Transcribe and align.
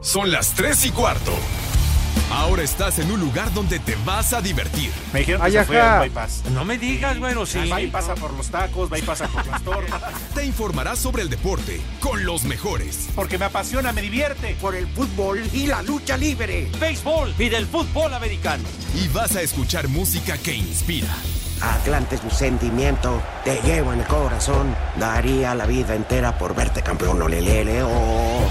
Son 0.00 0.30
las 0.30 0.54
3 0.54 0.86
y 0.86 0.90
cuarto. 0.90 1.32
Ahora 2.30 2.62
estás 2.62 2.98
en 2.98 3.10
un 3.10 3.20
lugar 3.20 3.52
donde 3.54 3.78
te 3.78 3.96
vas 4.04 4.32
a 4.32 4.40
divertir. 4.40 4.90
Me 5.12 5.20
dijeron 5.20 5.40
que 5.42 5.46
Ay, 5.46 5.52
se 5.52 5.64
fue 5.64 5.80
ajá. 5.80 6.00
al 6.00 6.08
bypass. 6.08 6.42
No 6.52 6.64
me 6.64 6.76
digas, 6.76 7.18
bueno, 7.18 7.46
sí. 7.46 7.68
Va 7.68 7.80
y 7.80 7.86
pasa 7.88 8.14
por 8.14 8.32
los 8.34 8.48
tacos, 8.48 8.92
va 8.92 8.98
y 8.98 9.02
pasa 9.02 9.28
por 9.28 9.46
las 9.46 9.62
tortas. 9.62 10.02
Te 10.34 10.44
informarás 10.44 10.98
sobre 10.98 11.22
el 11.22 11.30
deporte 11.30 11.80
con 12.00 12.24
los 12.24 12.44
mejores. 12.44 13.08
Porque 13.14 13.38
me 13.38 13.44
apasiona, 13.44 13.92
me 13.92 14.02
divierte. 14.02 14.56
por 14.60 14.74
el 14.74 14.86
fútbol 14.88 15.42
y 15.52 15.66
la 15.66 15.82
lucha 15.82 16.16
libre. 16.16 16.68
Béisbol 16.80 17.34
y 17.38 17.48
del 17.48 17.66
fútbol 17.66 18.12
americano. 18.12 18.64
Y 18.94 19.08
vas 19.08 19.36
a 19.36 19.42
escuchar 19.42 19.88
música 19.88 20.36
que 20.38 20.54
inspira. 20.54 21.08
Atlante 21.60 22.16
es 22.16 22.24
mi 22.24 22.30
sentimiento, 22.30 23.22
te 23.44 23.60
llevo 23.62 23.92
en 23.92 24.00
el 24.00 24.06
corazón. 24.06 24.74
Daría 24.98 25.54
la 25.54 25.64
vida 25.64 25.94
entera 25.94 26.36
por 26.36 26.54
verte 26.54 26.82
campeón, 26.82 27.22
olelele, 27.22 27.82
oh. 27.82 28.50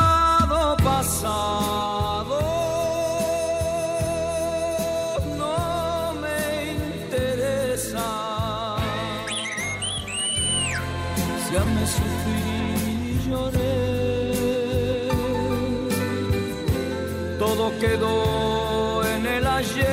quedó 17.81 19.03
en 19.03 19.25
el 19.25 19.47
ayer. 19.47 19.89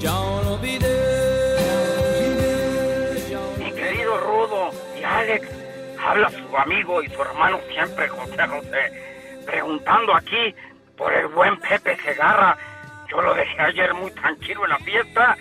Ya 0.00 0.10
lo 0.10 0.54
olvidé. 0.54 0.88
Mi 3.56 3.72
querido 3.72 4.18
Rudo 4.18 4.70
y 4.98 5.04
Alex, 5.04 5.48
habla 6.04 6.28
su 6.30 6.56
amigo 6.56 7.00
y 7.02 7.08
su 7.10 7.22
hermano 7.22 7.60
siempre, 7.72 8.08
José 8.08 8.48
José, 8.48 9.42
preguntando 9.46 10.12
aquí 10.16 10.54
por 10.96 11.12
el 11.12 11.28
buen 11.28 11.56
Pepe 11.60 11.96
Segarra. 12.02 12.58
Yo 13.08 13.22
lo 13.22 13.32
dejé 13.34 13.62
ayer 13.62 13.94
muy 13.94 14.10
tranquilo 14.10 14.64
en 14.64 14.70
la 14.70 14.78
fiesta, 14.78 15.36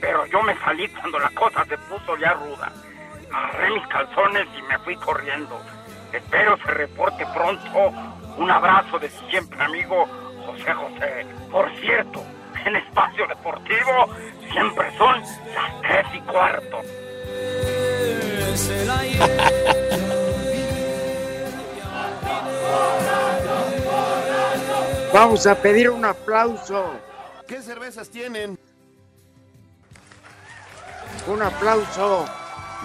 pero 0.00 0.24
yo 0.26 0.42
me 0.42 0.56
salí 0.60 0.88
cuando 0.88 1.18
la 1.18 1.28
cosa 1.30 1.66
se 1.66 1.76
puso 1.76 2.16
ya 2.16 2.32
ruda. 2.32 2.72
Agarré 3.30 3.72
mis 3.72 3.86
calzones 3.88 4.46
y 4.58 4.62
me 4.62 4.78
fui 4.78 4.96
corriendo. 4.96 5.60
Espero 6.14 6.56
se 6.64 6.70
reporte 6.70 7.26
pronto. 7.34 7.92
Un 8.36 8.50
abrazo 8.50 8.98
de 8.98 9.08
siempre 9.30 9.62
amigo 9.62 10.06
José 10.44 10.72
José. 10.72 11.26
Por 11.50 11.74
cierto, 11.80 12.22
en 12.64 12.76
Espacio 12.76 13.26
Deportivo 13.26 14.08
siempre 14.52 14.96
son 14.98 15.20
las 15.54 15.80
tres 15.82 16.06
y 16.14 16.20
cuarto. 16.20 16.82
Vamos 25.12 25.46
a 25.46 25.54
pedir 25.54 25.88
un 25.88 26.04
aplauso. 26.04 26.92
¿Qué 27.48 27.62
cervezas 27.62 28.10
tienen? 28.10 28.58
Un 31.26 31.42
aplauso. 31.42 32.26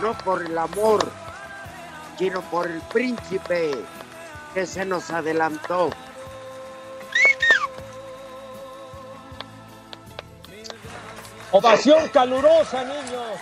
No 0.02 0.14
por 0.20 0.42
el 0.44 0.58
amor, 0.58 1.12
sino 2.18 2.42
por 2.44 2.68
el 2.68 2.80
príncipe 2.82 3.72
que 4.54 4.66
se 4.66 4.86
nos 4.86 5.10
adelantó. 5.10 5.90
Ovación 11.52 12.08
calurosa, 12.10 12.84
niños. 12.84 13.40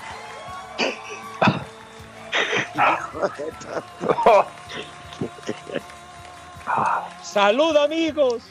Salud, 7.21 7.77
amigos. 7.77 8.43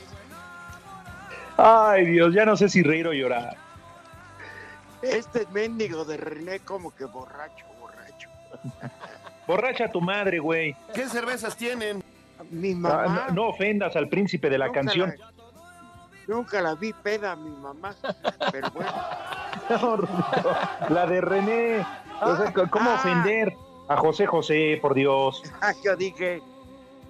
Ay, 1.56 2.06
Dios, 2.06 2.32
ya 2.34 2.44
no 2.44 2.56
sé 2.56 2.68
si 2.68 2.82
reír 2.82 3.08
o 3.08 3.12
llorar. 3.12 3.56
Este 5.02 5.46
mendigo 5.52 6.04
de 6.04 6.16
René 6.16 6.60
como 6.60 6.94
que 6.94 7.04
borracho, 7.04 7.64
borracho. 7.80 8.28
Borracha 9.46 9.90
tu 9.90 10.00
madre, 10.00 10.38
güey. 10.38 10.76
¿Qué 10.94 11.08
cervezas 11.08 11.56
tienen? 11.56 12.02
Mi 12.50 12.72
Ah, 12.72 12.76
mamá. 12.76 13.26
No, 13.28 13.34
no 13.34 13.48
ofendas 13.48 13.94
al 13.96 14.08
príncipe 14.08 14.48
de 14.50 14.58
la 14.58 14.66
nunca 14.66 14.80
canción. 14.80 15.14
la- 15.18 15.32
nunca 16.26 16.60
la 16.60 16.74
vi 16.74 16.92
peda 16.92 17.36
mi 17.36 17.50
mamá. 17.50 17.94
Pero 18.52 18.70
bueno. 18.70 18.92
No, 19.70 19.96
Rudito, 19.96 20.56
la 20.88 21.06
de 21.06 21.20
René. 21.20 21.86
O 22.22 22.36
sea, 22.36 22.52
¿Cómo 22.70 22.90
Ah. 22.90 22.94
ofender 22.94 23.52
a 23.88 23.96
José 23.98 24.24
José, 24.26 24.78
por 24.80 24.94
Dios? 24.94 25.42
Ah, 25.60 25.72
Yo 25.84 25.94
dije, 25.94 26.40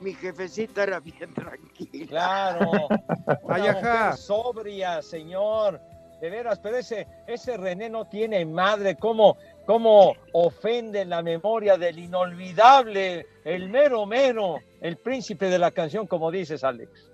mi 0.01 0.13
jefecita 0.15 0.83
era 0.83 0.99
bien 1.01 1.33
tranquila. 1.35 2.07
Claro. 2.09 2.71
Una 3.43 3.59
mujer 3.59 4.17
sobria, 4.17 5.03
señor. 5.03 5.81
De 6.21 6.31
veras, 6.31 6.59
pero 6.59 6.77
ese, 6.79 7.07
ese 7.29 7.57
René 7.57 7.89
no 7.89 8.07
tiene 8.07 8.45
madre. 8.45 8.97
¿Cómo, 8.97 9.37
¿Cómo 9.69 10.17
ofende 10.33 11.05
la 11.05 11.23
memoria 11.23 11.77
del 11.77 11.99
inolvidable, 11.99 13.27
el 13.45 13.69
mero 13.69 14.07
mero, 14.07 14.61
el 14.81 14.97
príncipe 14.97 15.51
de 15.51 15.59
la 15.59 15.73
canción, 15.73 16.07
como 16.07 16.31
dices, 16.31 16.65
Alex? 16.65 17.13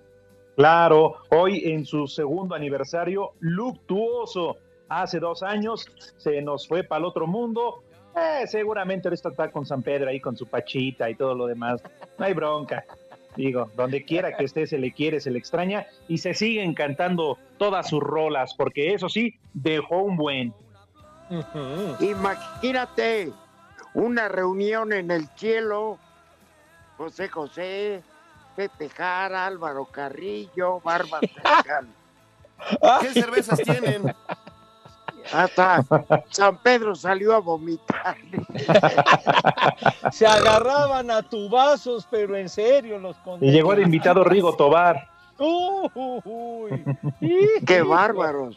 Claro, 0.55 1.17
hoy 1.31 1.63
en 1.65 1.85
su 1.85 2.07
segundo 2.07 2.55
aniversario 2.55 3.33
luctuoso. 3.41 4.55
Hace 4.87 5.19
dos 5.19 5.43
años 5.43 5.85
se 6.15 6.41
nos 6.41 6.65
fue 6.65 6.85
para 6.85 6.99
el 6.99 7.05
otro 7.07 7.27
mundo. 7.27 7.83
Eh, 8.15 8.47
seguramente 8.47 9.09
ahorita 9.09 9.27
está 9.27 9.51
con 9.51 9.65
San 9.65 9.83
Pedro 9.83 10.09
ahí 10.09 10.21
con 10.21 10.37
su 10.37 10.47
pachita 10.47 11.09
y 11.09 11.15
todo 11.15 11.35
lo 11.35 11.47
demás. 11.47 11.83
No 12.17 12.23
hay 12.23 12.31
bronca. 12.31 12.85
Digo, 13.35 13.69
donde 13.75 14.05
quiera 14.05 14.37
que 14.37 14.45
esté 14.45 14.65
se 14.65 14.77
le 14.77 14.93
quiere, 14.93 15.19
se 15.19 15.29
le 15.29 15.39
extraña 15.39 15.87
y 16.07 16.19
se 16.19 16.33
siguen 16.33 16.73
cantando 16.73 17.37
todas 17.57 17.89
sus 17.89 18.01
rolas, 18.01 18.53
porque 18.53 18.93
eso 18.93 19.09
sí, 19.09 19.33
dejó 19.53 20.03
un 20.03 20.15
buen. 20.15 20.53
Imagínate 21.99 23.31
una 23.93 24.27
reunión 24.27 24.93
en 24.93 25.11
el 25.11 25.27
cielo. 25.35 25.97
José 26.97 27.27
José, 27.27 28.03
Pepe 28.55 28.89
Jara, 28.89 29.45
Álvaro 29.45 29.85
Carrillo, 29.85 30.79
Barba 30.81 31.19
Cercano. 31.19 31.89
¿Qué 33.01 33.13
cervezas 33.13 33.59
tienen? 33.59 34.15
Hasta 35.33 35.83
San 36.29 36.57
Pedro 36.57 36.95
salió 36.95 37.33
a 37.33 37.39
vomitar. 37.39 38.15
Se 40.11 40.25
agarraban 40.25 41.09
a 41.11 41.23
tubazos, 41.23 42.07
pero 42.09 42.37
en 42.37 42.47
serio 42.47 42.99
los 42.99 43.17
Y 43.41 43.51
llegó 43.51 43.75
de 43.75 43.81
invitado 43.81 44.23
Rigo 44.23 44.55
Tobar. 44.55 45.14
Uy, 45.37 46.83
¡Qué 47.67 47.81
bárbaros! 47.81 48.55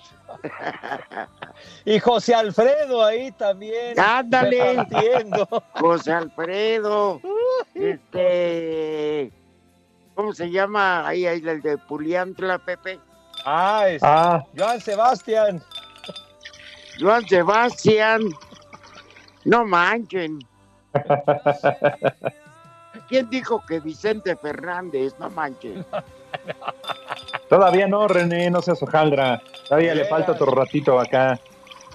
Y 1.84 1.98
José 1.98 2.34
Alfredo 2.34 3.04
ahí 3.04 3.32
también. 3.32 3.98
¡Ándale! 3.98 4.76
repartiendo. 4.76 5.48
José 5.72 6.12
Alfredo, 6.12 7.20
este, 7.74 9.32
¿cómo 10.14 10.32
se 10.32 10.50
llama? 10.50 11.06
Ahí, 11.06 11.26
ahí 11.26 11.42
el 11.44 11.60
de 11.62 11.78
Puliantla, 11.78 12.58
Pepe. 12.58 13.00
Ah, 13.44 13.88
es 13.88 14.02
Ah, 14.04 14.44
Joan 14.56 14.80
Sebastián. 14.80 15.62
Joan 17.00 17.26
Sebastián. 17.26 18.22
No 19.44 19.64
manchen. 19.64 20.38
¿Quién 23.08 23.30
dijo 23.30 23.64
que 23.66 23.80
Vicente 23.80 24.36
Fernández? 24.36 25.14
No 25.18 25.28
manchen. 25.30 25.84
todavía 27.48 27.86
no, 27.86 28.08
René, 28.08 28.50
no 28.50 28.62
seas 28.62 28.82
hojaldra. 28.82 29.40
Todavía 29.68 29.94
le 29.94 30.04
falta 30.06 30.32
otro 30.32 30.50
ratito 30.52 30.98
acá. 30.98 31.38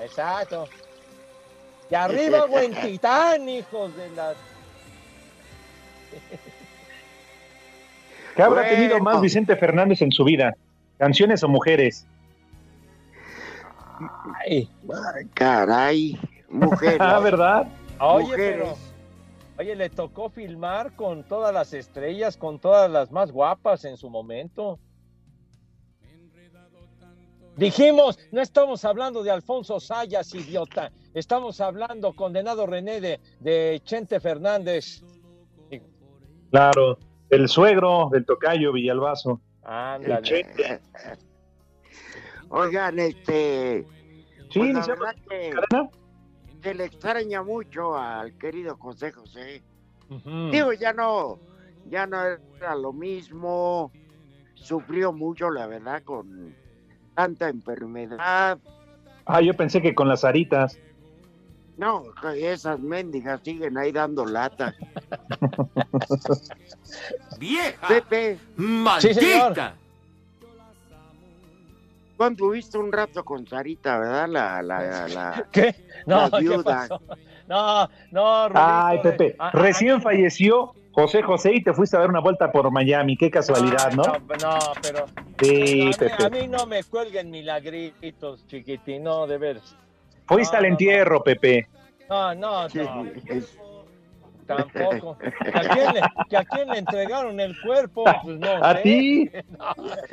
Exacto. 0.02 0.68
Y 1.90 1.96
arriba, 1.96 2.46
buen 2.50 2.74
titán, 2.74 3.48
hijos 3.50 3.96
de 3.96 4.10
la. 4.12 4.34
¿Qué 8.36 8.42
habrá 8.42 8.62
Bueno. 8.64 8.76
tenido 8.76 9.00
más 9.00 9.22
Vicente 9.22 9.56
Fernández 9.56 10.02
en 10.02 10.12
su 10.12 10.24
vida? 10.24 10.56
¿Canciones 10.98 11.44
o 11.44 11.48
mujeres? 11.48 12.06
Ay, 14.42 14.70
Ay, 15.16 15.26
caray, 15.34 16.20
mujeres. 16.50 16.98
Ah, 17.02 17.20
¿verdad? 17.20 17.68
oye, 18.00 18.26
Mujeres. 18.28 18.56
pero. 18.60 18.93
Oye, 19.58 19.76
le 19.76 19.90
tocó 19.90 20.30
filmar 20.30 20.96
con 20.96 21.24
todas 21.24 21.54
las 21.54 21.74
estrellas, 21.74 22.38
con 22.38 22.60
todas 22.60 22.90
las 22.90 23.12
más 23.12 23.32
guapas 23.32 23.86
en 23.86 23.98
su 23.98 24.10
momento. 24.10 24.80
Dijimos, 27.56 28.18
no 28.32 28.42
estamos 28.42 28.84
hablando 28.84 29.22
de 29.22 29.30
Alfonso 29.30 29.80
Sayas, 29.80 30.34
idiota. 30.34 30.92
Estamos 31.14 31.62
hablando, 31.62 32.14
condenado 32.14 32.66
René, 32.66 33.00
de, 33.00 33.20
de 33.40 33.80
Chente 33.84 34.20
Fernández. 34.20 35.04
Claro, 36.50 36.98
el 37.30 37.48
suegro 37.48 38.10
del 38.12 38.26
tocayo 38.26 38.74
Villalbazo. 38.74 39.40
Ándale. 39.64 40.24
Chente. 40.24 40.82
Oigan, 42.50 42.98
este. 43.00 43.86
Sí, 44.52 44.60
pues 44.60 44.88
se 46.64 46.74
le 46.74 46.86
extraña 46.86 47.44
mucho 47.44 47.98
al 47.98 48.34
querido 48.38 48.78
José 48.78 49.12
José. 49.12 49.62
Digo, 50.52 50.74
ya 50.74 50.94
no, 50.94 51.40
ya 51.90 52.08
no 52.08 52.18
era 52.58 52.76
lo 52.76 52.94
mismo. 52.94 53.92
Sufrió 54.56 55.12
mucho, 55.12 55.52
la 55.52 55.68
verdad, 55.68 56.02
con 56.04 56.56
tanta 57.16 57.50
enfermedad. 57.50 58.58
Ah, 59.26 59.42
yo 59.42 59.54
pensé 59.54 59.82
que 59.82 59.94
con 59.94 60.08
las 60.08 60.24
aritas. 60.24 60.80
No, 61.76 62.04
esas 62.36 62.80
mendigas 62.80 63.42
siguen 63.44 63.78
ahí 63.78 63.92
dando 63.92 64.26
lata. 64.26 64.74
¡Vieja! 67.40 67.88
Pepe, 67.88 68.38
Sí, 69.00 69.14
señor. 69.14 69.74
Tú 72.18 72.24
anduviste 72.24 72.78
un 72.78 72.92
rato 72.92 73.24
con 73.24 73.46
Sarita, 73.48 73.98
¿verdad? 73.98 74.28
La, 74.30 74.62
la, 74.62 75.08
la, 75.08 75.48
¿Qué? 75.52 75.76
No, 76.06 76.18
La 76.22 76.30
¿qué 76.32 76.40
viuda. 76.40 76.64
pasó? 76.64 77.02
No, 77.48 77.90
no, 78.12 78.48
Ay, 78.54 79.00
Pepe, 79.04 79.36
ah, 79.40 79.48
ah, 79.48 79.52
recién 79.60 80.02
falleció 80.02 80.74
José 80.92 81.22
José 81.24 81.54
y 81.56 81.64
te 81.64 81.74
fuiste 81.74 81.98
a 81.98 82.02
dar 82.02 82.10
una 82.10 82.20
vuelta 82.22 82.52
por 82.52 82.70
Miami. 82.72 83.18
Qué 83.18 83.30
casualidad, 83.30 83.92
¿no? 83.94 84.04
No, 84.04 84.14
no, 84.42 84.60
pero 84.82 85.06
Sí, 85.42 85.82
a, 85.82 85.86
mí, 85.86 85.94
Pepe. 85.98 86.24
a 86.24 86.30
mí 86.30 86.48
no 86.48 86.66
me 86.68 86.84
cuelguen 86.84 87.30
milagritos, 87.32 88.46
chiquitín, 88.48 89.04
no, 89.04 89.28
de 89.28 89.38
veras. 89.38 89.76
Fuiste 90.28 90.56
no, 90.56 90.60
al 90.60 90.66
entierro, 90.66 91.22
Pepe. 91.24 91.68
No, 92.10 92.34
no, 92.36 92.70
Sí, 92.70 92.78
no, 92.78 93.06
es- 93.26 93.58
tampoco. 94.44 95.18
¿Que 95.18 95.50
a, 95.60 95.62
quién 95.74 95.94
le, 95.94 96.02
que 96.30 96.38
a 96.38 96.46
quién 96.46 96.70
le 96.70 96.78
entregaron 96.80 97.40
el 97.40 97.60
cuerpo? 97.62 98.04
Pues 98.24 98.40
no 98.40 98.64
¿A 98.64 98.82
ti? 98.82 99.30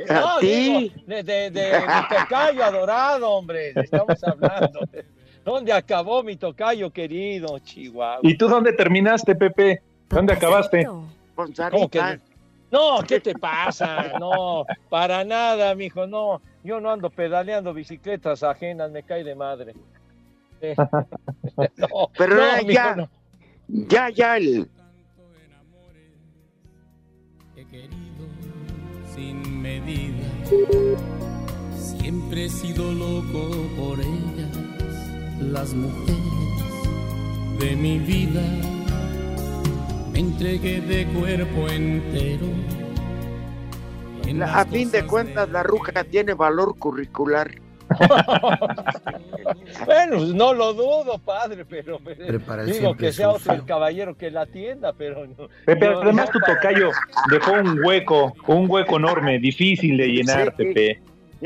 No, 0.08 0.36
¿A 0.36 0.38
ti? 0.40 0.46
digo, 0.46 0.94
de, 1.06 1.22
de, 1.22 1.50
de 1.50 1.80
mi 1.80 2.08
tocayo 2.18 2.64
adorado, 2.64 3.30
hombre, 3.30 3.72
estamos 3.76 4.22
hablando. 4.24 4.80
¿Dónde 5.44 5.72
acabó 5.72 6.22
mi 6.22 6.36
tocayo 6.36 6.90
querido, 6.90 7.58
Chihuahua? 7.60 8.20
¿Y 8.22 8.36
tú 8.36 8.48
dónde 8.48 8.72
terminaste, 8.72 9.34
Pepe? 9.34 9.82
¿Dónde 10.08 10.32
acabaste? 10.34 10.84
con 10.84 11.52
¿Cómo 11.70 11.88
que 11.88 11.98
Sarita. 11.98 12.24
no? 12.70 12.98
¿qué 13.06 13.20
te 13.20 13.34
pasa? 13.34 14.18
No, 14.18 14.64
para 14.88 15.24
nada, 15.24 15.74
mijo, 15.74 16.06
no. 16.06 16.40
Yo 16.62 16.78
no 16.80 16.90
ando 16.90 17.08
pedaleando 17.08 17.72
bicicletas 17.72 18.42
ajenas, 18.42 18.90
me 18.90 19.02
cae 19.02 19.24
de 19.24 19.34
madre. 19.34 19.74
Eh, 20.60 20.74
no, 21.78 22.10
Pero 22.18 22.34
no, 22.36 22.42
ya- 22.42 22.56
mijo, 22.58 22.70
ya. 22.72 22.94
no. 22.96 23.08
Ya, 23.72 24.10
ya, 24.10 24.36
el, 24.36 24.68
He 27.54 27.64
querido 27.66 28.26
sin 29.14 29.62
medida. 29.62 30.26
Siempre 31.78 32.46
he 32.46 32.48
sido 32.48 32.92
loco 32.92 33.48
por 33.76 34.00
ellas, 34.00 34.56
las 35.40 35.72
mujeres 35.72 36.16
de 37.60 37.76
mi 37.76 38.00
vida. 38.00 38.42
Me 40.12 40.18
entregué 40.18 40.80
de 40.80 41.06
cuerpo 41.12 41.68
entero. 41.68 42.46
en 44.26 44.42
a 44.42 44.64
fin 44.64 44.90
de 44.90 45.06
cuentas, 45.06 45.48
la 45.48 45.62
ruca 45.62 46.02
tiene 46.02 46.34
valor 46.34 46.76
curricular. 46.76 47.52
Bueno, 49.86 50.18
no 50.34 50.54
lo 50.54 50.72
dudo, 50.74 51.18
padre, 51.18 51.64
pero 51.64 51.98
digo 52.66 52.94
que 52.96 53.12
sea 53.12 53.30
otro 53.30 53.52
el 53.54 53.64
caballero 53.64 54.16
que 54.16 54.30
la 54.30 54.42
atienda, 54.42 54.92
pero 54.92 55.26
no. 55.26 55.48
Pepe, 55.66 55.86
yo- 55.86 56.02
además 56.02 56.30
tu 56.30 56.38
para- 56.40 56.54
tocayo 56.60 56.90
dejó 57.30 57.52
un 57.52 57.84
hueco, 57.84 58.34
un 58.46 58.70
hueco 58.70 58.96
enorme, 58.96 59.38
difícil 59.38 59.96
de 59.96 60.06
llenar, 60.08 60.54
Sí. 60.56 60.64
Pepe. 60.64 61.02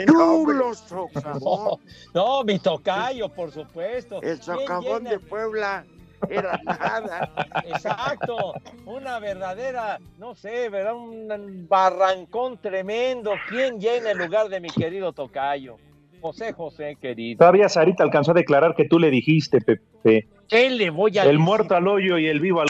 Tú 0.06 0.47
los 0.49 0.79
socavón, 0.79 1.79
No, 2.12 2.43
mi 2.43 2.59
tocayo, 2.59 3.29
por 3.29 3.53
supuesto. 3.53 4.17
el 4.17 4.39
¿Quién 4.39 4.43
socavón 4.43 5.05
de 5.05 5.21
Puebla 5.21 5.85
era 6.29 6.59
nada. 6.65 7.31
Exacto, 7.67 8.55
una 8.87 9.19
verdadera, 9.21 10.01
no 10.19 10.35
sé, 10.35 10.69
¿verdad? 10.69 10.95
Un 10.95 11.67
barrancón 11.69 12.59
tremendo. 12.59 13.33
¿Quién 13.49 13.79
llena 13.79 14.11
el 14.12 14.19
lugar 14.19 14.49
de 14.49 14.59
mi 14.61 14.69
querido 14.71 15.12
tocayo? 15.12 15.77
José 16.25 16.55
José, 16.55 16.97
querido. 16.99 17.41
Todavía 17.41 17.69
Sarita 17.69 18.03
alcanzó 18.03 18.31
a 18.31 18.35
declarar 18.35 18.75
que 18.75 18.87
tú 18.88 18.99
le 18.99 19.11
dijiste, 19.11 19.61
Pepe. 19.61 20.26
¿Qué 20.49 20.71
le 20.71 20.88
voy 20.88 21.19
a 21.19 21.23
El 21.25 21.29
decir? 21.32 21.38
muerto 21.38 21.76
al 21.76 21.87
hoyo 21.87 22.17
y 22.17 22.26
el 22.29 22.41
vivo 22.41 22.62
al 22.62 22.69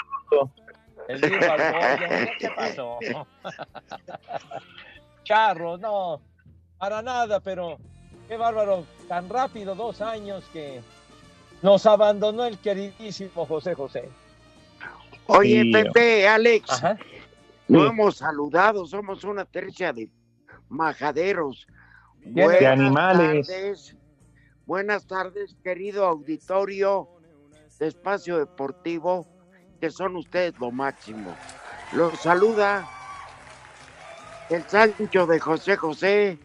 El 1.06 1.20
vivo 1.20 1.36
al 1.52 1.72
pollo, 1.72 2.32
¿Qué 2.40 2.48
pasó? 2.56 2.98
Charro, 5.22 5.78
no, 5.78 6.20
para 6.78 7.00
nada, 7.00 7.38
pero 7.38 7.78
qué 8.26 8.36
bárbaro, 8.36 8.84
tan 9.06 9.28
rápido, 9.28 9.76
dos 9.76 10.00
años 10.00 10.42
que 10.52 10.80
nos 11.62 11.86
abandonó 11.86 12.44
el 12.46 12.58
queridísimo 12.58 13.46
José 13.46 13.74
José. 13.74 14.08
Oye, 15.28 15.62
Sí. 15.62 15.72
Pepe, 15.72 16.26
Alex, 16.26 16.70
Ajá. 16.72 16.98
no 17.68 17.82
Sí. 17.84 17.86
hemos 17.90 18.16
saludado, 18.16 18.84
somos 18.84 19.22
una 19.22 19.44
tercia 19.44 19.92
de 19.92 20.08
majaderos. 20.68 21.68
De 22.24 22.42
Buenas 22.42 22.72
animales. 22.72 23.46
tardes, 23.46 23.96
buenas 24.64 25.06
tardes, 25.06 25.56
querido 25.62 26.06
auditorio 26.06 27.08
de 27.78 27.88
Espacio 27.88 28.38
Deportivo, 28.38 29.26
que 29.78 29.90
son 29.90 30.16
ustedes 30.16 30.58
lo 30.58 30.70
máximo. 30.70 31.36
Los 31.92 32.18
saluda 32.20 32.88
el 34.48 34.62
Sancho 34.62 35.26
de 35.26 35.38
José 35.38 35.76
José, 35.76 36.38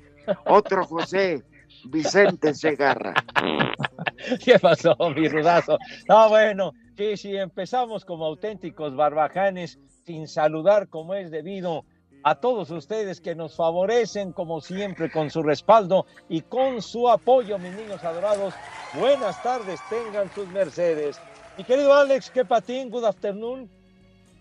otro 0.46 0.86
José, 0.86 1.44
Vicente 1.86 2.54
Segarra. 2.54 3.14
¿Qué 4.44 4.60
pasó, 4.60 4.96
mi 5.16 5.30
rudazo? 5.30 5.78
No, 6.10 6.28
bueno, 6.28 6.74
sí, 6.98 7.16
sí, 7.16 7.38
empezamos 7.38 8.04
como 8.04 8.26
auténticos 8.26 8.98
barbajanes, 8.98 9.80
sin 10.06 10.28
saludar 10.28 10.90
como 10.90 11.14
es 11.14 11.32
debido 11.32 11.86
a 12.24 12.36
todos 12.36 12.70
ustedes 12.72 13.22
que 13.22 13.36
nos 13.36 13.56
favorecen, 13.56 14.34
como 14.34 14.62
siempre, 14.62 15.12
con 15.12 15.30
su 15.30 15.44
respaldo 15.44 16.06
y 16.28 16.42
con 16.42 16.82
su 16.82 17.10
apoyo, 17.10 17.58
mis 17.58 17.74
niños 17.74 18.04
adorados. 18.04 18.54
Buenas 18.94 19.42
tardes, 19.42 19.80
tengan 19.90 20.30
sus 20.34 20.48
mercedes. 20.50 21.20
Mi 21.58 21.64
querido 21.64 21.94
Alex, 21.94 22.30
qué 22.30 22.46
patín, 22.46 22.90
good 22.90 23.06
afternoon. 23.06 23.70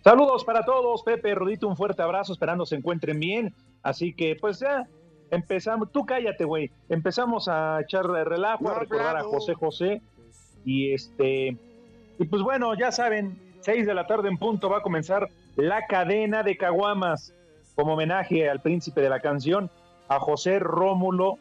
Saludos 0.02 0.44
para 0.44 0.64
todos, 0.64 1.02
Pepe, 1.02 1.34
Rodito, 1.34 1.68
un 1.68 1.76
fuerte 1.76 2.02
abrazo, 2.02 2.32
esperando 2.32 2.64
se 2.64 2.76
encuentren 2.76 3.18
bien. 3.18 3.54
Así 3.82 4.14
que, 4.14 4.36
pues 4.40 4.60
ya, 4.60 4.86
empezamos. 5.30 5.90
Tú 5.92 6.06
cállate, 6.06 6.44
güey. 6.44 6.70
Empezamos 6.88 7.48
a 7.48 7.80
echar 7.80 8.06
relajo, 8.06 8.64
No 8.64 8.70
a 8.70 8.78
recordar 8.78 9.16
a. 9.16 9.24
José 9.24 9.54
José. 9.54 10.02
Y 10.64 10.92
este, 10.92 11.56
y 12.18 12.24
pues 12.26 12.42
bueno, 12.42 12.74
ya 12.74 12.92
saben, 12.92 13.38
seis 13.60 13.86
de 13.86 13.94
la 13.94 14.06
tarde 14.06 14.28
en 14.28 14.38
punto 14.38 14.68
va 14.68 14.78
a 14.78 14.82
comenzar 14.82 15.28
la 15.56 15.86
cadena 15.86 16.42
de 16.42 16.56
caguamas, 16.56 17.34
como 17.78 17.92
homenaje 17.94 18.50
al 18.50 18.60
príncipe 18.60 19.00
de 19.00 19.08
la 19.08 19.20
canción, 19.20 19.70
a 20.08 20.18
José 20.18 20.58
Rómulo, 20.58 21.38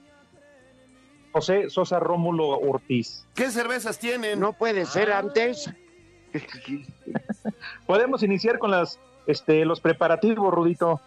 José 1.31 1.67
Sosa 1.71 1.99
Rómulo 1.99 2.49
Ortiz. 2.59 3.25
¿Qué 3.33 3.49
cervezas 3.49 3.97
tienen? 3.97 4.39
No 4.39 4.53
puede 4.53 4.85
ser 4.85 5.11
Ah. 5.11 5.17
antes. 5.17 5.67
Podemos 7.87 8.21
iniciar 8.21 8.59
con 8.59 8.69
las, 8.69 8.99
este, 9.25 9.65
los 9.65 9.81
preparativos, 9.81 10.53
Rudito. 10.53 11.01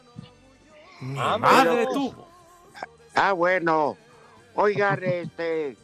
Ah, 1.16 1.38
¡Madre 1.38 1.86
pero- 1.86 1.92
tú! 1.92 2.14
Ah, 3.14 3.30
bueno. 3.32 3.96
Oigan, 4.56 5.00
este, 5.04 5.76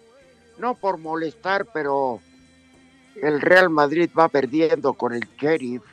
no 0.58 0.74
por 0.74 0.98
molestar, 0.98 1.66
pero 1.72 2.18
el 3.22 3.40
Real 3.40 3.70
Madrid 3.70 4.10
va 4.18 4.28
perdiendo 4.28 4.94
con 4.94 5.12
el 5.14 5.22
Sheriff 5.38 5.84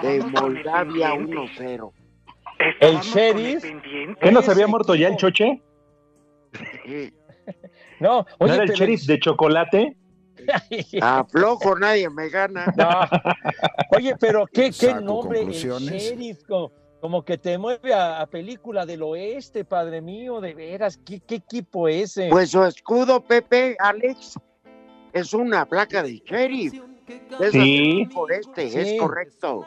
de 0.00 0.20
Moldavia 0.22 1.12
1-0. 1.14 1.92
El 2.80 2.96
sheriff. 3.00 3.64
¿Qué 4.20 4.32
no 4.32 4.42
se 4.42 4.50
había 4.50 4.66
muerto 4.66 4.94
ya 4.94 5.08
el 5.08 5.16
choche? 5.16 5.62
Sí. 6.84 7.12
No, 8.00 8.24
¿No 8.40 8.46
oye, 8.46 8.54
era 8.54 8.64
el 8.64 8.70
sheriff 8.70 9.02
de 9.06 9.18
chocolate? 9.20 9.96
Aflojo, 11.02 11.78
nadie 11.78 12.08
me 12.10 12.28
gana. 12.28 12.72
No. 12.76 12.88
Oye, 13.96 14.14
pero 14.18 14.46
qué, 14.46 14.70
qué 14.78 14.94
nombre, 14.94 15.42
el 15.42 15.50
sheriff, 15.50 16.42
como, 16.44 16.72
como 17.00 17.24
que 17.24 17.38
te 17.38 17.58
mueve 17.58 17.92
a, 17.92 18.20
a 18.20 18.26
película 18.26 18.86
del 18.86 19.02
oeste, 19.02 19.64
padre 19.64 20.00
mío, 20.00 20.40
de 20.40 20.54
veras, 20.54 20.98
¿qué, 21.04 21.20
qué 21.20 21.36
equipo 21.36 21.88
ese? 21.88 22.28
Pues 22.30 22.50
su 22.50 22.64
escudo, 22.64 23.20
Pepe, 23.22 23.76
Alex, 23.78 24.38
es 25.12 25.34
una 25.34 25.66
placa 25.66 26.02
de 26.02 26.22
Sheriff. 26.24 26.74
Es 27.40 27.52
Sí. 27.52 28.06
este, 28.30 28.68
Sí. 28.70 28.78
es 28.78 29.00
correcto. 29.00 29.64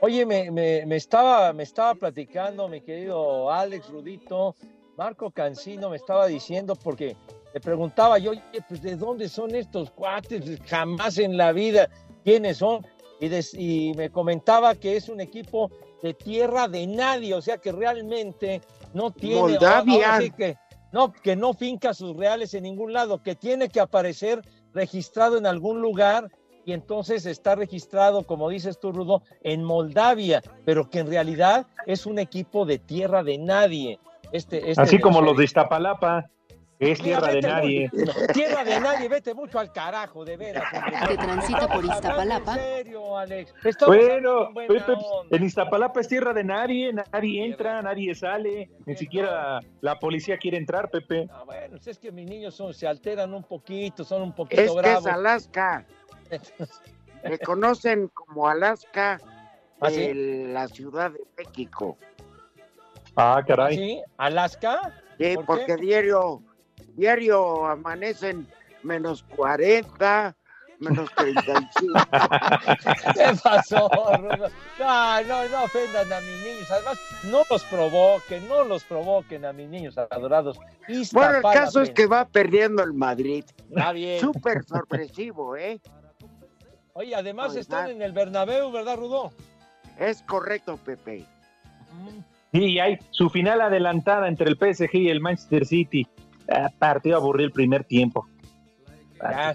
Oye, 0.00 0.24
me, 0.24 0.50
me, 0.50 0.86
me 0.86 0.96
estaba, 0.96 1.52
me 1.52 1.64
estaba 1.64 1.94
platicando 1.94 2.68
mi 2.68 2.80
querido 2.80 3.50
Alex 3.50 3.88
Rudito 3.88 4.54
Marco 4.96 5.30
Cancino 5.30 5.90
me 5.90 5.96
estaba 5.96 6.26
diciendo 6.26 6.74
porque 6.76 7.16
le 7.54 7.60
preguntaba 7.60 8.18
yo, 8.18 8.32
oye, 8.32 8.42
pues 8.68 8.82
¿de 8.82 8.96
dónde 8.96 9.28
son 9.28 9.54
estos 9.54 9.90
cuates? 9.90 10.60
Jamás 10.66 11.18
en 11.18 11.36
la 11.36 11.52
vida, 11.52 11.88
¿quiénes 12.24 12.58
son? 12.58 12.84
Y, 13.20 13.28
des- 13.28 13.54
y 13.54 13.92
me 13.96 14.10
comentaba 14.10 14.74
que 14.74 14.96
es 14.96 15.08
un 15.08 15.20
equipo 15.20 15.70
de 16.02 16.14
tierra 16.14 16.68
de 16.68 16.86
nadie, 16.86 17.34
o 17.34 17.40
sea 17.40 17.58
que 17.58 17.72
realmente 17.72 18.60
no 18.92 19.10
tiene... 19.12 19.40
Moldavia. 19.40 20.20
sí 20.20 20.30
que, 20.32 20.56
no, 20.92 21.12
que 21.12 21.36
no 21.36 21.54
finca 21.54 21.94
sus 21.94 22.16
reales 22.16 22.54
en 22.54 22.64
ningún 22.64 22.92
lado, 22.92 23.22
que 23.22 23.34
tiene 23.34 23.68
que 23.68 23.80
aparecer 23.80 24.42
registrado 24.74 25.38
en 25.38 25.46
algún 25.46 25.80
lugar 25.80 26.28
y 26.64 26.72
entonces 26.72 27.26
está 27.26 27.54
registrado, 27.54 28.24
como 28.24 28.48
dices 28.48 28.78
tú, 28.78 28.92
Rudo, 28.92 29.22
en 29.42 29.64
Moldavia, 29.64 30.42
pero 30.64 30.88
que 30.90 30.98
en 31.00 31.08
realidad 31.08 31.66
es 31.86 32.06
un 32.06 32.18
equipo 32.18 32.64
de 32.66 32.78
tierra 32.78 33.22
de 33.22 33.38
nadie. 33.38 33.98
Este, 34.32 34.70
este 34.70 34.82
Así 34.82 34.98
como 34.98 35.22
los 35.22 35.36
de 35.36 35.44
Iztapalapa, 35.44 36.28
que 36.78 36.92
es 36.92 37.02
Mira, 37.02 37.18
tierra 37.18 37.32
de 37.34 37.40
nadie. 37.42 37.90
mucho- 37.92 38.12
tierra 38.34 38.62
de 38.64 38.78
nadie, 38.80 39.08
vete 39.08 39.34
mucho 39.34 39.58
al 39.58 39.72
carajo, 39.72 40.24
de 40.24 40.36
veras. 40.36 40.64
Que 41.08 41.16
transita 41.16 41.66
por 41.66 41.84
Iztapalapa. 41.84 42.52
En 42.54 42.58
serio, 42.60 43.16
Alex. 43.18 43.52
Estamos 43.64 43.96
Bueno, 43.96 44.40
onda. 44.42 45.36
en 45.36 45.42
Iztapalapa 45.44 46.00
es 46.00 46.08
tierra 46.08 46.32
de 46.34 46.44
nadie, 46.44 46.92
nadie 46.92 47.44
entra, 47.46 47.82
nadie 47.82 48.14
sale, 48.14 48.70
ni 48.86 48.94
siquiera 48.94 49.60
la 49.80 49.98
policía 49.98 50.36
quiere 50.38 50.58
entrar, 50.58 50.88
Pepe. 50.90 51.26
Ah, 51.32 51.42
bueno, 51.46 51.70
pues 51.70 51.86
es 51.88 51.98
que 51.98 52.12
mis 52.12 52.28
niños 52.28 52.54
son, 52.54 52.72
se 52.74 52.86
alteran 52.86 53.32
un 53.34 53.42
poquito, 53.42 54.04
son 54.04 54.22
un 54.22 54.32
poquito 54.32 54.60
Es 54.62 54.70
que 54.72 54.92
es 54.92 55.06
Alaska. 55.06 55.84
Me 57.24 57.38
conocen 57.38 58.08
como 58.08 58.48
Alaska 58.48 59.20
¿Ah, 59.80 59.90
de 59.90 59.94
sí? 59.94 60.12
la 60.52 60.68
Ciudad 60.68 61.10
de 61.10 61.20
México. 61.36 61.96
Ah, 63.16 63.42
caray. 63.46 63.76
¿Sí? 63.76 64.02
¿Alaska? 64.16 64.94
Sí, 65.18 65.34
¿Por 65.34 65.46
porque 65.46 65.66
qué? 65.66 65.76
diario, 65.76 66.42
diario 66.94 67.66
amanecen 67.66 68.46
menos 68.84 69.24
40, 69.36 70.36
menos 70.78 71.10
35. 71.16 71.92
¿Qué 73.14 73.36
pasó, 73.42 73.88
Rudo? 74.18 74.48
No, 74.78 75.22
no, 75.24 75.48
no 75.48 75.64
ofendan 75.64 76.12
a 76.12 76.20
mis 76.20 76.44
niños. 76.44 76.70
Además, 76.70 76.98
no 77.24 77.42
los 77.50 77.64
provoquen, 77.64 78.48
no 78.48 78.64
los 78.64 78.84
provoquen 78.84 79.44
a 79.44 79.52
mis 79.52 79.68
niños 79.68 79.98
adorados. 79.98 80.58
bueno, 81.12 81.36
el 81.38 81.42
caso 81.42 81.82
es 81.82 81.90
que 81.90 82.06
va 82.06 82.24
perdiendo 82.28 82.84
el 82.84 82.92
Madrid. 82.92 83.44
Está 83.68 83.90
bien. 83.92 84.20
Súper 84.20 84.64
sorpresivo, 84.64 85.56
¿eh? 85.56 85.80
Oye, 86.98 87.14
además 87.14 87.52
Oye, 87.52 87.60
están 87.60 87.90
en 87.90 88.02
el 88.02 88.10
Bernabéu, 88.10 88.72
¿verdad, 88.72 88.96
Rudo? 88.96 89.30
Es 90.00 90.20
correcto, 90.22 90.76
Pepe. 90.78 91.24
Y 92.50 92.80
hay 92.80 92.98
su 93.10 93.30
final 93.30 93.60
adelantada 93.60 94.26
entre 94.26 94.48
el 94.48 94.56
PSG 94.56 94.96
y 94.96 95.08
el 95.08 95.20
Manchester 95.20 95.64
City. 95.64 96.08
Ah, 96.50 96.72
partido 96.76 97.16
aburrido 97.16 97.46
el 97.46 97.52
primer 97.52 97.84
tiempo. 97.84 98.26
Ya, 99.20 99.54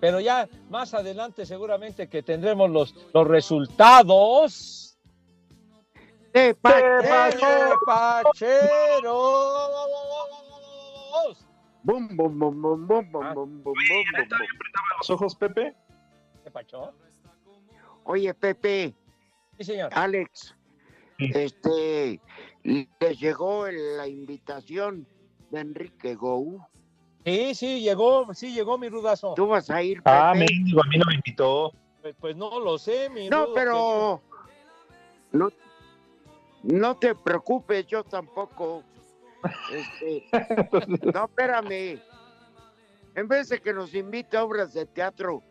pero 0.00 0.18
ya 0.18 0.48
más 0.70 0.92
adelante 0.92 1.46
seguramente 1.46 2.08
que 2.08 2.24
tendremos 2.24 2.68
los, 2.68 2.96
los 3.14 3.28
resultados. 3.28 4.98
¡De 6.32 6.52
¡Pacheros! 6.56 7.76
Bum, 11.84 12.08
bum, 12.16 12.38
bum, 12.38 12.60
bum, 12.60 12.60
bum, 12.60 13.12
bum, 13.12 13.12
bum, 13.12 13.34
bum, 13.34 13.62
bum, 13.62 13.62
bum, 13.62 13.62
bum. 13.62 13.74
¿Los 14.98 15.10
ojos, 15.10 15.36
Pepe? 15.36 15.76
¿Qué 16.52 16.58
pachó? 16.58 16.92
Oye, 18.04 18.34
Pepe, 18.34 18.94
Sí, 19.56 19.64
señor. 19.64 19.90
Alex, 19.94 20.54
este, 21.18 22.20
¿les 22.62 23.18
llegó 23.18 23.66
la 23.70 24.06
invitación 24.06 25.06
de 25.50 25.60
Enrique 25.60 26.14
Gou? 26.14 26.60
Sí, 27.24 27.54
sí, 27.54 27.80
llegó, 27.80 28.34
sí, 28.34 28.52
llegó 28.52 28.76
mi 28.76 28.90
rudazo. 28.90 29.32
¿Tú 29.34 29.46
vas 29.46 29.70
a 29.70 29.82
ir, 29.82 30.02
Pepe? 30.02 30.10
Ah, 30.10 30.34
mendigo, 30.34 30.82
a 30.84 30.88
mí 30.88 30.98
no 30.98 31.04
me 31.06 31.14
invitó. 31.14 31.72
Pues, 32.02 32.14
pues 32.20 32.36
no 32.36 32.60
lo 32.60 32.76
sé, 32.76 33.08
mi 33.08 33.30
No, 33.30 33.46
rudo, 33.46 33.54
pero 33.54 34.22
no, 35.30 35.48
no 36.64 36.96
te 36.98 37.14
preocupes, 37.14 37.86
yo 37.86 38.04
tampoco. 38.04 38.82
Este, 39.72 40.26
no, 41.14 41.24
espérame. 41.24 41.98
En 43.14 43.28
vez 43.28 43.48
de 43.48 43.60
que 43.60 43.72
nos 43.72 43.94
invite 43.94 44.36
a 44.36 44.44
obras 44.44 44.74
de 44.74 44.84
teatro, 44.84 45.42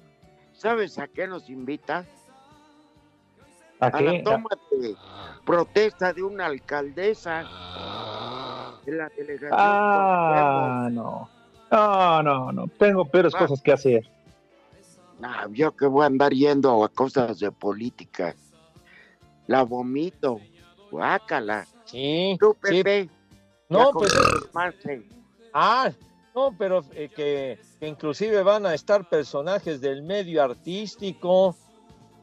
¿sabes 0.61 0.99
a 0.99 1.07
qué 1.07 1.27
nos 1.27 1.49
invita? 1.49 2.05
¿A 3.79 3.87
A 3.87 3.99
la 4.01 4.23
toma 4.23 4.49
de 4.71 4.95
protesta 5.43 6.13
de 6.13 6.21
una 6.21 6.45
alcaldesa 6.45 7.39
de 8.85 8.91
la 8.91 9.09
delegación. 9.09 9.51
Ah, 9.53 10.87
no. 10.91 11.27
No, 11.71 12.21
no, 12.23 12.51
no. 12.51 12.67
Tengo 12.77 13.05
peores 13.05 13.33
Ah. 13.35 13.39
cosas 13.39 13.59
que 13.61 13.71
hacer. 13.71 14.07
Nah, 15.19 15.47
yo 15.49 15.75
que 15.75 15.87
voy 15.87 16.03
a 16.03 16.07
andar 16.07 16.31
yendo 16.31 16.83
a 16.83 16.89
cosas 16.89 17.39
de 17.39 17.51
política. 17.51 18.35
La 19.47 19.63
vomito. 19.63 20.39
Guácala. 20.91 21.65
Sí, 21.85 22.37
Tú, 22.39 22.55
sí. 22.63 22.83
Pepe. 22.83 23.09
No, 23.69 23.91
pues 23.91 24.13
confirmaste. 24.13 25.07
Ah, 25.53 25.91
no, 26.35 26.55
pero 26.57 26.83
eh, 26.93 27.09
que, 27.15 27.59
que 27.79 27.87
inclusive 27.87 28.41
van 28.43 28.65
a 28.65 28.73
estar 28.73 29.07
personajes 29.07 29.81
del 29.81 30.01
medio 30.01 30.43
artístico, 30.43 31.55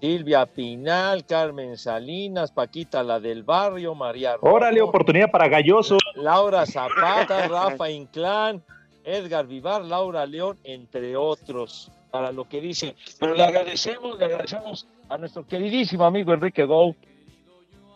Silvia 0.01 0.47
Pinal, 0.47 1.27
Carmen 1.27 1.77
Salinas, 1.77 2.53
Paquita 2.53 3.03
la 3.03 3.19
del 3.19 3.43
barrio, 3.43 3.95
María 3.95 4.35
Rojo, 4.35 4.55
Órale, 4.55 4.81
oportunidad 4.81 5.31
para 5.31 5.49
Galloso. 5.49 5.99
Laura 6.15 6.65
Zapata, 6.67 7.49
Rafa 7.49 7.91
Inclán, 7.91 8.63
Edgar 9.05 9.47
Vivar, 9.47 9.85
Laura 9.85 10.25
León, 10.25 10.59
entre 10.65 11.17
otros, 11.17 11.91
para 12.11 12.31
lo 12.31 12.49
que 12.49 12.61
dice. 12.61 12.95
Pero 13.19 13.35
le 13.35 13.45
agradecemos, 13.45 14.19
le 14.19 14.25
agradecemos 14.27 14.87
a 15.09 15.19
nuestro 15.19 15.47
queridísimo 15.47 16.05
amigo 16.05 16.33
Enrique 16.33 16.65
Gou. 16.65 16.95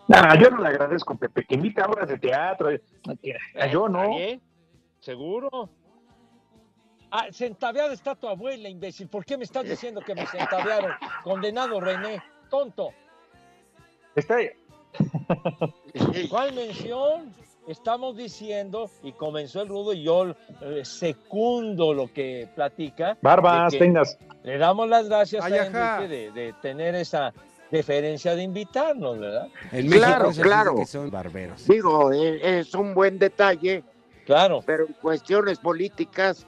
Nah, 0.09 0.35
yo 0.35 0.51
no 0.51 0.63
le 0.63 0.69
agradezco, 0.69 1.15
Pepe, 1.17 1.45
que 1.45 1.55
invita 1.55 1.85
a 1.85 1.89
obras 1.89 2.09
de 2.09 2.19
teatro. 2.19 2.71
Yo 3.71 3.89
no. 3.89 4.11
¿Seguro? 4.99 5.71
Ah, 7.15 7.27
centaveada 7.31 7.93
está 7.93 8.15
tu 8.15 8.27
abuela, 8.27 8.69
imbécil. 8.71 9.07
¿Por 9.07 9.25
qué 9.25 9.37
me 9.37 9.45
estás 9.45 9.65
diciendo 9.65 10.01
que 10.01 10.15
me 10.15 10.27
centavearon? 10.27 10.93
Condenado 11.25 11.79
René, 11.79 12.23
tonto. 12.49 12.91
Está, 14.17 14.37
¿Cuál 16.31 16.55
mención? 16.55 17.35
Estamos 17.69 18.17
diciendo, 18.17 18.91
y 19.03 19.13
comenzó 19.13 19.63
el 19.63 19.69
rudo, 19.69 19.93
y 19.93 20.03
yo 20.03 20.35
eh, 20.63 20.81
secundo 20.85 21.95
lo 21.95 22.13
que 22.13 22.49
platica. 22.55 23.17
Barbas, 23.23 23.73
de 23.73 23.79
que 23.79 23.85
tengas. 23.85 24.19
Le 24.43 24.59
damos 24.59 24.89
las 24.89 25.09
gracias 25.09 25.45
Ay, 25.45 25.53
a. 25.53 25.67
Enrique 25.67 26.09
de, 26.09 26.33
de 26.33 26.53
tener 26.55 26.95
esa 26.97 27.33
deferencia 27.71 28.35
de 28.35 28.43
invitarnos, 28.43 29.19
¿verdad? 29.19 29.49
En 29.71 29.89
Claro, 29.89 30.31
claro. 30.33 30.75
que 30.77 30.87
son 30.87 31.11
barberos. 31.11 31.67
Digo, 31.69 32.13
e- 32.13 32.59
es 32.61 32.75
un 32.75 32.95
buen 32.95 33.19
detalle, 33.19 33.85
Claro. 34.27 34.61
pero 34.67 34.87
en 34.87 34.95
cuestiones 34.95 35.59
políticas, 35.59 36.47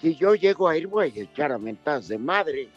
si 0.00 0.14
yo 0.16 0.34
llego 0.34 0.68
a 0.68 0.76
ir, 0.76 0.86
voy 0.86 1.12
a 1.16 1.22
echar 1.22 1.52
a 1.52 1.58
de 1.58 2.18
madre. 2.18 2.68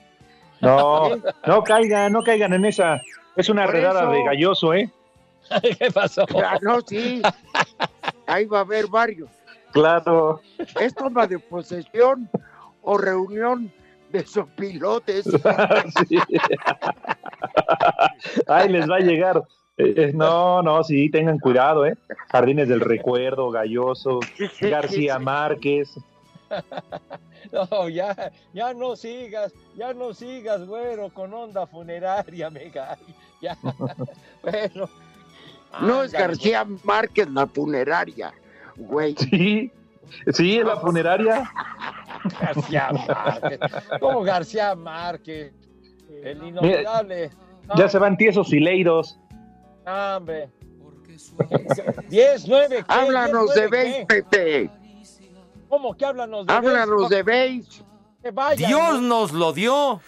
No, 0.62 1.10
no 1.48 1.64
caigan, 1.64 2.12
no 2.12 2.24
caigan 2.24 2.54
en 2.54 2.66
esa. 2.66 3.02
Es 3.36 3.50
una 3.50 3.66
Por 3.66 3.76
redada 3.76 4.02
eso. 4.02 4.12
de 4.12 4.24
Galloso, 4.24 4.74
¿eh? 4.74 4.92
¿Qué 5.80 5.92
pasó? 5.92 6.26
Ah, 6.44 6.58
no, 6.62 6.82
sí. 6.82 7.22
Ahí 8.28 8.46
va 8.46 8.60
a 8.60 8.62
haber 8.62 8.88
varios. 8.88 9.30
Claro. 9.72 10.42
¿Es 10.80 10.94
toma 10.94 11.28
de 11.28 11.40
posesión 11.40 12.30
o 12.82 12.98
reunión 12.98 13.72
de 14.12 14.26
sopilotes? 14.26 15.26
Sí. 16.08 16.18
Ahí 18.48 18.70
les 18.70 18.90
va 18.90 18.98
a 18.98 19.00
llegar. 19.00 19.44
Eh, 19.78 19.94
eh, 19.98 20.12
no, 20.14 20.62
no, 20.62 20.84
sí, 20.84 21.10
tengan 21.10 21.40
cuidado, 21.40 21.86
¿eh? 21.86 21.98
Jardines 22.30 22.68
del 22.68 22.82
Recuerdo, 22.82 23.50
Galloso, 23.50 24.20
García 24.60 25.18
Márquez. 25.18 25.98
No, 27.52 27.90
ya, 27.90 28.32
ya 28.54 28.74
no 28.74 28.96
sigas, 28.96 29.54
ya 29.76 29.94
no 29.94 30.14
sigas, 30.14 30.66
güero, 30.66 31.10
con 31.10 31.34
onda 31.34 31.66
funeraria, 31.68 32.50
mega. 32.50 32.98
Ya, 33.42 33.58
bueno. 34.44 34.88
No 35.82 36.04
es 36.04 36.12
García 36.12 36.64
Márquez 36.84 37.28
la 37.32 37.48
funeraria, 37.48 38.32
güey. 38.78 39.16
Sí, 39.18 39.72
sí, 40.32 40.60
en 40.60 40.68
la 40.68 40.78
funeraria. 40.78 41.52
García 42.40 42.92
Márquez. 42.92 43.60
¿Cómo 44.00 44.22
García 44.22 44.76
Márquez? 44.76 45.54
El 46.24 46.44
inolvidable. 46.44 47.32
Ya 47.76 47.90
se 47.90 47.98
van 47.98 48.16
tiesos 48.16 48.54
y 48.54 48.60
leiros. 48.60 49.20
Hombre. 49.88 50.48
10, 52.10 52.48
9, 52.48 52.68
¿qué? 52.78 52.84
Háblanos 52.88 53.54
10, 53.54 53.56
de 53.56 53.70
9, 53.70 53.70
Beis, 53.70 53.96
¿qué? 53.96 54.06
Pepe. 54.06 54.81
¿Cómo 55.72 55.96
que 55.96 56.06
háblanos 56.06 56.46
de 56.46 56.54
Háblanos 56.54 57.08
de. 57.08 57.64
Que 58.22 58.32
vaya, 58.32 58.68
Dios 58.68 59.02
¿no? 59.02 59.08
nos 59.08 59.32
lo 59.32 59.54
dio. 59.54 60.02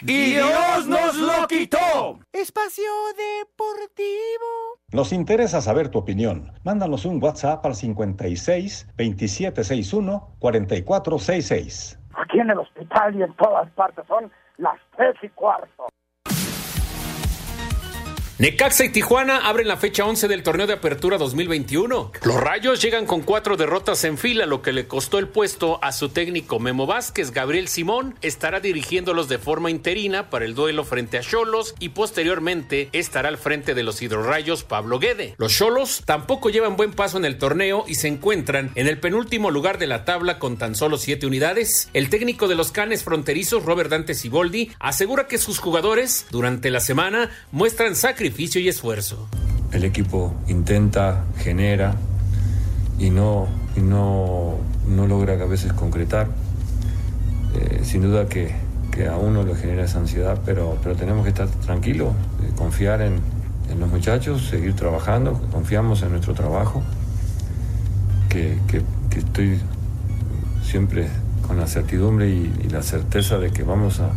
y 0.00 0.30
Dios 0.32 0.86
nos 0.86 1.14
lo 1.14 1.46
quitó. 1.46 2.18
Espacio 2.32 2.90
Deportivo. 3.18 4.78
Nos 4.92 5.12
interesa 5.12 5.60
saber 5.60 5.90
tu 5.90 5.98
opinión. 5.98 6.54
Mándanos 6.64 7.04
un 7.04 7.22
WhatsApp 7.22 7.66
al 7.66 7.74
56 7.74 8.86
2761 8.96 10.36
4466. 10.38 11.98
Aquí 12.14 12.40
en 12.40 12.48
el 12.48 12.58
hospital 12.58 13.14
y 13.14 13.22
en 13.22 13.36
todas 13.36 13.70
partes 13.72 14.06
son 14.08 14.32
las 14.56 14.78
tres 14.96 15.16
y 15.22 15.28
cuarto. 15.28 15.88
Necaxa 18.40 18.86
y 18.86 18.88
Tijuana 18.88 19.46
abren 19.46 19.68
la 19.68 19.76
fecha 19.76 20.06
11 20.06 20.26
del 20.26 20.42
torneo 20.42 20.66
de 20.66 20.72
apertura 20.72 21.18
2021. 21.18 22.12
Los 22.22 22.40
Rayos 22.40 22.80
llegan 22.80 23.04
con 23.04 23.20
cuatro 23.20 23.58
derrotas 23.58 24.02
en 24.04 24.16
fila, 24.16 24.46
lo 24.46 24.62
que 24.62 24.72
le 24.72 24.86
costó 24.86 25.18
el 25.18 25.28
puesto 25.28 25.78
a 25.84 25.92
su 25.92 26.08
técnico 26.08 26.58
Memo 26.58 26.86
Vázquez. 26.86 27.32
Gabriel 27.32 27.68
Simón 27.68 28.14
estará 28.22 28.60
dirigiéndolos 28.60 29.28
de 29.28 29.36
forma 29.36 29.70
interina 29.70 30.30
para 30.30 30.46
el 30.46 30.54
duelo 30.54 30.84
frente 30.84 31.18
a 31.18 31.20
Cholos 31.20 31.74
y 31.80 31.90
posteriormente 31.90 32.88
estará 32.92 33.28
al 33.28 33.36
frente 33.36 33.74
de 33.74 33.82
los 33.82 34.00
hidrorrayos 34.00 34.64
Pablo 34.64 34.98
Guede. 34.98 35.34
Los 35.36 35.52
Cholos 35.52 36.00
tampoco 36.06 36.48
llevan 36.48 36.78
buen 36.78 36.92
paso 36.92 37.18
en 37.18 37.26
el 37.26 37.36
torneo 37.36 37.84
y 37.86 37.96
se 37.96 38.08
encuentran 38.08 38.70
en 38.74 38.86
el 38.86 38.98
penúltimo 38.98 39.50
lugar 39.50 39.76
de 39.76 39.86
la 39.86 40.06
tabla 40.06 40.38
con 40.38 40.56
tan 40.56 40.74
solo 40.76 40.96
siete 40.96 41.26
unidades. 41.26 41.90
El 41.92 42.08
técnico 42.08 42.48
de 42.48 42.54
los 42.54 42.72
Canes 42.72 43.04
fronterizos, 43.04 43.66
Robert 43.66 43.90
Dante 43.90 44.14
Siboldi, 44.14 44.70
asegura 44.78 45.26
que 45.26 45.36
sus 45.36 45.58
jugadores 45.58 46.24
durante 46.30 46.70
la 46.70 46.80
semana 46.80 47.28
muestran 47.52 47.94
sacrificio 48.30 48.60
y 48.60 48.68
esfuerzo. 48.68 49.26
El 49.72 49.82
equipo 49.82 50.32
intenta, 50.46 51.24
genera 51.38 51.96
y 52.96 53.10
no, 53.10 53.48
y 53.76 53.80
no, 53.80 54.54
no 54.86 55.08
logra 55.08 55.32
a 55.34 55.46
veces 55.46 55.72
concretar. 55.72 56.28
Eh, 57.56 57.80
sin 57.82 58.02
duda 58.02 58.28
que, 58.28 58.54
que, 58.92 59.08
a 59.08 59.16
uno 59.16 59.42
le 59.42 59.56
genera 59.56 59.84
esa 59.84 59.98
ansiedad, 59.98 60.40
pero, 60.46 60.78
pero 60.80 60.94
tenemos 60.94 61.24
que 61.24 61.30
estar 61.30 61.48
tranquilos, 61.48 62.12
eh, 62.40 62.52
confiar 62.54 63.02
en, 63.02 63.14
en, 63.68 63.80
los 63.80 63.88
muchachos, 63.88 64.46
seguir 64.48 64.76
trabajando, 64.76 65.32
confiamos 65.50 66.02
en 66.02 66.12
nuestro 66.12 66.32
trabajo, 66.32 66.84
que, 68.28 68.58
que, 68.68 68.82
que 69.10 69.18
estoy 69.18 69.58
siempre 70.62 71.08
con 71.48 71.58
la 71.58 71.66
certidumbre 71.66 72.28
y, 72.28 72.54
y, 72.64 72.68
la 72.68 72.82
certeza 72.82 73.38
de 73.38 73.50
que 73.50 73.64
vamos 73.64 73.98
a, 73.98 74.12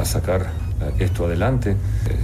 a 0.00 0.04
sacar 0.04 0.52
esto 0.98 1.26
adelante. 1.26 1.72
Eh, 1.72 1.76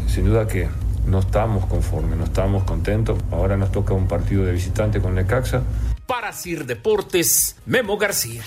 sin 0.06 0.26
duda 0.26 0.46
que 0.46 0.68
no 1.06 1.20
estamos 1.20 1.66
conformes, 1.66 2.18
no 2.18 2.25
estamos 2.25 2.64
contentos. 2.64 3.18
Ahora 3.30 3.56
nos 3.56 3.73
toca 3.73 3.94
un 3.94 4.08
partido 4.08 4.44
de 4.44 4.52
visitante 4.52 5.00
con 5.00 5.14
Necaxa. 5.14 5.62
Para 6.06 6.32
Sir 6.32 6.66
Deportes, 6.66 7.56
Memo 7.66 7.96
García. 7.96 8.42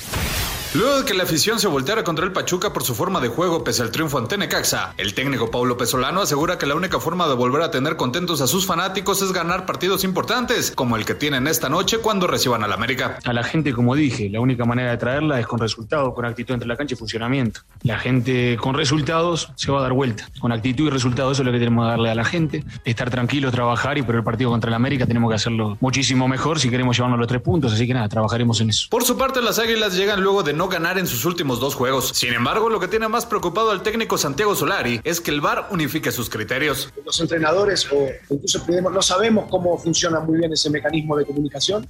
Luego 0.74 1.00
de 1.00 1.06
que 1.06 1.14
la 1.14 1.24
afición 1.24 1.60
se 1.60 1.68
volteara 1.68 2.04
contra 2.04 2.26
el 2.26 2.34
Pachuca 2.34 2.74
por 2.74 2.84
su 2.84 2.94
forma 2.94 3.22
de 3.22 3.30
juego 3.30 3.64
pese 3.64 3.82
al 3.82 3.90
triunfo 3.90 4.18
ante 4.18 4.38
Necaxa, 4.38 4.94
el 4.98 5.14
técnico 5.14 5.50
Paulo 5.50 5.78
Pesolano 5.78 6.22
asegura 6.22 6.58
que 6.58 6.66
la 6.66 6.76
única 6.76 7.00
forma 7.00 7.26
de 7.28 7.36
volver 7.36 7.62
a 7.62 7.72
tener 7.72 7.96
contentos 7.96 8.42
a 8.42 8.48
sus 8.48 8.66
fanáticos 8.66 9.22
es 9.22 9.32
ganar 9.32 9.66
partidos 9.66 10.04
importantes, 10.04 10.72
como 10.72 10.98
el 10.98 11.06
que 11.06 11.16
tienen 11.16 11.48
esta 11.48 11.70
noche 11.70 12.00
cuando 12.00 12.28
reciban 12.28 12.66
al 12.66 12.74
América. 12.74 13.18
A 13.24 13.32
la 13.32 13.44
gente, 13.44 13.74
como 13.74 13.96
dije, 13.96 14.30
la 14.30 14.42
única 14.42 14.66
manera 14.66 14.92
de 14.92 14.98
traerla 14.98 15.40
es 15.40 15.48
con 15.48 15.60
resultados, 15.60 16.14
con 16.14 16.26
actitud 16.26 16.54
entre 16.54 16.68
la 16.68 16.76
cancha 16.76 16.96
y 16.96 16.98
funcionamiento. 16.98 17.62
La 17.84 17.98
gente 17.98 18.58
con 18.60 18.76
resultados 18.76 19.50
se 19.56 19.72
va 19.72 19.80
a 19.80 19.84
dar 19.84 19.94
vuelta. 19.94 20.30
Con 20.40 20.52
actitud 20.52 20.88
y 20.88 20.90
resultados 20.90 21.32
eso 21.38 21.44
es 21.44 21.46
lo 21.46 21.54
que 21.54 21.60
tenemos 21.60 21.86
que 21.86 21.92
darle 21.92 22.12
a 22.12 22.16
la 22.16 22.26
gente. 22.26 22.66
Estar 22.84 23.10
tranquilos, 23.10 23.54
trabajar 23.54 23.98
y 23.98 24.02
por 24.02 24.16
el 24.16 24.24
partido 24.24 24.50
contra 24.50 24.68
el 24.68 24.74
América 24.76 25.06
tenemos 25.08 25.30
que 25.30 25.36
hacerlo 25.36 25.78
muchísimo 25.80 26.28
mejor 26.28 26.60
si 26.60 26.70
queremos 26.70 26.98
llevarnos 26.98 27.20
los 27.20 27.28
tres 27.28 27.42
puntos. 27.42 27.72
Así 27.72 27.88
que 27.88 27.94
nada, 27.94 28.10
trabajaremos 28.10 28.60
en 28.60 28.70
eso. 28.70 28.88
Por 28.92 29.06
su 29.06 29.18
parte, 29.18 29.42
las 29.42 29.60
Águilas 29.60 29.96
llegan 29.96 30.22
luego 30.22 30.44
de 30.44 30.57
no 30.58 30.68
ganar 30.68 30.98
en 30.98 31.08
sus 31.08 31.24
últimos 31.26 31.60
dos 31.60 31.76
juegos. 31.76 32.10
Sin 32.14 32.34
embargo, 32.34 32.70
lo 32.70 32.80
que 32.80 32.88
tiene 32.88 33.08
más 33.08 33.26
preocupado 33.26 33.72
al 33.72 33.84
técnico 33.84 34.18
Santiago 34.18 34.56
Solari 34.56 35.00
es 35.04 35.22
que 35.22 35.32
el 35.32 35.42
VAR 35.42 35.68
unifique 35.72 36.12
sus 36.12 36.30
criterios. 36.30 36.92
Los 37.06 37.20
entrenadores 37.20 37.88
o 37.92 38.10
incluso 38.30 38.66
no 38.68 39.02
sabemos 39.02 39.50
cómo 39.50 39.78
funciona 39.78 40.20
muy 40.20 40.40
bien 40.40 40.52
ese 40.52 40.70
mecanismo 40.70 41.16
de 41.16 41.26
comunicación. 41.26 41.88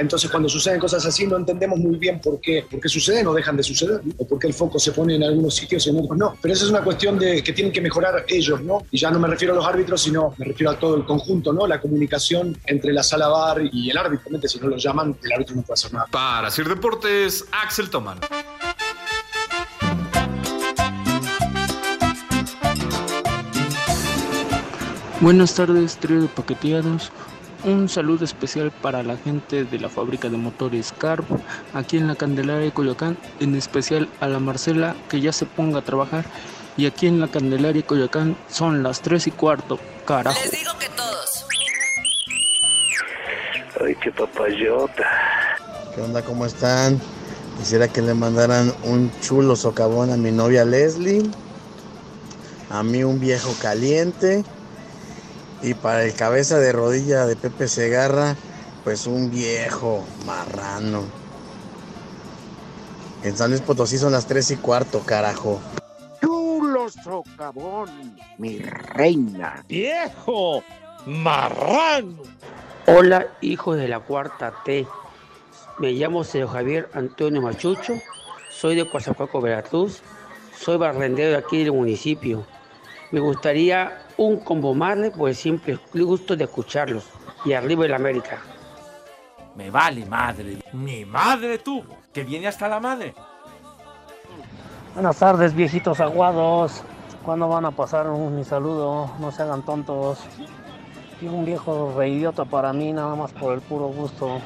Entonces, 0.00 0.30
cuando 0.30 0.48
suceden 0.48 0.80
cosas 0.80 1.04
así, 1.04 1.26
no 1.26 1.36
entendemos 1.36 1.78
muy 1.78 1.96
bien 1.96 2.20
por 2.20 2.40
qué, 2.40 2.66
por 2.70 2.80
qué 2.80 2.88
suceden 2.88 3.26
o 3.26 3.34
dejan 3.34 3.56
de 3.56 3.62
suceder, 3.62 4.00
o 4.16 4.26
por 4.26 4.38
qué 4.38 4.46
el 4.46 4.54
foco 4.54 4.78
se 4.78 4.92
pone 4.92 5.16
en 5.16 5.22
algunos 5.22 5.54
sitios 5.54 5.86
y 5.86 5.90
en 5.90 5.98
otros 5.98 6.16
no. 6.16 6.36
Pero 6.40 6.54
esa 6.54 6.64
es 6.64 6.70
una 6.70 6.82
cuestión 6.82 7.18
de 7.18 7.42
que 7.42 7.52
tienen 7.52 7.72
que 7.72 7.80
mejorar 7.80 8.24
ellos, 8.28 8.62
¿no? 8.62 8.86
Y 8.90 8.98
ya 8.98 9.10
no 9.10 9.18
me 9.18 9.28
refiero 9.28 9.52
a 9.54 9.56
los 9.56 9.66
árbitros, 9.66 10.02
sino 10.02 10.34
me 10.38 10.46
refiero 10.46 10.70
a 10.70 10.78
todo 10.78 10.96
el 10.96 11.04
conjunto, 11.04 11.52
¿no? 11.52 11.66
La 11.66 11.80
comunicación 11.80 12.56
entre 12.64 12.92
la 12.92 13.02
sala 13.02 13.28
VAR 13.28 13.62
y 13.70 13.90
el 13.90 13.96
árbitro. 13.98 14.16
Si 14.46 14.58
no 14.60 14.68
lo 14.68 14.76
llaman, 14.76 15.16
el 15.22 15.32
árbitro 15.32 15.56
no 15.56 15.62
puede 15.62 15.74
hacer 15.74 15.92
nada. 15.92 16.06
Para 16.10 16.50
Sir 16.50 16.68
Deportes, 16.68 17.44
Axel 17.52 17.90
Toman. 18.06 18.20
Buenas 25.20 25.54
tardes, 25.54 25.96
trío 25.96 26.22
de 26.22 26.28
paqueteados. 26.28 27.10
Un 27.64 27.88
saludo 27.88 28.24
especial 28.24 28.70
para 28.70 29.02
la 29.02 29.16
gente 29.16 29.64
de 29.64 29.78
la 29.80 29.88
fábrica 29.88 30.28
de 30.28 30.36
motores 30.36 30.92
CARP 30.96 31.24
aquí 31.74 31.96
en 31.96 32.06
la 32.06 32.14
Candelaria 32.14 32.66
de 32.66 32.72
Coyoacán, 32.72 33.16
en 33.40 33.56
especial 33.56 34.08
a 34.20 34.28
la 34.28 34.38
Marcela 34.38 34.94
que 35.08 35.20
ya 35.20 35.32
se 35.32 35.46
ponga 35.46 35.80
a 35.80 35.82
trabajar. 35.82 36.24
Y 36.76 36.86
aquí 36.86 37.06
en 37.06 37.20
la 37.20 37.28
Candelaria 37.28 37.80
de 37.80 37.86
Coyoacán 37.86 38.36
son 38.48 38.82
las 38.82 39.00
3 39.00 39.26
y 39.26 39.30
cuarto, 39.32 39.80
carajo. 40.04 40.38
Les 40.42 40.52
digo 40.52 40.72
que 40.78 40.88
todos. 40.90 41.46
Ay, 43.80 43.96
qué 43.96 44.12
papayota. 44.12 45.08
¿Qué 45.94 46.02
onda? 46.02 46.22
¿Cómo 46.22 46.44
están? 46.44 47.00
Quisiera 47.58 47.88
que 47.88 48.02
le 48.02 48.14
mandaran 48.14 48.72
un 48.84 49.10
chulo 49.20 49.56
socavón 49.56 50.10
a 50.10 50.16
mi 50.16 50.30
novia 50.30 50.64
Leslie, 50.64 51.22
a 52.70 52.82
mí 52.82 53.02
un 53.02 53.18
viejo 53.18 53.54
caliente 53.60 54.44
y 55.62 55.74
para 55.74 56.04
el 56.04 56.14
cabeza 56.14 56.58
de 56.58 56.72
rodilla 56.72 57.26
de 57.26 57.34
Pepe 57.34 57.66
Segarra, 57.66 58.36
pues 58.84 59.06
un 59.06 59.30
viejo 59.30 60.04
marrano. 60.26 61.04
En 63.22 63.36
San 63.36 63.50
Luis 63.50 63.62
Potosí 63.62 63.98
son 63.98 64.12
las 64.12 64.26
3 64.26 64.52
y 64.52 64.56
cuarto, 64.56 65.00
carajo. 65.00 65.60
Chulo 66.20 66.88
socavón, 66.88 68.16
mi 68.38 68.58
reina. 68.58 69.64
Viejo 69.66 70.62
marrano. 71.06 72.22
Hola, 72.86 73.26
hijo 73.40 73.74
de 73.74 73.88
la 73.88 73.98
cuarta 73.98 74.52
T. 74.64 74.86
Me 75.78 75.92
llamo 75.92 76.24
Sergio 76.24 76.48
Javier 76.48 76.88
Antonio 76.94 77.42
Machucho, 77.42 77.92
soy 78.50 78.76
de 78.76 78.88
Coazacuaco, 78.88 79.42
Veracruz, 79.42 80.00
soy 80.58 80.78
barrendero 80.78 81.32
de 81.32 81.36
aquí 81.36 81.58
del 81.58 81.72
municipio. 81.72 82.46
Me 83.12 83.20
gustaría 83.20 84.06
un 84.16 84.38
combo 84.38 84.74
marle 84.74 85.10
por 85.10 85.28
el 85.28 85.36
simple 85.36 85.78
gusto 85.92 86.34
de 86.34 86.44
escucharlos. 86.44 87.04
Y 87.44 87.52
arriba 87.52 87.84
el 87.84 87.92
América. 87.92 88.38
Me 89.54 89.70
vale 89.70 90.06
madre. 90.06 90.62
Mi 90.72 91.04
madre 91.04 91.58
tú, 91.58 91.84
que 92.10 92.24
viene 92.24 92.48
hasta 92.48 92.68
la 92.68 92.80
madre. 92.80 93.14
Buenas 94.94 95.18
tardes, 95.18 95.54
viejitos 95.54 96.00
aguados. 96.00 96.82
¿Cuándo 97.22 97.48
van 97.48 97.66
a 97.66 97.70
pasar 97.70 98.08
un, 98.08 98.34
mi 98.34 98.44
saludo? 98.44 99.10
No 99.20 99.30
se 99.30 99.42
hagan 99.42 99.62
tontos. 99.62 100.20
Y 101.20 101.26
un 101.26 101.44
viejo 101.44 101.92
reidiota 101.96 102.46
para 102.46 102.72
mí, 102.72 102.94
nada 102.94 103.14
más 103.14 103.30
por 103.32 103.52
el 103.52 103.60
puro 103.60 103.88
gusto. 103.88 104.40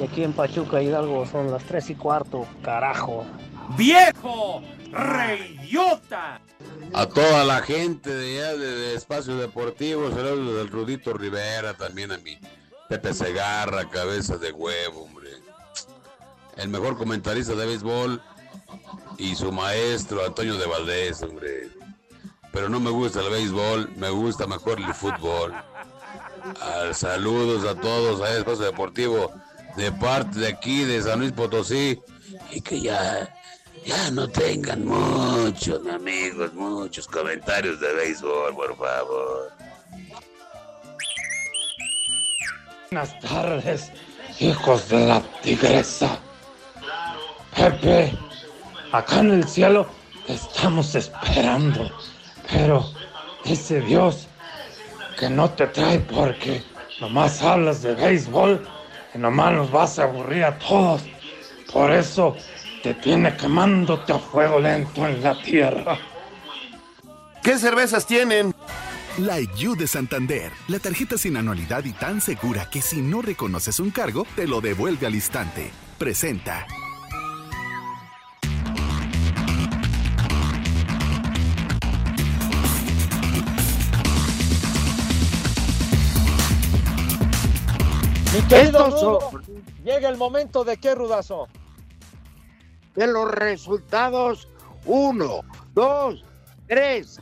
Y 0.00 0.02
aquí 0.02 0.24
en 0.24 0.32
Pachuca 0.32 0.80
Hidalgo 0.80 1.26
son 1.26 1.50
las 1.50 1.62
3 1.64 1.90
y 1.90 1.94
cuarto, 1.94 2.46
carajo. 2.62 3.26
¡Viejo! 3.76 4.62
¡Reidiota! 4.90 6.40
A 6.94 7.04
toda 7.04 7.44
la 7.44 7.60
gente 7.60 8.08
de, 8.08 8.38
allá 8.38 8.56
de, 8.56 8.76
de 8.76 8.94
Espacio 8.94 9.36
Deportivo, 9.36 10.10
saludos 10.10 10.56
del 10.56 10.68
Rudito 10.68 11.12
Rivera, 11.12 11.74
también 11.74 12.12
a 12.12 12.16
mi 12.16 12.38
Pepe 12.88 13.12
Segarra, 13.12 13.90
cabeza 13.90 14.38
de 14.38 14.52
huevo, 14.52 15.02
hombre. 15.02 15.32
El 16.56 16.70
mejor 16.70 16.96
comentarista 16.96 17.54
de 17.54 17.66
béisbol 17.66 18.22
y 19.18 19.36
su 19.36 19.52
maestro 19.52 20.24
Antonio 20.24 20.56
de 20.56 20.66
Valdés, 20.66 21.22
hombre. 21.22 21.68
Pero 22.54 22.70
no 22.70 22.80
me 22.80 22.88
gusta 22.88 23.20
el 23.20 23.28
béisbol, 23.28 23.90
me 23.96 24.08
gusta 24.08 24.46
mejor 24.46 24.80
el 24.80 24.94
fútbol. 24.94 25.52
Ah, 26.58 26.88
saludos 26.94 27.66
a 27.66 27.78
todos 27.78 28.22
a 28.22 28.34
Espacio 28.34 28.64
Deportivo 28.64 29.30
de 29.76 29.92
parte 29.92 30.38
de 30.38 30.48
aquí 30.48 30.84
de 30.84 31.02
San 31.02 31.20
Luis 31.20 31.32
Potosí 31.32 32.00
y 32.50 32.60
que 32.60 32.80
ya 32.80 33.28
ya 33.84 34.10
no 34.10 34.28
tengan 34.28 34.84
muchos 34.84 35.80
amigos, 35.86 36.52
muchos 36.54 37.06
comentarios 37.06 37.80
de 37.80 37.92
béisbol, 37.94 38.54
por 38.54 38.76
favor. 38.76 39.52
Buenas 42.90 43.18
tardes, 43.20 43.90
hijos 44.38 44.88
de 44.88 45.06
la 45.06 45.22
tigresa. 45.42 46.18
Pepe, 47.56 48.12
acá 48.92 49.20
en 49.20 49.30
el 49.32 49.48
cielo 49.48 49.86
te 50.26 50.34
estamos 50.34 50.94
esperando, 50.94 51.90
pero 52.50 52.84
dice 53.44 53.80
Dios 53.80 54.26
que 55.18 55.30
no 55.30 55.50
te 55.50 55.66
trae 55.68 56.00
porque 56.00 56.62
nomás 57.00 57.42
hablas 57.42 57.82
de 57.82 57.94
béisbol 57.94 58.66
nomás 59.14 59.52
nos 59.52 59.70
vas 59.70 59.98
a 59.98 60.04
aburrir 60.04 60.44
a 60.44 60.58
todos. 60.58 61.02
Por 61.72 61.92
eso 61.92 62.36
te 62.82 62.94
tiene 62.94 63.36
quemándote 63.36 64.12
a 64.12 64.18
fuego 64.18 64.58
lento 64.58 65.06
en 65.06 65.22
la 65.22 65.40
tierra. 65.40 65.98
¿Qué 67.42 67.58
cervezas 67.58 68.06
tienen? 68.06 68.54
La 69.18 69.40
You 69.40 69.74
de 69.74 69.86
Santander, 69.86 70.52
la 70.68 70.78
tarjeta 70.78 71.18
sin 71.18 71.36
anualidad 71.36 71.84
y 71.84 71.92
tan 71.92 72.20
segura 72.20 72.68
que 72.70 72.80
si 72.80 73.02
no 73.02 73.22
reconoces 73.22 73.80
un 73.80 73.90
cargo, 73.90 74.26
te 74.36 74.46
lo 74.46 74.60
devuelve 74.60 75.06
al 75.06 75.14
instante. 75.14 75.70
Presenta. 75.98 76.66
Estos 88.50 89.00
son- 89.00 89.42
llega 89.84 90.08
el 90.08 90.16
momento 90.16 90.64
de 90.64 90.76
qué, 90.76 90.94
Rudazo. 90.94 91.48
De 92.94 93.06
los 93.06 93.30
resultados, 93.30 94.48
uno, 94.84 95.40
dos, 95.74 96.24
tres. 96.66 97.20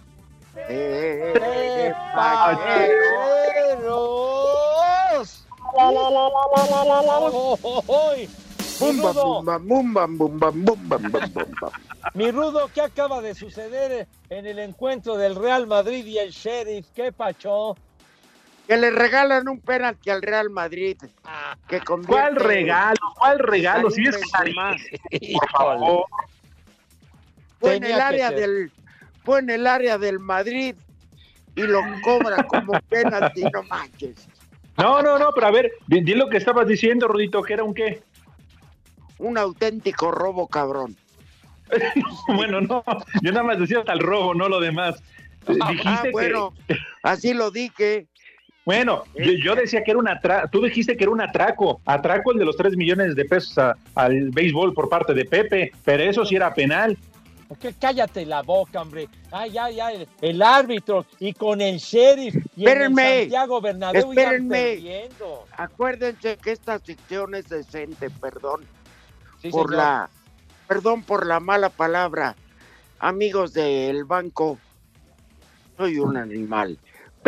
Eh, 0.69 1.93
¡Paqueros! 3.79 5.45
¡Oy! 7.87 8.29
Mi 8.81 8.87
Bum, 8.87 9.03
bam, 9.03 9.12
Rudo, 9.14 9.43
bum, 9.43 9.45
bam, 9.45 9.67
bum, 9.67 9.93
bam, 9.93 10.19
bum, 10.19 10.38
bam, 10.38 10.64
bum, 10.64 10.88
bam, 10.88 11.03
bam, 11.11 11.33
bum, 11.33 11.45
bam. 11.61 11.73
mi 12.14 12.31
Rudo, 12.31 12.71
¿qué 12.73 12.81
acaba 12.83 13.21
de 13.21 13.35
suceder 13.35 14.07
en 14.31 14.47
el 14.47 14.61
encuentro 14.61 15.17
del 15.17 15.35
Real 15.35 15.67
Madrid 15.67 16.07
y 16.07 16.19
el 16.19 16.31
Sheriff? 16.31 16.87
¿Qué 16.95 17.11
pacho? 17.11 17.75
Que 18.68 18.76
le 18.76 18.90
regalan 18.90 19.48
un 19.48 19.61
penalti 19.61 20.11
al 20.11 20.20
Real 20.20 20.50
Madrid. 20.50 20.98
Que 21.66 21.81
¿Cuál 21.81 22.37
regalo? 22.37 22.98
¿Cuál 23.16 23.38
regalo? 23.38 23.90
Si 23.90 24.04
es 24.07 24.14
Benzema. 24.14 24.76
por 25.33 25.50
favor. 25.50 26.04
Fue 27.59 27.76
en 27.76 27.85
el 27.85 27.94
que 27.96 28.00
área 28.02 28.28
ser. 28.28 28.38
del 28.40 28.72
fue 29.24 29.40
en 29.40 29.48
el 29.50 29.66
área 29.66 29.96
del 29.96 30.18
Madrid 30.20 30.74
y 31.57 31.62
lo 31.62 31.81
cobra 32.02 32.44
como 32.46 32.72
penalti, 32.90 33.42
no 33.44 33.62
manches. 33.64 34.28
No, 34.76 35.00
no, 35.02 35.18
no, 35.18 35.33
pero 35.35 35.46
a 35.46 35.50
ver, 35.50 35.72
di, 35.87 36.02
lo 36.14 36.28
que 36.28 36.37
estabas 36.37 36.68
diciendo, 36.68 37.09
Rudito, 37.09 37.42
que 37.42 37.54
era 37.54 37.64
un 37.64 37.72
qué. 37.74 38.02
Un 39.18 39.38
auténtico 39.38 40.11
robo, 40.11 40.46
cabrón. 40.46 40.94
Bueno, 42.28 42.61
no, 42.61 42.85
yo 43.22 43.33
nada 43.33 43.42
más 43.44 43.59
decía 43.59 43.78
hasta 43.78 43.94
el 43.94 44.00
robo, 44.00 44.35
no 44.35 44.46
lo 44.50 44.61
demás. 44.61 45.02
Dijiste 45.48 45.87
Ah, 45.87 46.00
que- 46.02 46.11
bueno, 46.11 46.52
así 47.02 47.33
lo 47.33 47.50
dije. 47.50 48.07
Bueno, 48.68 49.04
yo, 49.16 49.33
yo 49.33 49.54
decía 49.54 49.83
que 49.83 49.92
era 49.92 49.98
un 49.98 50.09
atraco, 50.09 50.46
tú 50.50 50.61
dijiste 50.62 50.94
que 50.94 51.04
era 51.04 51.11
un 51.11 51.22
atraco, 51.22 51.81
atraco 51.87 52.33
el 52.33 52.38
de 52.38 52.44
los 52.44 52.54
3 52.54 52.76
millones 52.76 53.16
de 53.16 53.24
pesos 53.24 53.57
a- 53.57 53.74
al 53.94 54.28
béisbol 54.28 54.74
por 54.74 54.90
parte 54.90 55.14
de 55.14 55.24
Pepe, 55.24 55.72
pero 55.87 56.02
eso 56.02 56.22
sí 56.26 56.37
era 56.37 56.52
penal. 56.52 56.94
Que 57.59 57.72
cállate 57.72 58.26
la 58.26 58.42
boca, 58.42 58.83
hombre. 58.83 59.09
Ay, 59.31 59.57
ay, 59.57 59.81
ay, 59.81 60.07
el 60.20 60.42
árbitro 60.42 61.07
y 61.18 61.33
con 61.33 61.62
el 61.62 61.78
sheriff 61.78 62.35
y 62.35 62.38
en 62.38 62.42
el 62.44 62.66
Espérenme, 62.68 63.20
Santiago 63.20 63.61
Bernabéu 63.62 64.11
espérenme. 64.11 65.09
Acuérdense 65.57 66.37
que 66.37 66.52
esta 66.52 66.78
sección 66.78 67.35
es 67.37 67.48
decente, 67.48 68.11
perdón. 68.11 68.66
Sí, 69.40 69.48
por 69.48 69.70
señor. 69.70 69.83
la 69.83 70.11
perdón 70.66 71.02
por 71.04 71.24
la 71.24 71.40
mala 71.40 71.70
palabra. 71.70 72.37
Amigos 72.98 73.54
del 73.54 74.04
banco, 74.04 74.59
soy 75.78 75.98
un 76.00 76.18
animal. 76.18 76.76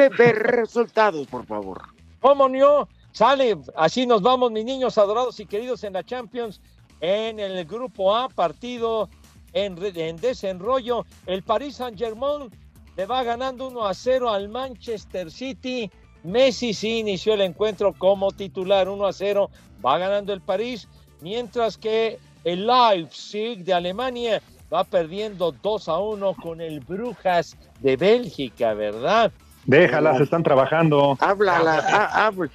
Pepe, 0.01 0.33
resultados, 0.33 1.27
por 1.27 1.45
favor. 1.45 1.83
¿Cómo 2.21 2.49
no? 2.49 2.89
Sale, 3.13 3.59
así 3.77 4.07
nos 4.07 4.23
vamos, 4.23 4.51
mis 4.51 4.65
niños 4.65 4.97
adorados 4.97 5.39
y 5.41 5.45
queridos 5.45 5.85
en 5.85 5.93
la 5.93 6.03
Champions. 6.03 6.63
En 7.03 7.39
el 7.39 7.67
grupo 7.67 8.17
A, 8.17 8.31
partido 8.31 9.11
en, 9.53 9.77
en 9.95 10.17
desenrollo. 10.17 11.05
El 11.27 11.43
Paris 11.43 11.77
Saint-Germain 11.77 12.49
le 12.97 13.05
va 13.05 13.23
ganando 13.25 13.69
1 13.69 13.87
a 13.87 13.93
0 13.93 14.31
al 14.31 14.49
Manchester 14.49 15.31
City. 15.31 15.91
Messi 16.23 16.73
sí 16.73 17.01
inició 17.01 17.35
el 17.35 17.43
encuentro 17.43 17.93
como 17.93 18.33
titular 18.33 18.89
1 18.89 19.07
a 19.07 19.13
0. 19.13 19.51
Va 19.85 19.99
ganando 19.99 20.33
el 20.33 20.41
París. 20.41 20.89
Mientras 21.21 21.77
que 21.77 22.19
el 22.45 22.67
Leipzig 22.67 23.65
de 23.65 23.75
Alemania 23.75 24.41
va 24.73 24.83
perdiendo 24.83 25.53
2 25.53 25.89
a 25.91 25.99
1 25.99 26.37
con 26.37 26.63
el 26.63 26.81
Brujas 26.81 27.55
de 27.81 27.99
Bélgica, 27.99 28.73
¿verdad? 28.73 29.31
Déjalas, 29.67 30.21
están 30.21 30.43
trabajando. 30.43 31.17
Háblala, 31.21 31.79
ha- 31.79 32.27
habla. 32.27 32.51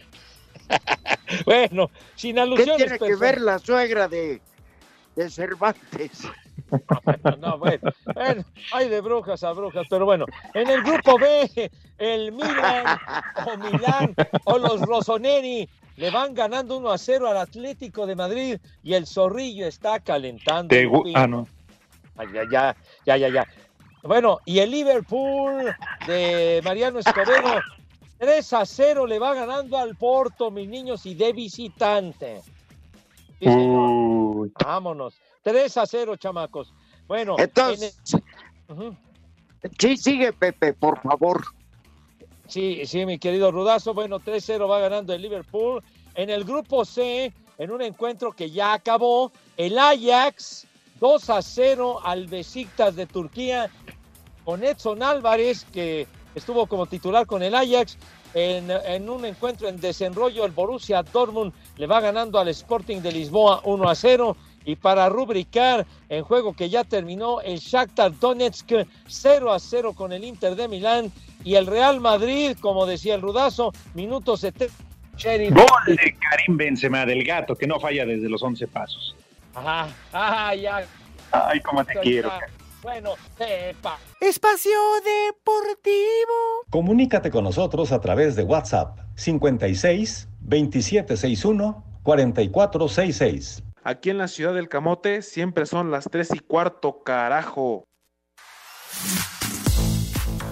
Bueno, 1.46 1.90
sin 2.16 2.36
¿Qué 2.36 2.42
alusiones. 2.42 2.76
tiene 2.78 2.92
que 2.94 2.98
personales. 3.00 3.20
ver 3.20 3.42
la 3.42 3.60
suegra 3.60 4.08
de, 4.08 4.42
de 5.16 5.30
Cervantes? 5.30 6.28
No, 7.40 7.58
bueno, 7.58 7.80
bueno, 8.14 8.44
hay 8.72 8.90
de 8.90 9.02
brujas 9.02 9.44
a 9.44 9.52
brujas, 9.52 9.86
pero 9.90 10.06
bueno, 10.06 10.26
en 10.54 10.70
el 10.70 10.82
grupo 10.84 11.18
B, 11.20 11.72
el 11.98 12.32
Milan 12.32 12.98
o 13.46 13.58
Milán 13.58 14.16
o 14.46 14.58
los 14.58 14.82
Rossoneri 14.82 15.68
le 15.98 16.10
van 16.12 16.34
ganando 16.34 16.78
1 16.78 16.92
a 16.92 16.98
0 16.98 17.28
al 17.30 17.38
Atlético 17.38 18.06
de 18.06 18.16
Madrid 18.16 18.58
y 18.84 18.94
el 18.94 19.06
Zorrillo 19.06 19.68
está 19.68 20.00
calentando. 20.00 20.70
Te 20.70 20.90
ah, 21.16 21.28
no. 21.28 21.48
Ay, 22.18 22.28
ya, 22.34 22.44
ya, 22.50 22.76
ya, 23.06 23.18
ya, 23.18 23.30
ya. 23.30 23.48
Bueno, 24.06 24.40
y 24.46 24.60
el 24.60 24.72
Liverpool 24.72 25.76
de 26.06 26.62
Mariano 26.64 27.00
Escobedo, 27.00 27.62
3 28.20 28.54
a 28.54 28.66
0 28.66 29.08
le 29.08 29.18
va 29.20 29.34
ganando 29.34 29.78
al 29.78 29.96
Porto, 29.96 30.52
mis 30.52 30.70
niños, 30.70 31.06
y 31.06 31.16
de 31.16 31.34
visitante. 31.34 32.42
Sí, 33.40 33.46
señor. 33.46 34.52
Vámonos. 34.64 35.16
3 35.42 35.78
a 35.78 35.86
0, 35.86 36.16
chamacos. 36.18 36.72
Bueno, 37.08 37.36
Entonces, 37.38 37.98
en 38.14 38.22
el- 38.78 38.78
Ujú. 38.88 38.96
sí, 39.78 39.98
sigue 39.98 40.34
Pepe, 40.34 40.74
por 40.74 41.02
favor. 41.02 41.44
Sí, 42.48 42.86
sí, 42.86 43.06
mi 43.06 43.18
querido 43.18 43.52
Rudazo. 43.52 43.94
Bueno, 43.96 44.20
3-0 44.20 44.68
va 44.68 44.80
ganando 44.80 45.14
el 45.14 45.22
Liverpool. 45.22 45.84
En 46.14 46.30
el 46.30 46.44
grupo 46.44 46.86
C, 46.86 47.34
en 47.58 47.72
un 47.72 47.82
encuentro 47.82 48.32
que 48.34 48.52
ya 48.52 48.74
acabó, 48.74 49.32
el 49.58 49.78
Ajax 49.80 50.68
2 51.00 51.30
a 51.32 51.42
0 51.42 52.00
al 52.04 52.28
Besiktas 52.28 52.96
de 52.96 53.06
Turquía 53.08 53.70
con 54.46 54.64
Edson 54.64 55.04
Álvarez, 55.04 55.66
que 55.74 56.08
estuvo 56.36 56.68
como 56.68 56.86
titular 56.86 57.26
con 57.26 57.44
el 57.44 57.56
Ajax. 57.56 57.98
En, 58.34 58.70
en 58.70 59.10
un 59.10 59.26
encuentro 59.26 59.68
en 59.68 59.80
desenrollo, 59.80 60.46
el 60.46 60.52
Borussia 60.52 61.02
Dortmund 61.04 61.54
le 61.78 61.88
va 61.88 62.02
ganando 62.02 62.38
al 62.38 62.50
Sporting 62.50 63.02
de 63.02 63.12
Lisboa 63.12 63.62
1 63.64 63.90
a 63.90 63.96
0. 63.96 64.38
Y 64.66 64.76
para 64.76 65.10
rubricar, 65.10 65.86
en 66.10 66.24
juego 66.24 66.54
que 66.54 66.70
ya 66.70 66.84
terminó, 66.84 67.40
el 67.42 67.60
Shakhtar 67.60 68.18
Donetsk 68.20 68.72
0 69.08 69.54
a 69.54 69.60
0 69.60 69.94
con 69.94 70.12
el 70.12 70.24
Inter 70.24 70.56
de 70.56 70.68
Milán. 70.68 71.12
Y 71.44 71.56
el 71.56 71.68
Real 71.68 72.00
Madrid, 72.00 72.58
como 72.60 72.86
decía 72.86 73.16
el 73.16 73.22
Rudazo, 73.22 73.72
minuto 73.94 74.38
70. 74.38 74.74
Sheriff. 75.18 75.54
Gol 75.54 75.96
de 75.96 76.18
Karim 76.30 76.58
Benzema, 76.58 77.06
del 77.06 77.24
gato, 77.24 77.56
que 77.56 77.68
no 77.68 77.80
falla 77.80 78.06
desde 78.06 78.28
los 78.28 78.44
11 78.44 78.68
pasos. 78.68 79.16
Ajá, 79.54 79.88
ajá, 80.12 80.56
ya. 80.56 80.86
Ay, 81.32 81.62
cómo 81.62 81.86
te 81.86 81.94
quiero. 82.02 82.32
Bueno, 82.86 83.16
sepa. 83.36 83.98
Espacio 84.22 84.78
Deportivo. 85.04 86.66
Comunícate 86.70 87.32
con 87.32 87.44
nosotros 87.44 87.92
a 87.92 88.00
través 88.00 88.36
de 88.36 88.44
WhatsApp 88.44 89.00
56 89.16 90.30
2761 90.42 91.84
4466. 92.04 93.64
Aquí 93.84 94.12
en 94.12 94.20
la 94.20 94.28
ciudad 94.28 94.54
del 94.54 94.70
Camote 94.70 95.24
siempre 95.24 95.66
son 95.66 95.90
las 95.90 96.08
3 96.12 96.36
y 96.36 96.40
cuarto, 96.42 97.02
carajo. 97.02 97.86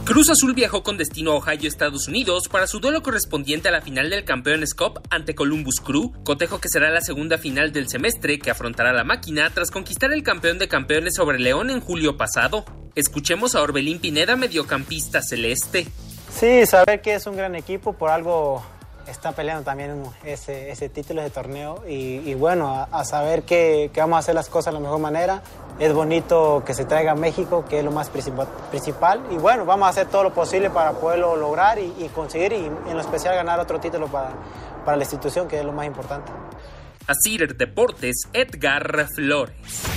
Cruz 0.06 0.30
Azul 0.30 0.54
viajó 0.54 0.84
con 0.84 0.98
destino 0.98 1.32
a 1.32 1.36
Ohio, 1.36 1.66
Estados 1.70 2.10
Unidos, 2.10 2.50
para 2.50 2.68
su 2.68 2.82
duelo 2.82 3.02
correspondiente 3.02 3.70
a 3.70 3.72
la 3.72 3.82
final 3.82 4.10
del 4.10 4.26
Campeones 4.26 4.74
Cup 4.74 5.00
ante 5.10 5.34
Columbus 5.34 5.80
Crew, 5.80 6.12
cotejo 6.26 6.60
que 6.60 6.68
será 6.68 6.92
la 6.92 7.00
segunda 7.00 7.38
final 7.38 7.72
del 7.72 7.88
semestre 7.88 8.38
que 8.38 8.52
afrontará 8.52 8.92
la 8.92 9.06
máquina 9.06 9.50
tras 9.54 9.72
conquistar 9.72 10.12
el 10.12 10.22
campeón 10.22 10.60
de 10.60 10.68
campeones 10.68 11.16
sobre 11.16 11.40
León 11.40 11.70
en 11.70 11.80
julio 11.80 12.18
pasado. 12.18 12.66
Escuchemos 12.96 13.56
a 13.56 13.62
Orbelín 13.62 14.00
Pineda, 14.00 14.36
mediocampista 14.36 15.22
celeste. 15.22 15.88
Sí, 16.30 16.66
saber 16.66 17.02
que 17.02 17.14
es 17.14 17.26
un 17.26 17.38
gran 17.38 17.56
equipo, 17.56 17.94
por 17.94 18.10
algo 18.10 18.62
está 19.08 19.32
peleando 19.32 19.64
también 19.64 20.04
ese, 20.24 20.72
ese 20.72 20.90
título 20.90 21.22
de 21.22 21.30
torneo 21.30 21.84
y, 21.88 22.34
bueno, 22.36 22.88
a, 22.92 23.06
saber 23.06 23.44
que, 23.44 23.92
vamos 23.96 24.18
a 24.18 24.20
hacer 24.20 24.36
las 24.36 24.50
cosas 24.50 24.74
de 24.74 24.80
la 24.80 24.84
mejor 24.84 25.00
manera. 25.00 25.42
Es 25.80 25.92
bonito 25.94 26.64
que 26.66 26.74
se 26.74 26.86
traiga 26.86 27.14
a 27.14 27.16
México, 27.16 27.66
que 27.68 27.80
es 27.80 27.86
lo 27.86 27.92
más 27.92 28.10
principal, 28.10 29.22
y 29.32 29.36
bueno, 29.36 29.66
vamos 29.66 29.88
a 29.88 29.90
hacer 29.90 30.08
todo 30.08 30.24
lo 30.24 30.34
posible 30.34 30.70
para 30.70 30.92
poderlo 30.94 31.36
lograr 31.36 31.80
y, 31.80 32.10
conseguir 32.14 32.54
y 32.54 32.66
en 32.66 32.94
lo 32.94 33.02
especial 33.02 33.36
ganar 33.36 33.60
otro 33.60 33.80
título 33.80 34.08
para, 34.08 34.32
para 34.86 34.98
la 34.98 35.04
institución, 35.04 35.48
que 35.48 35.60
es 35.60 35.66
lo 35.66 35.74
más 35.74 35.88
importante. 35.88 36.32
A 37.08 37.14
Cider 37.16 37.56
Deportes, 37.56 38.28
Edgar 38.34 39.08
Flores. 39.16 39.93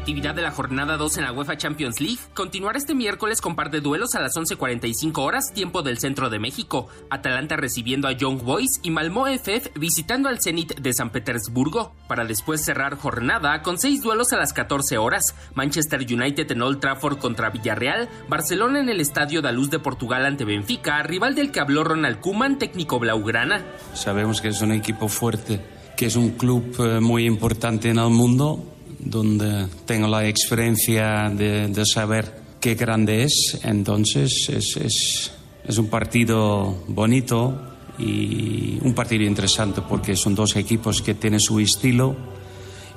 Actividad 0.00 0.34
de 0.34 0.40
la 0.40 0.50
jornada 0.50 0.96
2 0.96 1.18
en 1.18 1.24
la 1.24 1.32
UEFA 1.32 1.58
Champions 1.58 2.00
League 2.00 2.20
continuará 2.32 2.78
este 2.78 2.94
miércoles 2.94 3.42
con 3.42 3.54
par 3.54 3.70
de 3.70 3.82
duelos 3.82 4.14
a 4.14 4.20
las 4.20 4.34
11.45 4.34 5.18
horas, 5.18 5.52
tiempo 5.52 5.82
del 5.82 5.98
centro 5.98 6.30
de 6.30 6.38
México. 6.38 6.88
Atalanta 7.10 7.56
recibiendo 7.56 8.08
a 8.08 8.12
Young 8.12 8.42
Boys 8.42 8.80
y 8.82 8.90
Malmö 8.90 9.28
FF 9.28 9.78
visitando 9.78 10.30
al 10.30 10.40
Zenit 10.40 10.80
de 10.80 10.94
San 10.94 11.10
Petersburgo, 11.10 11.92
para 12.08 12.24
después 12.24 12.64
cerrar 12.64 12.96
jornada 12.96 13.60
con 13.60 13.78
seis 13.78 14.02
duelos 14.02 14.32
a 14.32 14.38
las 14.38 14.54
14 14.54 14.96
horas. 14.96 15.34
Manchester 15.54 16.00
United 16.00 16.50
en 16.50 16.62
Old 16.62 16.80
Trafford 16.80 17.18
contra 17.18 17.50
Villarreal, 17.50 18.08
Barcelona 18.26 18.80
en 18.80 18.88
el 18.88 19.00
Estadio 19.00 19.42
da 19.42 19.52
Luz 19.52 19.68
de 19.68 19.80
Portugal 19.80 20.24
ante 20.24 20.46
Benfica, 20.46 21.02
rival 21.02 21.34
del 21.34 21.52
que 21.52 21.60
habló 21.60 21.84
Ronald 21.84 22.20
Koeman, 22.20 22.58
técnico 22.58 22.98
blaugrana. 22.98 23.62
Sabemos 23.92 24.40
que 24.40 24.48
es 24.48 24.62
un 24.62 24.72
equipo 24.72 25.08
fuerte, 25.08 25.60
que 25.94 26.06
es 26.06 26.16
un 26.16 26.30
club 26.30 26.74
eh, 26.78 27.00
muy 27.00 27.26
importante 27.26 27.90
en 27.90 27.98
el 27.98 28.08
mundo 28.08 28.69
donde 29.04 29.66
tengo 29.86 30.06
la 30.06 30.26
experiencia 30.26 31.30
de, 31.30 31.68
de 31.68 31.86
saber 31.86 32.40
qué 32.60 32.74
grande 32.74 33.24
es. 33.24 33.58
Entonces 33.62 34.48
es, 34.48 34.76
es, 34.76 35.32
es, 35.66 35.78
un 35.78 35.88
partido 35.88 36.84
bonito 36.88 37.58
y 37.98 38.78
un 38.82 38.94
partido 38.94 39.24
interesante 39.24 39.82
porque 39.86 40.16
son 40.16 40.34
dos 40.34 40.56
equipos 40.56 41.02
que 41.02 41.14
tienen 41.14 41.40
su 41.40 41.58
estilo 41.60 42.16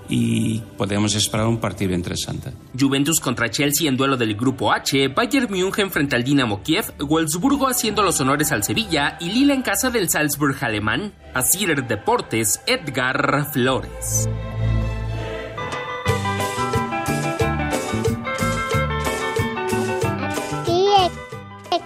y 0.10 0.60
podemos 0.78 1.16
esperar 1.16 1.48
un 1.48 1.60
partido 1.60 1.94
interesante. 1.94 2.52
Juventus 2.78 3.22
contra 3.22 3.50
Chelsea 3.50 3.88
en 3.88 3.96
duelo 3.96 4.18
del 4.18 4.36
Grupo 4.36 4.74
H, 4.74 5.08
Bayern 5.08 5.50
München 5.50 5.92
frente 5.92 6.16
al 6.16 6.24
Dinamo 6.24 6.62
Kiev, 6.62 6.94
Wolfsburgo 7.00 7.68
haciendo 7.68 8.04
los 8.04 8.20
honores 8.20 8.52
al 8.52 8.64
Sevilla 8.64 9.18
y 9.22 9.30
Lille 9.30 9.54
en 9.54 9.62
casa 9.62 9.90
del 9.90 10.10
Salzburg 10.10 10.58
alemán. 10.62 11.14
Así 11.34 11.66
Deportes, 11.66 12.62
Edgar 12.68 13.50
Flores. 13.54 14.28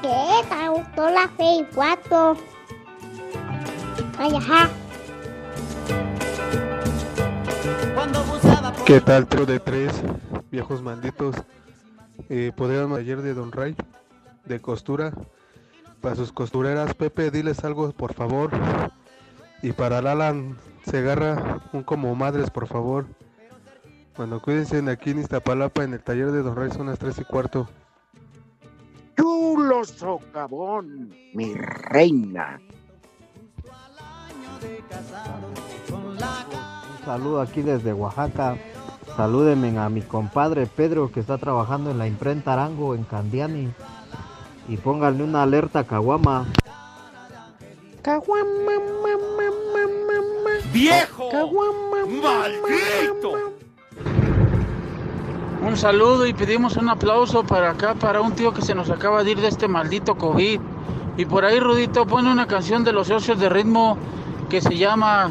¿Qué? 0.01 0.47
¿Te 0.47 0.69
gustó 0.69 1.09
la 1.09 1.27
fe 1.29 1.55
y 1.59 1.65
cuatro? 1.73 2.37
Ay, 4.17 4.35
ajá. 4.35 4.69
¿Qué 8.85 9.01
tal, 9.01 9.27
trío 9.27 9.45
de 9.45 9.59
tres 9.59 9.91
viejos 10.51 10.81
malditos? 10.81 11.35
Eh, 12.29 12.51
¿Podrían 12.55 12.93
ayer 12.93 13.21
de 13.21 13.33
Don 13.33 13.51
Ray? 13.51 13.75
De 14.45 14.61
costura. 14.61 15.13
Para 16.01 16.15
sus 16.15 16.31
costureras, 16.31 16.93
Pepe, 16.93 17.31
diles 17.31 17.63
algo, 17.63 17.91
por 17.91 18.13
favor. 18.13 18.51
Y 19.61 19.71
para 19.71 20.01
Lalan 20.01 20.57
Segarra, 20.85 21.59
un 21.73 21.83
como 21.83 22.13
madres, 22.15 22.49
por 22.49 22.67
favor. 22.67 23.07
Bueno, 24.15 24.41
cuídense 24.41 24.77
aquí 24.89 25.11
en 25.11 25.19
Iztapalapa, 25.19 25.83
en 25.83 25.93
el 25.93 26.03
taller 26.03 26.31
de 26.31 26.43
Don 26.43 26.55
Ray, 26.55 26.71
son 26.71 26.87
las 26.87 26.99
tres 26.99 27.17
y 27.19 27.23
cuarto. 27.23 27.67
Chulo 29.77 29.85
socavón, 29.85 31.13
mi 31.33 31.53
reina. 31.53 32.59
Un 35.91 37.05
saludo 37.05 37.41
aquí 37.41 37.61
desde 37.61 37.93
Oaxaca. 37.93 38.57
Salúdenme 39.15 39.77
a 39.77 39.89
mi 39.89 40.01
compadre 40.01 40.65
Pedro 40.65 41.11
que 41.11 41.19
está 41.19 41.37
trabajando 41.37 41.91
en 41.91 41.99
la 41.99 42.07
imprenta 42.07 42.53
Arango 42.53 42.95
en 42.95 43.03
Candiani. 43.03 43.71
Y 44.67 44.77
pónganle 44.77 45.23
una 45.23 45.43
alerta 45.43 45.79
a 45.79 45.83
Caguama. 45.83 46.47
Caguama, 48.01 48.79
mamá, 49.03 49.51
mamá, 49.75 50.51
¡Viejo! 50.73 51.29
Caguama, 51.29 52.05
¡Maldito! 52.07 53.56
Un 55.67 55.75
saludo 55.75 56.25
y 56.25 56.33
pedimos 56.33 56.77
un 56.77 56.87
aplauso 56.87 57.43
para 57.43 57.71
acá, 57.71 57.93
para 57.93 58.21
un 58.21 58.31
tío 58.31 58.53
que 58.53 58.61
se 58.61 58.73
nos 58.73 58.89
acaba 58.89 59.21
de 59.25 59.31
ir 59.31 59.41
de 59.41 59.49
este 59.49 59.67
maldito 59.67 60.15
COVID. 60.15 60.61
Y 61.17 61.25
por 61.25 61.43
ahí, 61.43 61.59
Rudito, 61.59 62.07
pone 62.07 62.31
una 62.31 62.47
canción 62.47 62.85
de 62.85 62.93
los 62.93 63.07
socios 63.07 63.37
de 63.37 63.49
ritmo 63.49 63.97
que 64.49 64.61
se 64.61 64.77
llama 64.77 65.29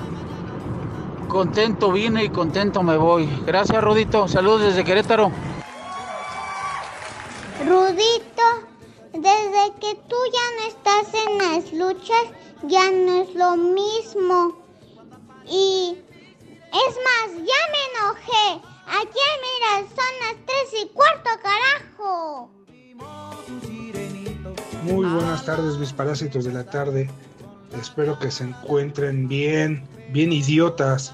Contento 1.26 1.90
vine 1.90 2.24
y 2.24 2.28
contento 2.28 2.82
me 2.82 2.98
voy. 2.98 3.26
Gracias, 3.46 3.82
Rudito. 3.82 4.28
Saludos 4.28 4.60
desde 4.60 4.84
Querétaro. 4.84 5.32
Rudito, 7.66 8.42
desde 9.14 9.72
que 9.80 9.94
tú 10.06 10.16
ya 10.34 10.46
no 10.58 10.68
estás 10.68 11.14
en 11.14 11.38
las 11.38 11.72
luchas, 11.72 12.24
ya 12.64 12.90
no 12.90 13.22
es 13.22 13.34
lo 13.34 13.56
mismo. 13.56 14.54
Y 15.46 15.96
es 15.96 16.96
más, 17.06 17.36
ya 17.36 17.60
me 17.72 18.60
enojé. 18.60 18.75
Aquí, 18.86 19.18
mira, 19.42 19.88
son 19.88 20.14
las 20.20 20.46
tres 20.46 20.80
y 20.82 20.88
cuarto, 20.94 21.30
carajo. 21.42 22.50
Muy 24.84 25.06
buenas 25.06 25.44
tardes, 25.44 25.76
mis 25.76 25.92
parásitos 25.92 26.44
de 26.44 26.52
la 26.52 26.64
tarde. 26.64 27.10
Espero 27.80 28.16
que 28.18 28.30
se 28.30 28.44
encuentren 28.44 29.26
bien, 29.26 29.84
bien 30.12 30.32
idiotas. 30.32 31.12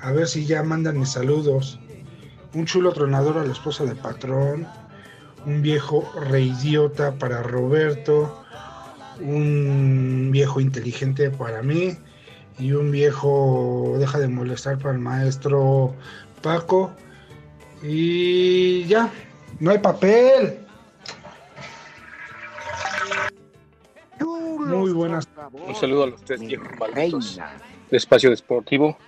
A 0.00 0.10
ver 0.10 0.26
si 0.26 0.46
ya 0.46 0.64
mandan 0.64 0.98
mis 0.98 1.10
saludos. 1.10 1.78
Un 2.54 2.66
chulo 2.66 2.92
tronador 2.92 3.38
a 3.38 3.44
la 3.44 3.52
esposa 3.52 3.84
de 3.84 3.94
patrón. 3.94 4.66
Un 5.46 5.62
viejo 5.62 6.12
reidiota 6.20 7.14
para 7.14 7.44
Roberto. 7.44 8.44
Un 9.20 10.30
viejo 10.32 10.60
inteligente 10.60 11.30
para 11.30 11.62
mí. 11.62 11.96
Y 12.58 12.72
un 12.72 12.90
viejo 12.90 13.94
deja 13.98 14.18
de 14.18 14.28
molestar 14.28 14.78
para 14.78 14.94
el 14.94 15.00
maestro 15.00 15.94
Paco. 16.44 16.92
Y 17.82 18.84
ya, 18.84 19.10
no 19.60 19.70
hay 19.70 19.78
papel. 19.78 20.58
Muy 24.20 24.92
buenas. 24.92 25.26
Un 25.52 25.74
saludo 25.74 26.04
a 26.04 26.06
los 26.08 26.22
tres 26.22 26.40
viejos 26.40 26.68
malditos 26.78 27.40
de 27.90 27.96
Espacio 27.96 28.28
Deportivo 28.28 28.98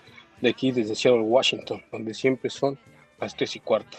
de 0.41 0.49
aquí 0.49 0.73
desde 0.73 0.95
Seattle, 0.95 1.23
Washington, 1.23 1.83
donde 1.93 2.15
siempre 2.15 2.49
son 2.49 2.79
las 3.21 3.37
tres 3.37 3.55
y 3.57 3.61
cuarto. 3.61 3.99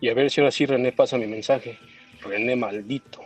Y 0.00 0.08
a 0.08 0.14
ver 0.14 0.30
si 0.30 0.40
ahora 0.40 0.50
sí 0.50 0.64
René 0.64 0.92
pasa 0.92 1.18
mi 1.18 1.26
mensaje. 1.26 1.78
René 2.22 2.56
maldito. 2.56 3.20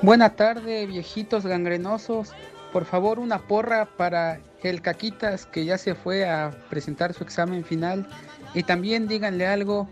Buena 0.01 0.35
tarde, 0.35 0.87
viejitos 0.87 1.45
gangrenosos. 1.45 2.33
Por 2.71 2.85
favor, 2.85 3.19
una 3.19 3.39
porra 3.47 3.85
para 3.85 4.39
el 4.69 4.81
Caquitas 4.81 5.45
que 5.45 5.65
ya 5.65 5.77
se 5.77 5.95
fue 5.95 6.29
a 6.29 6.51
presentar 6.69 7.13
su 7.13 7.23
examen 7.23 7.63
final. 7.63 8.07
Y 8.53 8.63
también 8.63 9.07
díganle 9.07 9.47
algo 9.47 9.89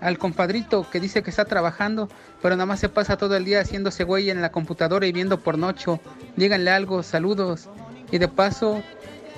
al 0.00 0.18
compadrito 0.18 0.88
que 0.90 1.00
dice 1.00 1.22
que 1.22 1.30
está 1.30 1.44
trabajando, 1.44 2.08
pero 2.42 2.56
nada 2.56 2.66
más 2.66 2.80
se 2.80 2.88
pasa 2.88 3.16
todo 3.16 3.36
el 3.36 3.44
día 3.44 3.60
haciéndose 3.60 4.02
güey 4.04 4.30
en 4.30 4.42
la 4.42 4.50
computadora 4.50 5.06
y 5.06 5.12
viendo 5.12 5.40
pornocho. 5.40 6.00
Díganle 6.36 6.70
algo, 6.70 7.02
saludos. 7.02 7.68
Y 8.10 8.18
de 8.18 8.28
paso, 8.28 8.82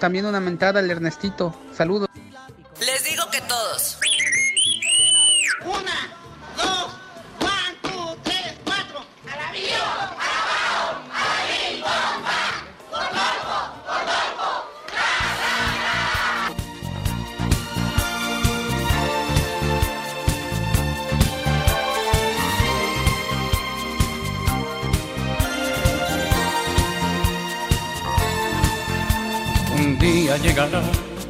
también 0.00 0.26
una 0.26 0.40
mentada 0.40 0.80
al 0.80 0.90
Ernestito. 0.90 1.54
Saludos. 1.72 2.08
Les 2.80 3.04
digo 3.04 3.24
que 3.30 3.40
todos. 3.42 3.98
Una, 5.64 6.13
día 30.38 30.50
llegará 30.50 30.82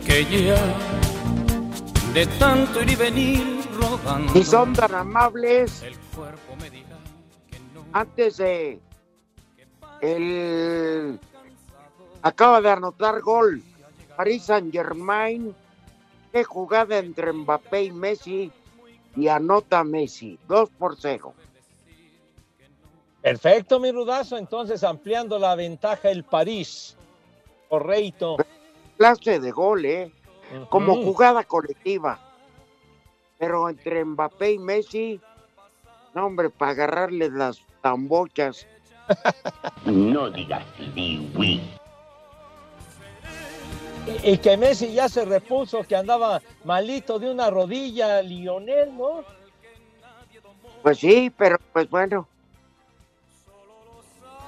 que 0.07 0.25
ya 0.25 0.57
de 2.13 2.27
tanto 2.39 2.81
ir 2.83 2.91
y 2.91 2.97
venir 2.97 3.69
rodando. 3.75 4.39
Y 4.39 4.45
son 4.45 4.73
tan 4.73 4.95
amables. 4.95 5.83
Antes 7.93 8.37
de 8.37 8.81
el 10.01 11.19
acaba 12.23 12.61
de 12.61 12.71
anotar 12.71 13.21
gol 13.21 13.63
Paris 14.17 14.45
Saint 14.45 14.73
Germain. 14.73 15.55
Qué 16.33 16.43
jugada 16.43 16.99
entre 16.99 17.33
Mbappé 17.33 17.85
y 17.85 17.93
Messi 17.93 18.51
y 19.17 19.29
anota 19.29 19.85
Messi, 19.85 20.39
2 20.49 20.71
por 20.71 20.97
0. 20.97 21.33
Perfecto, 23.23 23.79
mi 23.79 23.93
rudazo. 23.93 24.37
Entonces, 24.37 24.83
ampliando 24.83 25.39
la 25.39 25.55
ventaja 25.55 26.11
el 26.11 26.25
París. 26.25 26.97
Correcto. 27.69 28.37
Clase 28.97 29.41
de 29.41 29.51
gol, 29.51 29.85
¿eh? 29.85 30.13
Como 30.69 30.95
jugada 30.97 31.45
colectiva. 31.45 32.19
Pero 33.39 33.69
entre 33.69 34.05
Mbappé 34.05 34.53
y 34.53 34.59
Messi, 34.59 35.21
no, 36.15 36.27
hombre, 36.27 36.51
para 36.51 36.73
agarrarles 36.73 37.33
las 37.33 37.61
tambochas. 37.83 38.67
No 39.85 40.31
digas 40.31 40.65
oui. 41.37 41.61
Y, 44.23 44.39
que 44.39 44.57
Messi 44.57 44.93
ya 44.93 45.09
se 45.09 45.25
repuso, 45.25 45.83
que 45.83 45.97
andaba 45.97 46.41
malito 46.65 47.19
de 47.19 47.31
una 47.31 47.51
rodilla, 47.51 48.23
Lionel, 48.23 48.97
¿no? 48.97 49.25
Pues 50.83 50.99
sí, 50.99 51.33
pero 51.37 51.59
pues 51.73 51.89
bueno. 51.89 52.29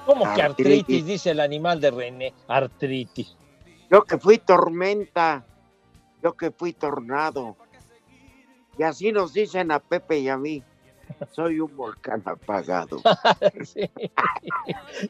¿Cómo 0.05 0.33
que 0.35 0.41
artritis, 0.41 1.05
dice 1.05 1.31
el 1.31 1.39
animal 1.39 1.81
de 1.81 1.91
René? 1.91 2.33
Artritis. 2.47 3.35
Yo 3.89 4.03
que 4.03 4.17
fui 4.17 4.37
tormenta, 4.37 5.45
yo 6.21 6.35
que 6.35 6.51
fui 6.51 6.73
tornado. 6.73 7.55
Y 8.77 8.83
así 8.83 9.11
nos 9.11 9.33
dicen 9.33 9.71
a 9.71 9.79
Pepe 9.79 10.19
y 10.19 10.29
a 10.29 10.37
mí. 10.37 10.63
Soy 11.31 11.59
un 11.59 11.75
volcán 11.75 12.21
apagado. 12.25 13.01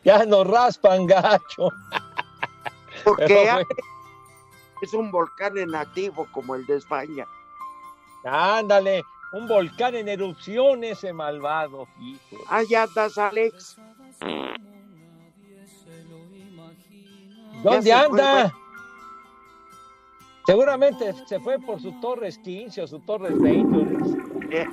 Ya 0.03 0.25
nos 0.25 0.45
raspan 0.47 1.07
gacho. 1.07 1.69
Porque 3.03 3.65
es 4.81 4.93
un 4.93 5.11
volcán 5.11 5.57
en 5.57 5.73
activo 5.75 6.27
como 6.31 6.55
el 6.55 6.65
de 6.65 6.77
España. 6.77 7.25
Ándale, 8.23 9.03
un 9.33 9.47
volcán 9.47 9.95
en 9.95 10.07
erupción 10.07 10.83
ese 10.83 11.13
malvado, 11.13 11.87
hijo. 11.99 12.43
Allá 12.49 12.83
andas, 12.83 13.17
Alex. 13.17 13.77
¿Dónde 17.63 17.93
anda? 17.93 18.53
Seguramente 20.47 21.13
se 21.25 21.41
fue 21.41 21.59
por 21.59 21.81
su 21.81 21.91
Torres 21.99 22.37
15 22.37 22.83
o 22.83 22.87
su 22.87 23.01
Torres 23.01 23.37
20. 23.37 24.65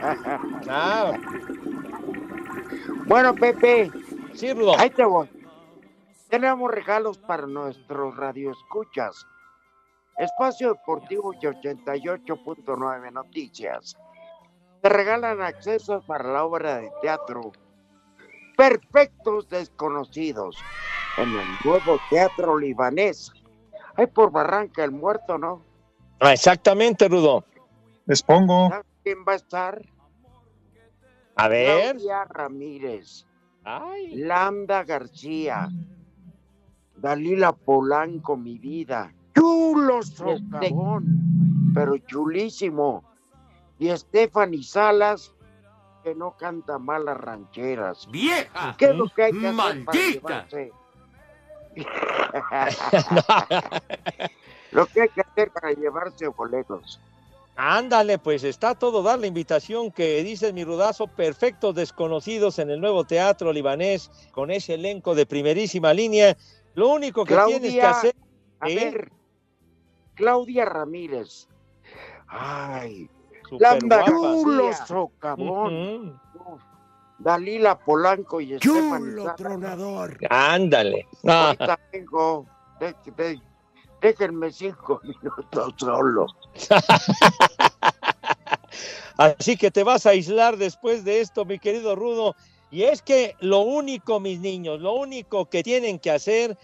Ah. 0.71 1.19
Bueno, 3.07 3.35
Pepe. 3.35 3.91
Ahí 4.79 4.91
te 4.91 5.05
voy. 5.05 5.29
Tenemos 6.29 6.71
regalos 6.71 7.19
para 7.19 7.49
nuestros 7.49 8.17
radioescuchas. 8.17 9.27
Espacio 10.17 10.75
Deportivo 10.75 11.35
y 11.35 11.39
88.9 11.39 13.13
Noticias. 13.13 13.97
Te 14.81 14.89
regalan 14.89 15.43
acceso 15.43 16.01
para 16.07 16.33
la 16.33 16.45
obra 16.45 16.77
de 16.77 16.93
teatro 17.03 17.51
Perfectos 18.57 19.49
Desconocidos 19.49 20.57
en 21.17 21.31
el 21.31 21.47
nuevo 21.65 21.99
Teatro 22.11 22.59
Libanés. 22.59 23.33
Hay 23.97 24.07
por 24.09 24.31
Barranca 24.31 24.85
el 24.85 24.91
Muerto, 24.91 25.39
¿no? 25.39 25.63
Ah, 26.21 26.33
exactamente, 26.33 27.09
Rudo. 27.09 27.45
Les 28.07 28.23
pongo. 28.23 28.69
¿Sabes 28.69 28.87
quién 29.03 29.19
va 29.27 29.33
a 29.33 29.37
estar? 29.37 29.83
A 31.37 31.49
ver. 31.49 31.93
Claudia 31.93 32.25
Ramírez. 32.25 33.27
Lambda 34.13 34.85
García. 34.85 35.69
Dalila 36.97 37.53
Polanco, 37.53 38.37
mi 38.37 38.59
vida. 38.59 39.13
Chulo 39.35 40.03
socavón, 40.03 41.73
pero 41.75 41.97
chulísimo. 41.99 43.05
Y 43.79 43.91
Stephanie 43.91 44.63
Salas, 44.63 45.35
que 46.03 46.15
no 46.15 46.37
canta 46.37 46.79
malas 46.79 47.17
rancheras. 47.17 48.07
¡Vieja! 48.11 48.75
¿Qué 48.79 48.87
es 48.87 48.95
lo 48.95 49.09
que 49.09 49.25
hay 49.25 49.33
que 49.33 49.49
hacer 49.49 49.55
¡Maldita! 49.55 50.21
para 50.21 50.47
llevarse? 50.49 50.73
lo 54.73 54.87
que 54.87 55.03
hay 55.03 55.09
que 55.09 55.21
hacer 55.21 55.51
para 55.51 55.73
llevarse 55.73 56.27
boletos. 56.29 57.01
Ándale, 57.57 58.19
pues 58.19 58.43
está 58.43 58.75
todo 58.75 59.03
dar 59.03 59.21
la 59.21 59.29
invitación 59.29 59.93
que 59.93 60.23
dice 60.25 60.53
mi 60.53 60.65
rudazo, 60.65 61.07
perfectos 61.07 61.77
desconocidos 61.77 62.59
en 62.59 62.71
el 62.71 62.81
nuevo 62.81 63.05
teatro 63.05 63.53
libanés, 63.53 64.11
con 64.33 64.51
ese 64.51 64.75
elenco 64.75 65.15
de 65.15 65.25
primerísima 65.25 65.95
línea. 65.95 66.37
Lo 66.75 66.89
único 66.89 67.25
que 67.25 67.35
Claudia, 67.35 67.61
tienes 67.61 67.75
que 67.75 67.83
hacer. 67.83 68.17
A 68.59 68.69
¿eh? 68.69 68.75
ver, 68.75 69.13
Claudia 70.15 70.65
Ramírez. 70.65 71.47
Ay, 72.27 73.09
Súper 73.49 73.61
Lambda 73.61 73.97
guapa. 73.99 74.11
Chulo 74.11 74.73
socavón. 74.87 76.09
Uf, 76.09 76.24
Dalila 77.25 77.77
Polanco 77.79 78.41
y 78.41 78.57
Stephanie 78.59 79.17
Salas. 79.17 79.37
tronador. 79.37 80.19
Ándale. 80.31 81.07
Ah, 81.27 81.47
Ahorita 81.59 81.81
vengo. 81.93 82.47
De- 82.79 82.95
de- 83.17 83.41
déjenme 84.03 84.53
cinco 84.53 85.01
minutos 85.05 85.75
solo. 85.79 86.27
Así 89.17 89.57
que 89.57 89.71
te 89.71 89.83
vas 89.85 90.05
a 90.07 90.11
aislar 90.11 90.57
después 90.59 91.05
de 91.05 91.21
esto, 91.21 91.45
mi 91.45 91.59
querido 91.59 91.95
Rudo. 91.97 92.35
Y 92.71 92.83
es 92.83 93.01
que 93.03 93.37
lo 93.41 93.61
único, 93.61 94.19
mis 94.21 94.41
niños, 94.41 94.81
lo 94.81 94.95
único 94.95 95.49
que 95.49 95.63
tienen 95.63 95.99
que 96.01 96.11
hacer 96.11 96.59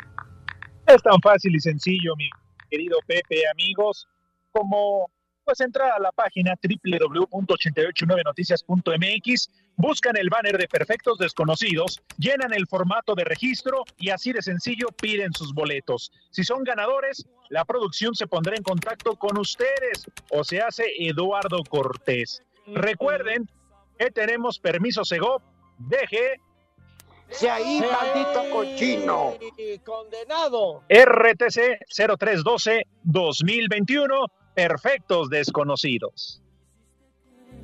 Es 0.88 1.04
tan 1.04 1.20
fácil 1.22 1.54
y 1.56 1.60
sencillo, 1.60 2.16
mi 2.16 2.30
querido 2.70 2.98
Pepe, 3.06 3.44
amigos, 3.52 4.08
como 4.52 5.12
pues 5.44 5.60
entrar 5.60 5.92
a 5.92 6.00
la 6.00 6.12
página 6.12 6.54
www.889noticias.mx, 6.62 9.50
buscan 9.76 10.16
el 10.16 10.30
banner 10.30 10.56
de 10.58 10.68
Perfectos 10.68 11.18
Desconocidos, 11.18 12.00
llenan 12.18 12.54
el 12.54 12.68
formato 12.68 13.16
de 13.16 13.24
registro 13.24 13.84
y 13.98 14.12
así 14.12 14.34
de 14.34 14.42
sencillo 14.42 14.88
piden 15.02 15.32
sus 15.34 15.54
boletos. 15.54 16.12
Si 16.30 16.44
son 16.44 16.64
ganadores, 16.64 17.26
la 17.50 17.64
producción 17.66 18.14
se 18.16 18.28
pondrá 18.28 18.56
en 18.56 18.64
contacto 18.64 19.16
con 19.16 19.38
ustedes 19.38 20.10
o 20.30 20.44
se 20.44 20.62
hace 20.62 20.86
Eduardo 21.00 21.64
Cortés. 21.68 22.42
Recuerden 22.68 23.50
que 23.98 24.12
tenemos 24.12 24.60
permiso 24.60 25.06
Segov, 25.06 25.42
DG, 25.78 26.40
¡Se 27.32 27.50
ahí, 27.50 27.82
maldito 27.82 28.44
cochino! 28.52 29.34
¡Condenado! 29.86 30.84
RTC 30.90 31.80
0312-2021, 31.90 34.28
Perfectos 34.54 35.30
Desconocidos. 35.30 36.44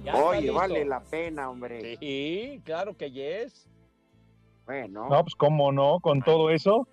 Ya 0.05 0.15
Oye, 0.15 0.39
listo. 0.41 0.55
vale 0.55 0.85
la 0.85 1.01
pena, 1.01 1.49
hombre. 1.49 1.97
Sí, 1.97 2.61
claro 2.63 2.95
que 2.95 3.11
yes. 3.11 3.67
Bueno. 4.65 5.09
No, 5.09 5.21
pues 5.23 5.35
cómo 5.35 5.73
no, 5.73 5.99
con 5.99 6.21
todo 6.21 6.49
eso. 6.49 6.87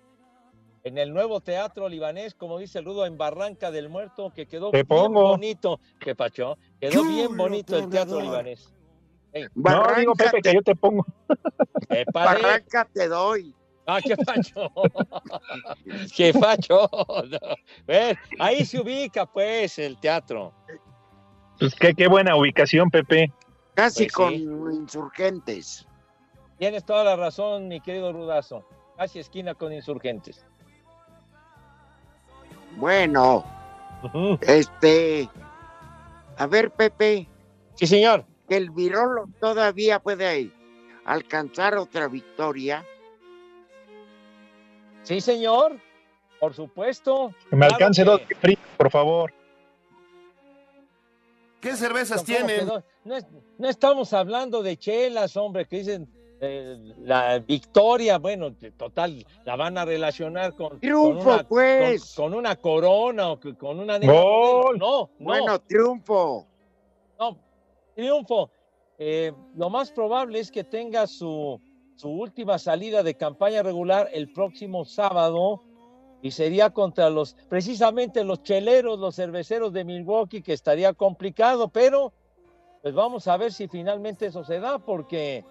En 0.85 0.99
el 0.99 1.11
nuevo 1.15 1.41
teatro 1.41 1.89
libanés, 1.89 2.35
como 2.35 2.59
dice 2.59 2.77
el 2.77 2.85
Rudo, 2.85 3.07
en 3.07 3.17
Barranca 3.17 3.71
del 3.71 3.89
Muerto, 3.89 4.31
que 4.31 4.45
quedó 4.45 4.69
Te 4.69 4.77
bien 4.77 4.87
pongo. 4.87 5.29
bonito. 5.29 5.79
¿Qué 5.99 6.13
pacho? 6.13 6.59
Quedó 6.79 7.03
bien 7.03 7.35
bonito 7.35 7.75
el 7.75 7.89
teatro 7.89 8.21
libanés. 8.21 8.71
No, 9.55 9.83
digo 9.97 10.13
Pepe 10.13 10.43
que 10.43 10.53
yo 10.53 10.61
te 10.61 10.75
pongo. 10.75 11.03
épale. 11.89 12.05
Barranca 12.43 12.87
te 12.93 13.07
doy. 13.07 13.55
Ah, 13.87 13.99
qué 13.99 14.15
pacho. 14.15 14.71
qué 16.15 16.31
pacho. 16.33 16.87
No. 17.31 17.39
Ahí 18.37 18.63
se 18.63 18.79
ubica, 18.79 19.25
pues, 19.25 19.79
el 19.79 19.99
teatro. 19.99 20.53
Pues 21.59 21.73
qué, 21.73 21.95
qué 21.95 22.07
buena 22.07 22.35
ubicación, 22.35 22.91
Pepe. 22.91 23.33
Casi 23.73 24.03
Pues 24.03 24.13
con 24.13 24.33
sí. 24.33 24.43
insurgentes. 24.43 25.87
Tienes 26.59 26.85
toda 26.85 27.03
la 27.03 27.15
razón, 27.15 27.67
mi 27.67 27.81
querido 27.81 28.13
Rudazo. 28.13 28.63
Casi 28.97 29.17
esquina 29.17 29.55
con 29.55 29.73
insurgentes. 29.73 30.45
Bueno, 32.75 33.45
este. 34.41 35.29
A 36.37 36.47
ver, 36.47 36.71
Pepe. 36.71 37.27
Sí, 37.75 37.87
señor. 37.87 38.25
Que 38.47 38.57
el 38.57 38.69
Virolo 38.69 39.27
todavía 39.39 39.99
puede 39.99 40.51
alcanzar 41.05 41.77
otra 41.77 42.07
victoria. 42.07 42.85
Sí, 45.03 45.21
señor. 45.21 45.79
Por 46.39 46.53
supuesto. 46.53 47.33
Que 47.49 47.55
me 47.55 47.67
Claro 47.67 47.73
alcance 47.75 48.03
que- 48.03 48.09
dos 48.09 48.21
fríos, 48.39 48.59
por 48.77 48.91
favor. 48.91 49.33
¿Qué 51.61 51.75
cervezas 51.75 52.17
¿Cómo 52.23 52.25
que 52.37 52.43
tienen? 52.45 52.67
No, 52.67 52.83
no 53.05 53.15
es- 53.15 53.25
no 53.57 53.69
estamos 53.69 54.13
hablando 54.13 54.61
de 54.61 54.77
chelas, 54.77 55.35
hombre, 55.37 55.65
que 55.65 55.77
dicen 55.77 56.07
eh, 56.41 56.77
la 56.99 57.39
victoria, 57.39 58.17
bueno, 58.17 58.53
total, 58.77 59.25
la 59.45 59.55
van 59.55 59.77
a 59.77 59.85
relacionar 59.85 60.53
con, 60.53 60.79
Triunfo, 60.79 61.23
con, 61.23 61.33
una, 61.33 61.43
pues. 61.47 62.13
con, 62.15 62.31
con 62.31 62.39
una 62.39 62.55
corona 62.57 63.31
o 63.31 63.39
con 63.57 63.79
una 63.79 63.97
Gol. 63.99 64.77
No, 64.77 65.07
no, 65.07 65.09
Bueno, 65.19 65.59
triunfo. 65.61 66.45
no, 67.19 67.37
triunfo. 67.95 68.49
Eh, 68.97 69.33
lo 69.55 69.69
más 69.69 69.91
probable 69.91 70.39
es 70.39 70.51
que 70.51 70.63
tenga 70.63 71.07
su, 71.07 71.59
su 71.95 72.09
última 72.09 72.57
salida 72.59 73.03
de 73.03 73.15
campaña 73.15 73.63
regular 73.63 74.09
el 74.13 74.31
próximo 74.31 74.85
sábado 74.85 75.61
y 76.21 76.31
sería 76.31 76.69
contra 76.71 77.09
los, 77.09 77.35
precisamente 77.49 78.23
los 78.23 78.41
cheleros, 78.43 78.99
los 78.99 79.15
cerveceros 79.15 79.71
de 79.73 79.83
Milwaukee, 79.85 80.41
que 80.41 80.53
estaría 80.53 80.93
complicado, 80.93 81.67
pero 81.69 82.13
pues 82.81 82.93
vamos 82.93 83.27
a 83.27 83.37
ver 83.37 83.51
si 83.51 83.67
finalmente 83.67 84.27
eso 84.27 84.43
se 84.43 84.59
da, 84.59 84.79
porque 84.79 85.43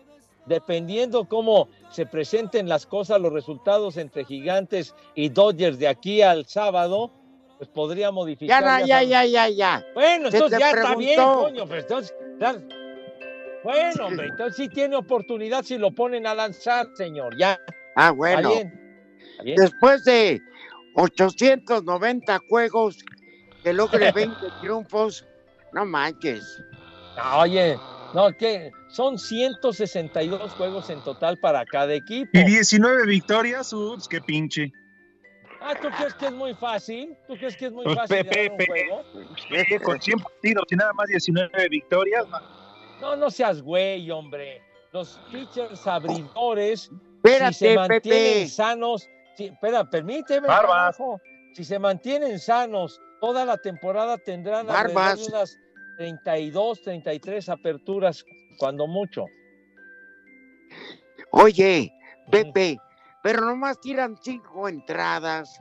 dependiendo 0.46 1.26
cómo 1.26 1.68
se 1.90 2.06
presenten 2.06 2.68
las 2.68 2.86
cosas, 2.86 3.20
los 3.20 3.32
resultados 3.32 3.96
entre 3.96 4.24
Gigantes 4.24 4.94
y 5.14 5.28
Dodgers 5.28 5.78
de 5.78 5.88
aquí 5.88 6.22
al 6.22 6.46
sábado, 6.46 7.10
pues 7.58 7.68
podría 7.70 8.10
modificar. 8.10 8.62
Ya, 8.62 8.84
ya, 8.84 9.02
ya, 9.02 9.24
ya, 9.24 9.48
ya. 9.48 9.86
Bueno, 9.94 10.28
entonces 10.28 10.58
ya 10.58 10.70
está 10.70 10.96
bien, 10.96 11.20
coño, 11.22 11.66
pues 11.66 11.82
entonces. 11.82 12.14
Bueno, 13.62 14.06
hombre, 14.06 14.26
entonces 14.26 14.56
sí 14.56 14.68
tiene 14.68 14.96
oportunidad 14.96 15.62
si 15.64 15.78
lo 15.78 15.90
ponen 15.90 16.26
a 16.26 16.34
lanzar, 16.34 16.86
señor. 16.94 17.34
Ya. 17.38 17.58
Ah, 17.96 18.10
bueno. 18.10 18.50
Después 19.42 20.04
de 20.04 20.40
890 20.96 22.38
juegos, 22.48 22.98
que 23.62 23.72
logre 23.72 24.12
20 24.14 24.36
triunfos, 24.60 25.26
no 25.72 25.86
manches. 25.86 26.44
Oye, 27.38 27.78
no, 28.14 28.32
que 28.36 28.70
son 28.88 29.18
162 29.18 30.52
juegos 30.52 30.88
en 30.90 31.00
total 31.02 31.36
para 31.38 31.64
cada 31.64 31.92
equipo. 31.94 32.30
Y 32.32 32.44
19 32.44 33.06
victorias, 33.06 33.72
ups, 33.72 34.06
qué 34.08 34.20
pinche. 34.20 34.72
Ah, 35.60 35.74
¿tú 35.80 35.88
crees 35.96 36.14
que 36.14 36.26
es 36.26 36.32
muy 36.32 36.54
fácil? 36.54 37.16
¿Tú 37.26 37.34
crees 37.36 37.56
que 37.56 37.66
es 37.66 37.72
muy 37.72 37.84
Pues, 37.84 37.96
fácil 37.96 38.16
Pepe, 38.18 38.36
ganar 38.36 38.50
un 38.52 38.56
Pepe. 38.58 38.86
juego? 38.88 39.04
Es 39.50 39.66
que 39.66 39.80
con 39.80 40.00
100 40.00 40.18
partidos 40.20 40.64
y 40.70 40.76
nada 40.76 40.92
más 40.92 41.06
19 41.08 41.68
victorias. 41.70 42.26
No, 43.00 43.16
no 43.16 43.30
seas 43.30 43.62
güey, 43.62 44.10
hombre. 44.10 44.62
Los 44.92 45.18
pitchers 45.32 45.86
abridores, 45.86 46.90
Espérate, 47.16 47.52
si 47.54 47.58
se 47.66 47.74
mantienen 47.76 48.00
Pepe. 48.34 48.48
sanos, 48.48 49.08
si- 49.36 49.46
espera, 49.46 49.88
permíteme, 49.88 50.46
Barbas. 50.46 50.96
carajo. 50.96 51.20
si 51.54 51.64
se 51.64 51.78
mantienen 51.78 52.38
sanos, 52.38 53.00
toda 53.20 53.44
la 53.44 53.56
temporada 53.56 54.18
tendrán 54.18 54.68
alrededor 54.68 54.94
Barbas. 54.94 55.20
de 55.20 55.32
unas 55.32 55.58
32, 55.96 56.82
33 56.82 57.48
aperturas, 57.48 58.24
cuando 58.58 58.86
mucho. 58.86 59.26
Oye, 61.30 61.92
Pepe, 62.30 62.78
pero 63.22 63.40
nomás 63.40 63.80
tiran 63.80 64.16
cinco 64.22 64.68
entradas. 64.68 65.60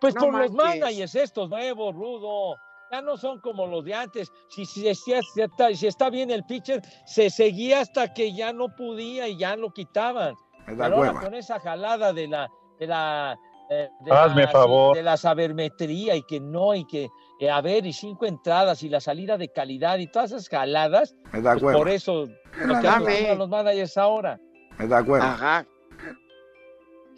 Pues 0.00 0.14
No 0.14 0.22
por 0.22 0.34
los 0.34 0.52
managers 0.52 1.14
estos 1.14 1.48
nuevos, 1.48 1.94
Rudo. 1.94 2.56
Ya 2.90 3.02
no 3.02 3.16
son 3.16 3.40
como 3.40 3.66
los 3.66 3.84
de 3.84 3.94
antes. 3.94 4.30
Si, 4.48 4.64
si, 4.64 4.94
si 4.94 5.12
está, 5.12 5.74
si 5.74 5.86
está 5.86 6.08
bien 6.10 6.30
el 6.30 6.44
pitcher, 6.44 6.82
se 7.06 7.28
seguía 7.28 7.80
hasta 7.80 8.14
que 8.14 8.32
ya 8.32 8.52
no 8.52 8.74
podía 8.74 9.28
y 9.28 9.36
ya 9.36 9.56
lo 9.56 9.72
quitaban. 9.72 10.34
Pero 10.66 10.84
ahora 10.84 11.14
con 11.20 11.34
esa 11.34 11.60
jalada 11.60 12.12
de 12.12 12.28
la, 12.28 12.48
de 12.78 12.86
la, 12.86 13.38
eh, 13.70 13.88
de 14.00 14.12
Hazme 14.12 14.44
la, 14.44 14.48
favor. 14.48 14.96
de 14.96 15.02
la 15.02 15.16
sabermetría 15.16 16.16
y 16.16 16.22
que 16.22 16.40
no, 16.40 16.74
y 16.74 16.86
que 16.86 17.08
eh, 17.40 17.50
a 17.50 17.60
ver, 17.60 17.86
y 17.86 17.92
cinco 17.92 18.26
entradas 18.26 18.82
y 18.82 18.88
la 18.88 19.00
salida 19.00 19.36
de 19.36 19.52
calidad 19.52 19.98
y 19.98 20.06
todas 20.06 20.32
esas 20.32 20.48
jaladas, 20.48 21.14
Me 21.32 21.40
da 21.40 21.56
pues 21.56 21.76
por 21.76 21.88
eso 21.88 22.26
lo 22.64 22.80
que 22.80 23.34
los 23.36 23.48
managers 23.48 23.96
ahora. 23.96 24.40
Me 24.78 24.88
da 24.88 25.02
hueva. 25.02 25.32
Ajá. 25.32 25.66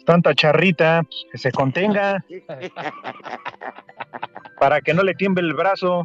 Tanta 0.05 0.33
charrita, 0.33 1.03
que 1.31 1.37
se 1.37 1.51
contenga 1.51 2.23
para 4.59 4.81
que 4.81 4.93
no 4.93 5.03
le 5.03 5.13
tiemble 5.15 5.47
el 5.47 5.53
brazo. 5.53 6.03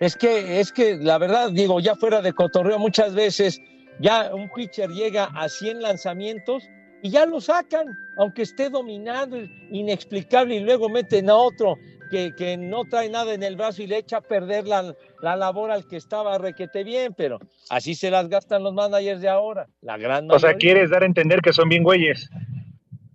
Es 0.00 0.16
que, 0.16 0.60
es 0.60 0.72
que 0.72 0.96
la 0.96 1.18
verdad, 1.18 1.50
digo, 1.52 1.80
ya 1.80 1.96
fuera 1.96 2.20
de 2.20 2.32
cotorreo 2.32 2.78
muchas 2.78 3.14
veces, 3.14 3.60
ya 4.00 4.34
un 4.34 4.48
pitcher 4.50 4.90
llega 4.90 5.30
a 5.34 5.48
100 5.48 5.82
lanzamientos 5.82 6.68
y 7.02 7.10
ya 7.10 7.26
lo 7.26 7.40
sacan, 7.40 7.86
aunque 8.16 8.42
esté 8.42 8.70
dominando, 8.70 9.38
inexplicable, 9.70 10.56
y 10.56 10.60
luego 10.60 10.88
meten 10.88 11.30
a 11.30 11.36
otro 11.36 11.76
que, 12.10 12.34
que 12.34 12.56
no 12.56 12.84
trae 12.84 13.08
nada 13.08 13.34
en 13.34 13.42
el 13.42 13.56
brazo 13.56 13.82
y 13.82 13.86
le 13.86 13.98
echa 13.98 14.18
a 14.18 14.20
perder 14.20 14.66
la, 14.66 14.94
la 15.20 15.36
labor 15.36 15.70
al 15.70 15.86
que 15.86 15.96
estaba 15.96 16.38
requete 16.38 16.84
bien, 16.84 17.14
pero 17.16 17.38
así 17.70 17.94
se 17.94 18.10
las 18.10 18.28
gastan 18.28 18.62
los 18.62 18.74
managers 18.74 19.20
de 19.20 19.28
ahora, 19.28 19.68
la 19.80 19.96
gran 19.96 20.30
O 20.30 20.38
sea, 20.38 20.54
quieres 20.54 20.90
dar 20.90 21.02
a 21.02 21.06
entender 21.06 21.40
que 21.40 21.52
son 21.52 21.68
bien 21.68 21.82
güeyes. 21.82 22.30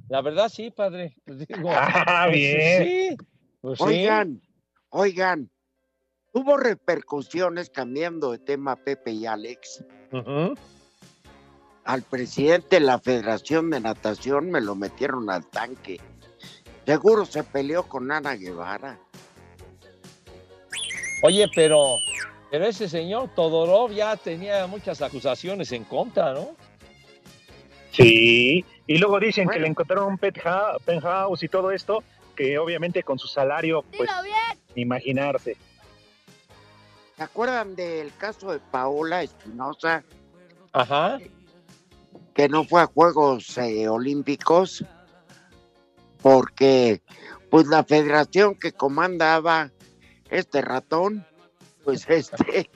La 0.10 0.22
verdad 0.22 0.50
sí, 0.50 0.70
padre. 0.70 1.16
Pues 1.26 1.40
digo, 1.40 1.70
Ah, 1.74 2.26
pues 2.28 2.36
bien. 2.36 2.84
Sí, 2.84 3.18
pues 3.62 3.80
sí. 3.80 3.84
Oigan, 3.86 4.42
oigan, 4.90 5.50
hubo 6.34 6.58
repercusiones 6.58 7.70
cambiando 7.70 8.32
de 8.32 8.40
tema 8.40 8.76
Pepe 8.76 9.12
y 9.12 9.26
Alex. 9.26 9.84
Al 11.86 12.02
presidente 12.02 12.78
de 12.78 12.86
la 12.86 13.00
Federación 13.00 13.70
de 13.70 13.80
Natación 13.82 14.50
me 14.50 14.62
lo 14.62 14.76
metieron 14.76 15.30
al 15.30 15.46
tanque. 15.46 16.00
Seguro 16.86 17.26
se 17.26 17.44
peleó 17.44 17.84
con 17.84 18.12
Ana 18.12 18.36
Guevara. 18.36 19.00
Oye, 21.24 21.50
pero, 21.54 21.98
pero 22.52 22.66
ese 22.66 22.88
señor 22.88 23.30
Todorov 23.36 23.92
ya 23.92 24.16
tenía 24.16 24.66
muchas 24.68 25.02
acusaciones 25.02 25.72
en 25.72 25.84
contra, 25.84 26.34
¿no? 26.34 26.56
Sí, 27.92 28.66
y 28.88 28.98
luego 28.98 29.20
dicen 29.20 29.48
que 29.48 29.60
le 29.60 29.68
encontraron 29.68 30.08
un 30.08 30.18
penthouse, 30.18 30.82
penthouse 30.84 31.44
y 31.44 31.48
todo 31.48 31.72
esto, 31.72 32.04
que 32.36 32.58
obviamente 32.58 33.04
con 33.04 33.20
su 33.20 33.28
salario, 33.28 33.84
pues, 33.96 34.10
imaginarse. 34.76 35.56
¿Se 37.16 37.24
acuerdan 37.24 37.76
del 37.76 38.16
caso 38.18 38.52
de 38.52 38.60
Paola 38.60 39.22
Espinosa, 39.22 40.04
Ajá. 40.74 41.20
Que 42.34 42.50
no 42.50 42.64
fue 42.64 42.82
a 42.82 42.88
Juegos 42.88 43.58
eh, 43.58 43.88
Olímpicos? 43.88 44.84
Porque, 46.22 47.02
pues, 47.50 47.68
la 47.68 47.84
federación 47.84 48.56
que 48.56 48.72
comandaba 48.72 49.72
este 50.30 50.62
ratón, 50.62 51.26
pues, 51.84 52.06
este, 52.10 52.70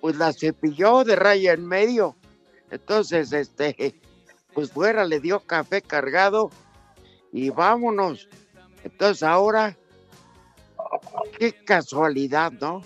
pues 0.00 0.16
la 0.16 0.32
cepilló 0.32 1.04
de 1.04 1.16
raya 1.16 1.52
en 1.52 1.66
medio. 1.66 2.16
Entonces, 2.70 3.32
este, 3.32 4.00
pues 4.52 4.70
fuera 4.70 5.04
le 5.04 5.20
dio 5.20 5.40
café 5.40 5.82
cargado 5.82 6.50
y 7.32 7.50
vámonos. 7.50 8.28
Entonces 8.84 9.22
ahora, 9.22 9.76
qué 11.38 11.52
casualidad, 11.64 12.52
¿no? 12.52 12.82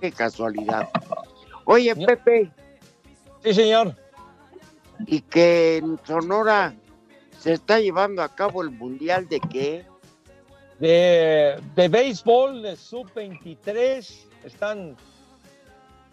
Qué 0.00 0.10
casualidad. 0.12 0.88
Oye, 1.64 1.94
Pepe, 1.94 2.50
Sí, 3.42 3.54
señor. 3.54 3.96
Y 5.06 5.20
que 5.22 5.78
en 5.78 5.98
Sonora 6.04 6.74
se 7.38 7.52
está 7.54 7.80
llevando 7.80 8.22
a 8.22 8.34
cabo 8.34 8.62
el 8.62 8.70
mundial 8.70 9.28
de 9.28 9.40
qué? 9.40 9.84
De, 10.78 11.60
de 11.74 11.88
béisbol, 11.88 12.62
de 12.62 12.76
sub-23, 12.76 14.26
están... 14.44 14.96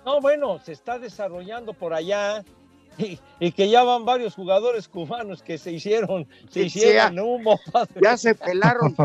No, 0.06 0.22
bueno, 0.22 0.60
se 0.64 0.72
está 0.74 1.00
desarrollando 1.00 1.74
por 1.74 1.94
allá 1.94 2.44
y, 2.98 3.20
y 3.40 3.52
que 3.52 3.70
ya 3.70 3.84
van 3.84 4.06
varios 4.06 4.36
jugadores 4.36 4.88
cubanos 4.88 5.42
que 5.44 5.58
se 5.58 5.72
hicieron, 5.72 6.28
se 6.50 6.62
Sí, 6.62 6.80
hicieron 6.80 7.20
humo, 7.20 7.60
padre. 7.72 8.00
Ya 8.02 8.18
se 8.18 8.36
pelaron. 8.36 8.96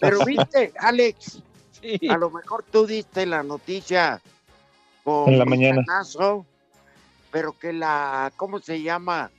Pero 0.00 0.24
viste, 0.24 0.72
Alex, 0.78 1.42
Sí. 1.80 2.00
a 2.08 2.16
lo 2.18 2.28
mejor 2.30 2.64
tú 2.68 2.86
diste 2.88 3.24
la 3.24 3.44
noticia 3.44 4.20
con 5.04 5.28
En 5.32 5.38
la 5.38 5.44
mañana. 5.44 5.84
Pero 7.30 7.52
que 7.58 7.72
la, 7.72 8.32
¿cómo 8.36 8.58
se 8.60 8.82
llama? 8.82 9.30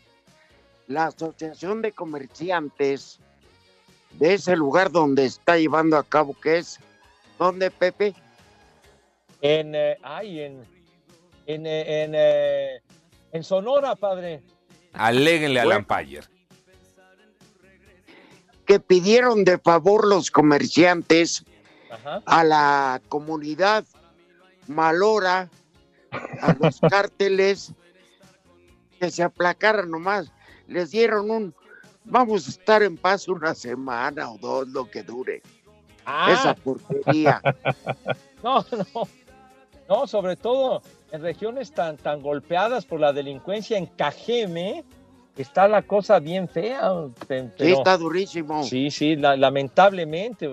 La 0.87 1.05
Asociación 1.05 1.81
de 1.81 1.91
Comerciantes 1.91 3.19
de 4.13 4.33
ese 4.33 4.55
lugar 4.55 4.91
donde 4.91 5.25
está 5.25 5.57
llevando 5.57 5.97
a 5.97 6.03
cabo, 6.03 6.33
que 6.39 6.57
es, 6.57 6.79
¿dónde, 7.37 7.69
Pepe? 7.71 8.15
En, 9.41 9.73
eh, 9.75 9.97
ay, 10.03 10.41
en, 10.41 10.63
en, 11.45 11.65
eh, 11.65 12.03
en, 12.03 12.11
eh, 12.15 12.81
en 13.31 13.43
Sonora, 13.43 13.95
padre. 13.95 14.41
Aléguenle 14.93 15.59
al 15.59 15.67
Bueno. 15.67 15.85
umpire. 15.87 16.21
Que 18.65 18.79
pidieron 18.79 19.43
de 19.45 19.57
favor 19.57 20.05
los 20.07 20.29
comerciantes 20.29 21.43
Ajá. 21.91 22.21
a 22.25 22.43
la 22.43 23.01
comunidad 23.09 23.85
malora, 24.67 25.49
a 26.41 26.53
los 26.59 26.79
cárteles, 26.89 27.73
que 29.00 29.10
se 29.12 29.24
aplacaran 29.24 29.89
nomás. 29.89 30.32
Les 30.68 30.91
dieron 30.91 31.32
un, 31.32 31.56
vamos 32.06 32.45
a 32.47 32.50
estar 32.52 32.84
en 32.84 32.97
paz 32.97 33.28
una 33.28 33.56
semana 33.56 34.30
o 34.32 34.38
dos, 34.38 34.68
lo 34.68 34.89
que 34.89 35.02
dure. 35.04 35.41
Ah, 36.06 36.32
Esa 36.34 36.54
porquería. 36.56 37.41
no, 38.43 38.66
no. 38.72 39.08
No, 39.88 40.06
sobre 40.06 40.36
todo 40.36 40.84
en 41.12 41.22
regiones 41.24 41.72
tan, 41.72 41.97
tan 41.97 42.22
golpeadas 42.22 42.86
por 42.86 43.00
la 43.00 43.12
delincuencia 43.12 43.76
en 43.76 43.88
Cajeme, 43.88 44.84
está 45.36 45.68
la 45.68 45.82
cosa 45.82 46.20
bien 46.20 46.47
fea. 46.47 46.91
Sí, 47.58 47.72
está 47.72 47.97
durísimo. 47.97 48.64
Sí, 48.64 48.91
sí, 48.91 49.16
la- 49.16 49.36
lamentablemente. 49.36 50.47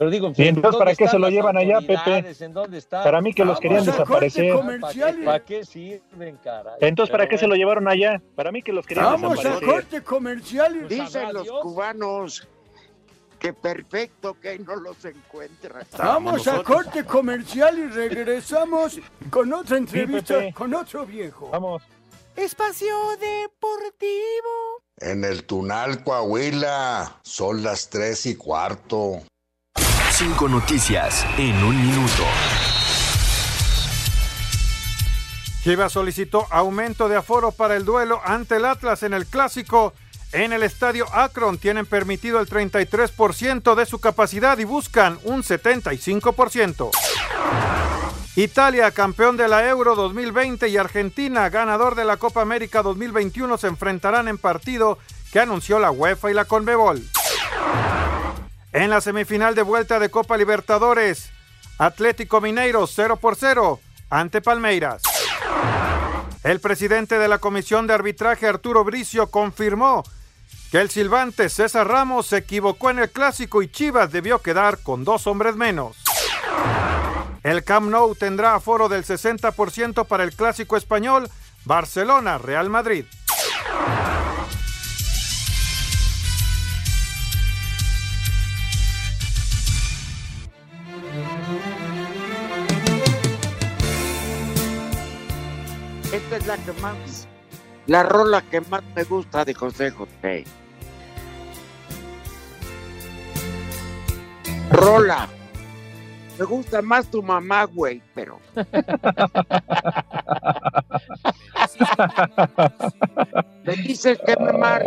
Pero 0.00 0.10
digo, 0.10 0.32
Sí, 0.34 0.48
entonces, 0.48 0.78
¿para 0.78 0.92
¿dónde 0.92 0.96
qué 0.96 1.08
se 1.08 1.18
lo 1.18 1.28
llevan 1.28 1.58
allá, 1.58 1.78
Pepe? 1.82 1.94
autoridades? 1.98 2.40
¿En 2.40 2.54
dónde 2.54 2.78
está? 2.78 3.04
Para 3.04 3.20
mí 3.20 3.34
que 3.34 3.44
los 3.44 3.60
querían 3.60 3.80
Vamos 3.84 3.96
a 3.96 3.98
desaparecer. 3.98 4.52
comercial. 4.54 5.18
¿Para 5.26 5.44
qué 5.44 5.62
sirven, 5.66 6.36
caray? 6.42 6.74
Entonces, 6.80 7.12
¿para 7.12 7.28
qué 7.28 7.36
se 7.36 7.44
lo 7.44 7.50
bueno. 7.50 7.58
llevaron 7.60 7.86
allá? 7.86 8.22
Para 8.34 8.50
mí 8.50 8.62
que 8.62 8.72
los 8.72 8.86
querían 8.86 9.04
Vamos 9.04 9.32
a 9.32 9.42
desaparecer. 9.42 9.68
corte 9.68 10.02
comercial. 10.02 10.74
y- 10.74 10.80
sabrá 10.96 11.04
Dicen 11.04 11.32
los 11.34 11.42
Dios. 11.42 11.60
cubanos 11.60 12.48
que 13.38 13.52
perfecto 13.52 14.38
que 14.40 14.58
no 14.58 14.74
los 14.76 15.04
encuentran. 15.04 15.84
Vamos 15.98 16.48
a 16.48 16.62
corte 16.62 17.04
comercial 17.04 17.78
y 17.78 17.86
regresamos 17.88 18.98
con 19.28 19.52
otra 19.52 19.76
entrevista 19.76 20.50
con 20.54 20.72
otro 20.72 21.04
viejo. 21.04 21.50
Vamos. 21.52 21.82
Espacio 22.36 22.96
Deportivo. 23.18 24.82
En 24.96 25.24
el 25.24 25.44
Tunal, 25.44 26.02
Coahuila, 26.04 27.18
son 27.22 27.62
las 27.62 27.90
tres 27.90 28.24
y 28.24 28.34
cuarto. 28.36 29.20
Cinco 30.20 30.50
noticias 30.50 31.24
en 31.38 31.64
un 31.64 31.80
minuto. 31.80 32.24
Chivas 35.64 35.92
solicitó 35.92 36.46
aumento 36.50 37.08
de 37.08 37.16
aforo 37.16 37.52
para 37.52 37.74
el 37.74 37.86
duelo 37.86 38.20
ante 38.22 38.56
el 38.56 38.66
Atlas 38.66 39.02
en 39.02 39.14
el 39.14 39.24
clásico. 39.24 39.94
En 40.32 40.52
el 40.52 40.62
estadio 40.62 41.06
Akron 41.14 41.56
tienen 41.56 41.86
permitido 41.86 42.38
el 42.38 42.50
33% 42.50 43.74
de 43.74 43.86
su 43.86 43.98
capacidad 43.98 44.58
y 44.58 44.64
buscan 44.64 45.18
un 45.24 45.42
75%. 45.42 46.90
Italia, 48.36 48.90
campeón 48.90 49.38
de 49.38 49.48
la 49.48 49.66
Euro 49.66 49.94
2020 49.94 50.68
y 50.68 50.76
Argentina, 50.76 51.48
ganador 51.48 51.94
de 51.94 52.04
la 52.04 52.18
Copa 52.18 52.42
América 52.42 52.82
2021, 52.82 53.56
se 53.56 53.68
enfrentarán 53.68 54.28
en 54.28 54.36
partido 54.36 54.98
que 55.32 55.40
anunció 55.40 55.78
la 55.78 55.90
UEFA 55.90 56.30
y 56.30 56.34
la 56.34 56.44
Conmebol. 56.44 57.08
En 58.72 58.88
la 58.88 59.00
semifinal 59.00 59.56
de 59.56 59.62
vuelta 59.62 59.98
de 59.98 60.10
Copa 60.10 60.36
Libertadores, 60.36 61.30
Atlético 61.78 62.40
Mineiro 62.40 62.86
0 62.86 63.16
por 63.16 63.34
0 63.34 63.80
ante 64.10 64.40
Palmeiras. 64.40 65.02
El 66.44 66.60
presidente 66.60 67.18
de 67.18 67.26
la 67.26 67.38
Comisión 67.38 67.88
de 67.88 67.94
Arbitraje, 67.94 68.46
Arturo 68.46 68.84
Bricio, 68.84 69.26
confirmó 69.26 70.04
que 70.70 70.80
el 70.80 70.88
silbante 70.88 71.48
César 71.48 71.88
Ramos 71.88 72.28
se 72.28 72.38
equivocó 72.38 72.90
en 72.90 73.00
el 73.00 73.10
clásico 73.10 73.60
y 73.60 73.68
Chivas 73.68 74.12
debió 74.12 74.40
quedar 74.40 74.78
con 74.78 75.04
dos 75.04 75.26
hombres 75.26 75.56
menos. 75.56 75.96
El 77.42 77.64
Camp 77.64 77.90
Nou 77.90 78.14
tendrá 78.14 78.54
aforo 78.54 78.88
del 78.88 79.04
60% 79.04 80.06
para 80.06 80.22
el 80.22 80.32
clásico 80.36 80.76
español 80.76 81.28
Barcelona-Real 81.64 82.70
Madrid. 82.70 83.04
Es 96.40 96.46
la 96.46 96.56
que 96.56 96.72
más, 96.80 97.28
la 97.86 98.02
rola 98.02 98.42
que 98.42 98.60
más 98.62 98.82
me 98.94 99.04
gusta 99.04 99.44
de 99.44 99.54
José 99.54 99.90
José. 99.90 100.44
Rola. 104.70 105.28
Me 106.38 106.44
gusta 106.46 106.80
más 106.80 107.10
tu 107.10 107.22
mamá, 107.22 107.64
güey, 107.64 108.02
pero. 108.14 108.40
me 113.64 113.76
dices 113.76 114.18
que 114.24 114.36
me 114.36 114.52
mar... 114.52 114.86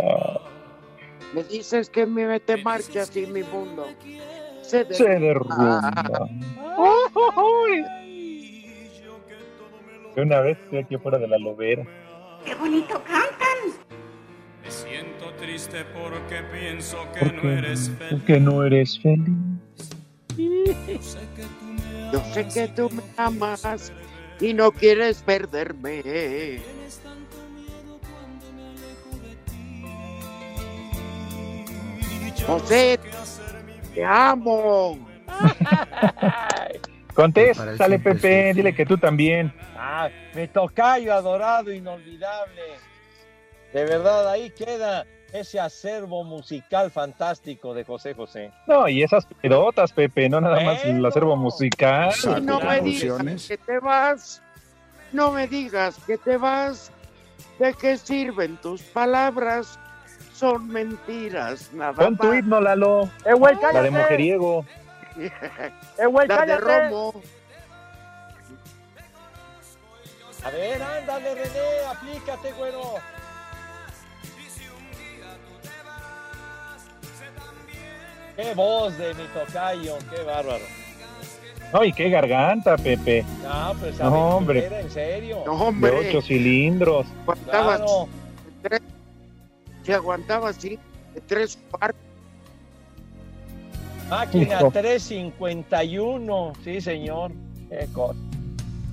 Me 1.32 1.44
dices 1.44 1.88
que 1.90 2.06
me 2.06 2.40
te 2.40 2.56
marchas 2.62 3.16
y 3.16 3.26
mi 3.26 3.42
mundo 3.44 3.86
se 4.62 4.84
derrumba. 4.84 4.96
Se 4.96 5.04
derrumba. 5.18 5.90
Una 10.16 10.40
vez 10.40 10.58
estoy 10.62 10.78
aquí 10.78 10.96
fuera 10.96 11.18
de 11.18 11.26
la 11.26 11.38
lobera. 11.38 11.84
¡Qué 12.44 12.54
bonito 12.54 13.02
cantan! 13.04 13.74
Me 14.62 14.70
siento 14.70 15.32
triste 15.34 15.84
porque 15.86 16.42
pienso 16.52 16.98
que 17.12 17.24
no 17.32 17.50
eres 17.50 17.90
feliz. 17.98 18.24
Que 18.24 18.40
no 18.40 18.64
eres 18.64 19.00
feliz. 19.00 19.28
Yo 22.12 22.20
sé 22.32 22.46
que 22.48 22.68
tú 22.68 22.90
me 22.90 23.02
amas 23.16 23.92
y 24.40 24.54
no 24.54 24.70
quieres 24.70 25.20
perderme. 25.22 26.62
José, 32.46 33.00
te 33.94 34.04
amo. 34.04 34.98
Contéstale, 37.14 37.98
Pepe, 37.98 38.52
dile 38.54 38.74
que 38.74 38.84
tú 38.84 38.98
también. 38.98 39.52
Ah, 39.76 40.08
me 40.34 40.48
tocayo 40.48 41.14
adorado, 41.14 41.72
inolvidable. 41.72 42.62
De 43.72 43.84
verdad, 43.84 44.28
ahí 44.30 44.50
queda 44.50 45.06
ese 45.32 45.58
acervo 45.58 46.22
musical 46.24 46.90
fantástico 46.90 47.74
de 47.74 47.84
José 47.84 48.14
José. 48.14 48.50
No, 48.66 48.88
y 48.88 49.02
esas 49.02 49.26
pedotas, 49.40 49.92
Pepe, 49.92 50.28
no 50.28 50.40
nada 50.40 50.60
más 50.60 50.84
el 50.84 51.04
acervo 51.04 51.36
musical. 51.36 52.12
Y 52.22 52.40
no 52.40 52.60
me 52.60 52.80
digas 52.80 53.48
que 53.48 53.56
te 53.58 53.78
vas. 53.80 54.42
No 55.12 55.30
me 55.30 55.46
digas 55.46 55.96
que 56.06 56.18
te 56.18 56.36
vas. 56.36 56.90
¿De 57.58 57.72
qué 57.74 57.96
sirven 57.96 58.56
tus 58.58 58.82
palabras? 58.82 59.78
Son 60.32 60.66
mentiras, 60.68 61.72
nada 61.72 61.92
Pon 61.92 62.16
tu 62.16 62.26
más. 62.26 62.38
himno, 62.38 62.60
Lalo. 62.60 63.08
¡Eh, 63.24 63.32
güey, 63.34 63.56
La 63.72 63.82
de 63.82 63.90
mujeriego. 63.92 64.64
¡Eh, 65.98 66.06
güey, 66.06 66.26
La 66.28 66.40
de 66.40 66.46
cállate! 66.58 66.88
Romo. 66.90 67.22
A 70.44 70.50
ver, 70.50 70.82
ándale, 70.82 71.34
René, 71.34 71.86
aplícate, 71.90 72.52
güero. 72.52 72.94
Qué 78.36 78.54
voz 78.54 78.96
de 78.98 79.14
mi 79.14 79.24
tocayo, 79.28 79.96
qué 80.10 80.22
bárbaro. 80.22 80.64
No, 81.72 81.84
y 81.84 81.92
qué 81.92 82.10
garganta, 82.10 82.76
Pepe. 82.76 83.24
No, 83.42 83.74
pues 83.80 83.98
No, 83.98 84.36
hombre. 84.36 84.66
en 84.80 84.90
serio. 84.90 85.42
No, 85.46 85.56
De 85.58 85.64
hombre. 85.64 86.08
ocho 86.08 86.20
cilindros. 86.20 87.06
Aguantaba 87.22 87.76
Claro. 87.76 88.08
tres- 88.62 88.82
se 89.84 89.94
aguantaba 89.94 90.48
así 90.50 90.78
de 91.14 91.20
tres 91.20 91.58
cuartos. 91.70 92.00
Máquina 94.14 94.58
Hijo. 94.60 94.70
351, 94.70 96.52
sí, 96.62 96.80
señor. 96.80 97.32
Qué 97.68 97.88
cosa. 97.92 98.18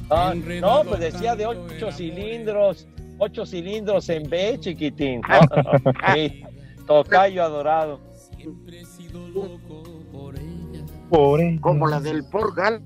Ah, 0.09 0.33
no, 0.35 0.83
pues 0.83 0.99
decía 0.99 1.35
de 1.35 1.45
ocho 1.45 1.91
cilindros, 1.91 2.87
ocho 3.19 3.45
cilindros 3.45 4.09
en 4.09 4.29
B, 4.29 4.57
chiquitín. 4.59 5.21
No, 5.21 5.39
sí, 6.13 6.43
tocayo 6.87 7.43
adorado. 7.43 7.99
Por 11.09 11.39
ella, 11.39 11.61
como 11.61 11.87
la 11.87 11.99
del 11.99 12.25
Porgal. 12.25 12.81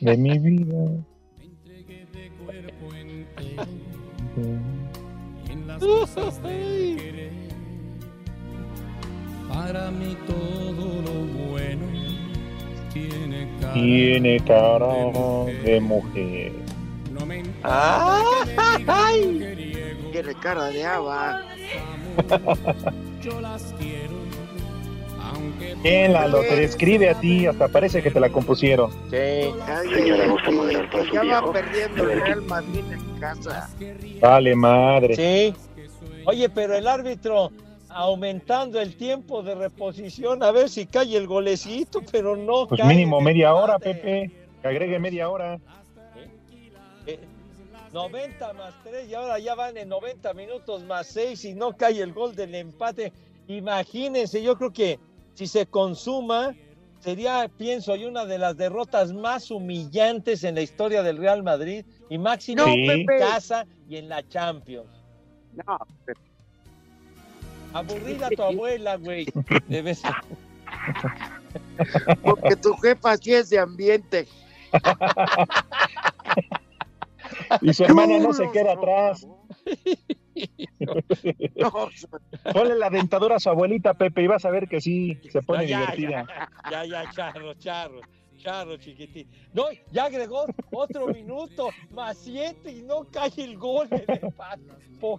De 0.00 0.16
mi 0.16 0.38
vida. 0.38 1.04
En 5.48 5.66
las 5.66 5.78
cosas 5.80 6.42
del 6.42 6.96
querer. 6.96 7.39
Para 9.52 9.90
mí 9.90 10.16
todo 10.26 11.02
lo 11.02 11.50
bueno 11.50 11.86
tiene 12.92 13.48
cara. 13.60 13.72
Tiene 13.72 14.40
cara 14.40 14.94
de 15.64 15.80
mujer. 15.80 16.52
No 17.12 17.26
me 17.26 17.42
¡Ay! 17.62 19.40
Tiene 20.12 20.34
cara 20.34 20.64
de 20.66 20.84
haba. 20.84 21.42
yo 23.22 23.40
las 23.40 23.74
quiero. 23.78 24.14
Aunque 25.32 25.74
¿Quién, 25.82 26.12
Lalo? 26.12 26.40
Te 26.42 26.56
describe 26.56 27.10
a 27.10 27.18
ti, 27.20 27.46
hasta 27.46 27.68
parece 27.68 28.02
que 28.02 28.10
te 28.10 28.20
la 28.20 28.30
compusieron. 28.30 28.90
Sí. 29.10 29.52
Señora, 29.94 30.26
gusta 30.28 30.50
moderar 30.50 30.90
para 30.90 31.04
su 31.04 31.12
Ya 31.12 31.22
va 31.40 31.52
perdiendo 31.52 32.10
el 32.10 32.20
Real 32.20 32.42
Madrid 32.42 32.84
en 32.90 33.20
casa. 33.20 33.68
Vale, 34.20 34.54
madre. 34.54 35.16
Sí. 35.16 35.54
Oye, 36.24 36.48
pero 36.48 36.74
el 36.76 36.86
árbitro 36.86 37.50
aumentando 37.90 38.80
el 38.80 38.96
tiempo 38.96 39.42
de 39.42 39.54
reposición 39.54 40.42
a 40.42 40.50
ver 40.52 40.68
si 40.68 40.86
cae 40.86 41.16
el 41.16 41.26
golecito, 41.26 42.00
pero 42.10 42.36
no 42.36 42.66
Pues 42.66 42.80
cae 42.80 42.88
mínimo 42.88 43.20
media 43.20 43.54
hora. 43.54 43.78
Pepe. 43.78 44.30
Que 44.62 44.68
agregue 44.68 44.98
media 44.98 45.28
hora. 45.28 45.58
Eh, 47.06 47.18
90 47.92 48.52
más 48.52 48.74
3 48.84 49.08
y 49.08 49.14
ahora 49.14 49.38
ya 49.38 49.54
van 49.54 49.76
en 49.76 49.88
90 49.88 50.32
minutos 50.34 50.84
más 50.84 51.06
6 51.08 51.44
y 51.46 51.54
no 51.54 51.76
cae 51.76 52.00
el 52.00 52.12
gol 52.12 52.34
del 52.36 52.54
empate. 52.54 53.12
Imagínense, 53.48 54.42
yo 54.42 54.56
creo 54.56 54.72
que 54.72 54.98
si 55.34 55.46
se 55.46 55.66
consuma 55.66 56.54
sería, 57.00 57.50
pienso 57.56 57.96
yo, 57.96 58.08
una 58.08 58.26
de 58.26 58.38
las 58.38 58.56
derrotas 58.56 59.12
más 59.12 59.50
humillantes 59.50 60.44
en 60.44 60.54
la 60.54 60.60
historia 60.60 61.02
del 61.02 61.16
Real 61.16 61.42
Madrid 61.42 61.84
y 62.10 62.18
máximo 62.18 62.64
No, 62.66 62.72
en 62.72 63.06
Pepe. 63.06 63.18
casa 63.18 63.66
y 63.88 63.96
en 63.96 64.08
la 64.08 64.22
Champions. 64.28 64.86
No, 65.66 65.78
Pepe. 66.04 66.20
Aburrida 67.72 68.28
tu 68.30 68.42
abuela, 68.42 68.96
güey. 68.96 69.26
Debes- 69.68 70.02
porque 72.22 72.56
tu 72.56 72.74
jefa 72.76 73.16
sí 73.16 73.34
es 73.34 73.50
de 73.50 73.58
ambiente. 73.58 74.26
Y 77.62 77.72
su 77.72 77.84
hermana 77.84 78.18
no 78.18 78.32
se 78.32 78.50
queda 78.50 78.72
atrás. 78.72 79.26
No, 81.56 81.70
Ponle 82.54 82.74
la 82.76 82.88
dentadura 82.88 83.36
a 83.36 83.40
su 83.40 83.50
abuelita, 83.50 83.92
Pepe, 83.92 84.22
y 84.22 84.26
vas 84.26 84.44
a 84.46 84.50
ver 84.50 84.68
que 84.68 84.80
sí 84.80 85.18
se 85.30 85.42
pone 85.42 85.66
Ya, 85.66 85.80
divertida. 85.80 86.26
Ya, 86.70 86.84
ya, 86.86 87.10
charro, 87.10 87.52
charro. 87.54 88.00
Claro, 88.42 88.78
chiquitín. 88.78 89.28
No, 89.52 89.64
ya 89.92 90.04
agregó 90.04 90.46
otro 90.72 91.08
minuto, 91.08 91.68
más 91.90 92.16
siete 92.16 92.72
y 92.72 92.82
no 92.82 93.04
cae 93.10 93.30
el 93.36 93.58
gol 93.58 93.88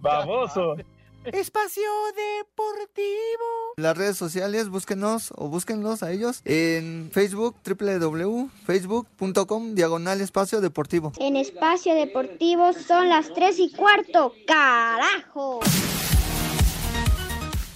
Baboso. 0.00 0.70
madre. 0.70 0.86
Espacio 1.24 1.84
Deportivo. 2.16 3.74
Las 3.76 3.96
redes 3.96 4.16
sociales, 4.16 4.68
búsquenos 4.68 5.32
o 5.36 5.48
búsquenlos 5.48 6.02
a 6.02 6.10
ellos 6.10 6.40
en 6.44 7.10
Facebook, 7.12 7.54
www.facebook.com, 7.64 9.76
diagonal 9.76 10.20
espacio 10.20 10.60
deportivo. 10.60 11.12
En 11.18 11.36
espacio 11.36 11.94
deportivo 11.94 12.72
son 12.72 13.08
las 13.08 13.32
3 13.32 13.56
y 13.60 13.70
cuarto. 13.72 14.32
¡Carajo! 14.46 15.60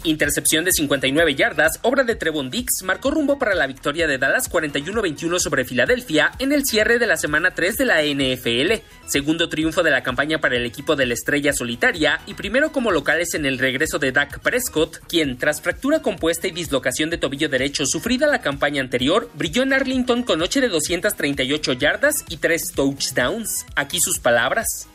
Intercepción 0.07 0.65
de 0.65 0.71
59 0.71 1.35
yardas, 1.35 1.81
obra 1.83 2.05
de 2.05 2.15
Trevon 2.15 2.49
Dix, 2.49 2.85
marcó 2.85 3.11
rumbo 3.11 3.41
para 3.41 3.57
la 3.57 3.67
victoria 3.67 4.07
de 4.07 4.19
Dallas 4.19 4.49
41-21 4.49 5.41
sobre 5.41 5.65
Filadelfia 5.65 6.31
en 6.39 6.53
el 6.53 6.65
cierre 6.65 7.01
de 7.01 7.09
la 7.09 7.17
semana 7.17 7.51
3 7.51 7.77
de 7.77 7.85
la 7.85 8.05
NFL. 8.05 8.85
Segundo 9.09 9.49
triunfo 9.49 9.83
de 9.83 9.91
la 9.91 10.05
campaña 10.05 10.39
para 10.39 10.55
el 10.55 10.65
equipo 10.65 10.95
de 10.95 11.07
la 11.07 11.15
estrella 11.15 11.53
solitaria 11.53 12.21
y 12.25 12.35
primero 12.35 12.71
como 12.71 12.93
locales 12.93 13.35
en 13.35 13.47
el 13.47 13.59
regreso 13.59 13.99
de 13.99 14.13
Dak 14.13 14.39
Prescott, 14.39 14.99
quien 15.09 15.39
tras 15.39 15.61
fractura 15.61 16.03
compuesta 16.03 16.47
y 16.47 16.53
dislocación 16.53 17.11
de 17.11 17.19
tobillo 17.19 17.49
derecho 17.49 17.85
sufrida 17.85 18.29
la 18.29 18.43
campaña 18.43 18.83
anterior, 18.83 19.29
brilló 19.35 19.65
en 19.65 19.73
Arlington 19.73 20.23
con 20.23 20.39
noche 20.39 20.61
de 20.61 20.69
238 20.69 21.73
yardas 21.73 22.25
y 22.29 22.37
3 22.37 22.75
touchdowns. 22.77 23.67
Aquí 23.75 23.99
sus 23.99 24.21
palabras. 24.21 24.89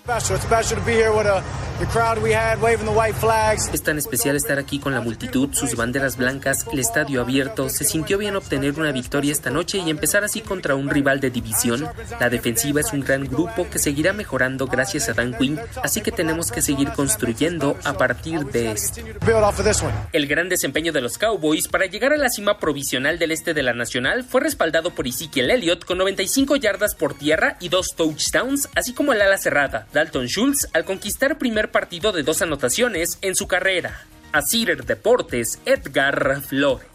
Es 3.73 3.83
tan 3.83 3.97
especial 3.97 4.37
estar 4.37 4.57
aquí 4.57 4.79
con 4.79 4.93
la 4.93 5.00
multitud, 5.01 5.53
sus 5.53 5.75
banderas 5.75 6.17
blancas, 6.17 6.65
el 6.71 6.79
estadio 6.79 7.21
abierto. 7.21 7.69
Se 7.69 7.83
sintió 7.83 8.17
bien 8.17 8.35
obtener 8.35 8.79
una 8.79 8.91
victoria 8.91 9.31
esta 9.31 9.49
noche 9.49 9.79
y 9.79 9.89
empezar 9.89 10.23
así 10.23 10.41
contra 10.41 10.75
un 10.75 10.89
rival 10.89 11.19
de 11.19 11.29
división. 11.29 11.87
La 12.19 12.29
defensiva 12.29 12.79
es 12.81 12.93
un 12.93 13.01
gran 13.01 13.25
grupo 13.25 13.69
que 13.69 13.79
seguirá 13.79 14.13
mejorando 14.13 14.67
gracias 14.67 15.09
a 15.09 15.13
Dan 15.13 15.37
Quinn, 15.37 15.59
así 15.83 16.01
que 16.01 16.11
tenemos 16.11 16.51
que 16.51 16.61
seguir 16.61 16.89
construyendo 16.91 17.77
a 17.83 17.93
partir 17.93 18.39
de 18.45 18.71
esto. 18.71 19.01
El 20.13 20.27
gran 20.27 20.49
desempeño 20.49 20.91
de 20.91 21.01
los 21.01 21.17
Cowboys 21.17 21.67
para 21.67 21.85
llegar 21.85 22.13
a 22.13 22.17
la 22.17 22.29
cima 22.29 22.59
provisional 22.59 23.19
del 23.19 23.31
este 23.31 23.53
de 23.53 23.63
la 23.63 23.73
Nacional 23.73 24.23
fue 24.23 24.41
respaldado 24.41 24.91
por 24.91 25.07
Ezekiel 25.07 25.51
Elliott 25.51 25.85
con 25.85 25.97
95 25.97 26.55
yardas 26.55 26.95
por 26.95 27.13
tierra 27.13 27.57
y 27.59 27.69
dos 27.69 27.95
touchdowns, 27.95 28.69
así 28.75 28.93
como 28.93 29.13
el 29.13 29.21
ala 29.21 29.37
cerrada, 29.37 29.87
Dalton 29.93 30.27
Schultz, 30.27 30.67
al 30.73 30.85
conquistar 30.85 31.37
primer 31.37 31.71
partido 31.71 32.11
de 32.11 32.23
dos 32.23 32.41
anotaciones 32.41 33.17
en 33.21 33.35
su 33.35 33.47
carrera. 33.47 34.05
A 34.33 34.41
Cider 34.41 34.85
Deportes, 34.85 35.59
Edgar 35.65 36.41
Flores. 36.41 36.87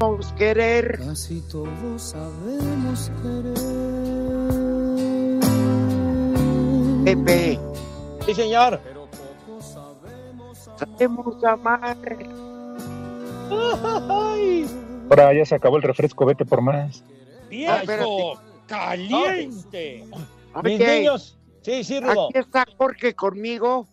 Vamos 0.00 0.32
a 0.32 0.34
querer. 0.34 0.98
Casi 0.98 1.40
todos 1.42 2.02
sabemos 2.02 3.12
Pepe, 7.04 7.60
Sí, 8.26 8.34
señor. 8.34 8.95
Sabemos 10.78 11.42
amar. 11.44 11.96
Ay, 13.50 14.66
Ahora 15.08 15.32
ya 15.34 15.44
se 15.44 15.54
acabó 15.54 15.76
el 15.76 15.82
refresco, 15.82 16.24
vete 16.26 16.44
por 16.44 16.60
más. 16.62 17.02
viejo, 17.48 18.40
caliente. 18.66 20.04
Mis 20.62 20.78
niños. 20.80 21.38
Sí, 21.62 21.84
sí, 21.84 22.00
Rudo. 22.00 22.28
Aquí 22.30 22.38
está 22.38 22.64
Jorge 22.76 23.14
conmigo 23.14 23.86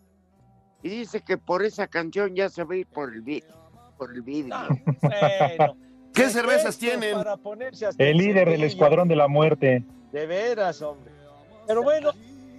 y 0.82 0.90
dice 0.90 1.22
que 1.22 1.38
por 1.38 1.64
esa 1.64 1.88
canción 1.88 2.36
ya 2.36 2.50
se 2.50 2.64
va 2.64 2.74
a 2.76 2.78
ir 2.78 2.88
por 2.88 3.14
el, 3.14 3.22
vi- 3.22 3.44
por 3.98 4.14
el 4.14 4.22
vídeo. 4.22 4.56
Bueno, 5.02 5.76
¿Qué 6.14 6.30
cervezas 6.30 6.78
tienen? 6.78 7.16
Para 7.16 7.38
ponerse 7.38 7.88
hasta 7.88 8.04
El 8.04 8.18
líder 8.18 8.50
del 8.50 8.64
escuadrón 8.64 9.08
de 9.08 9.16
la 9.16 9.28
muerte. 9.28 9.84
De 10.12 10.26
veras, 10.28 10.82
hombre. 10.84 11.12
Pero 11.66 11.82
bueno, 11.82 12.12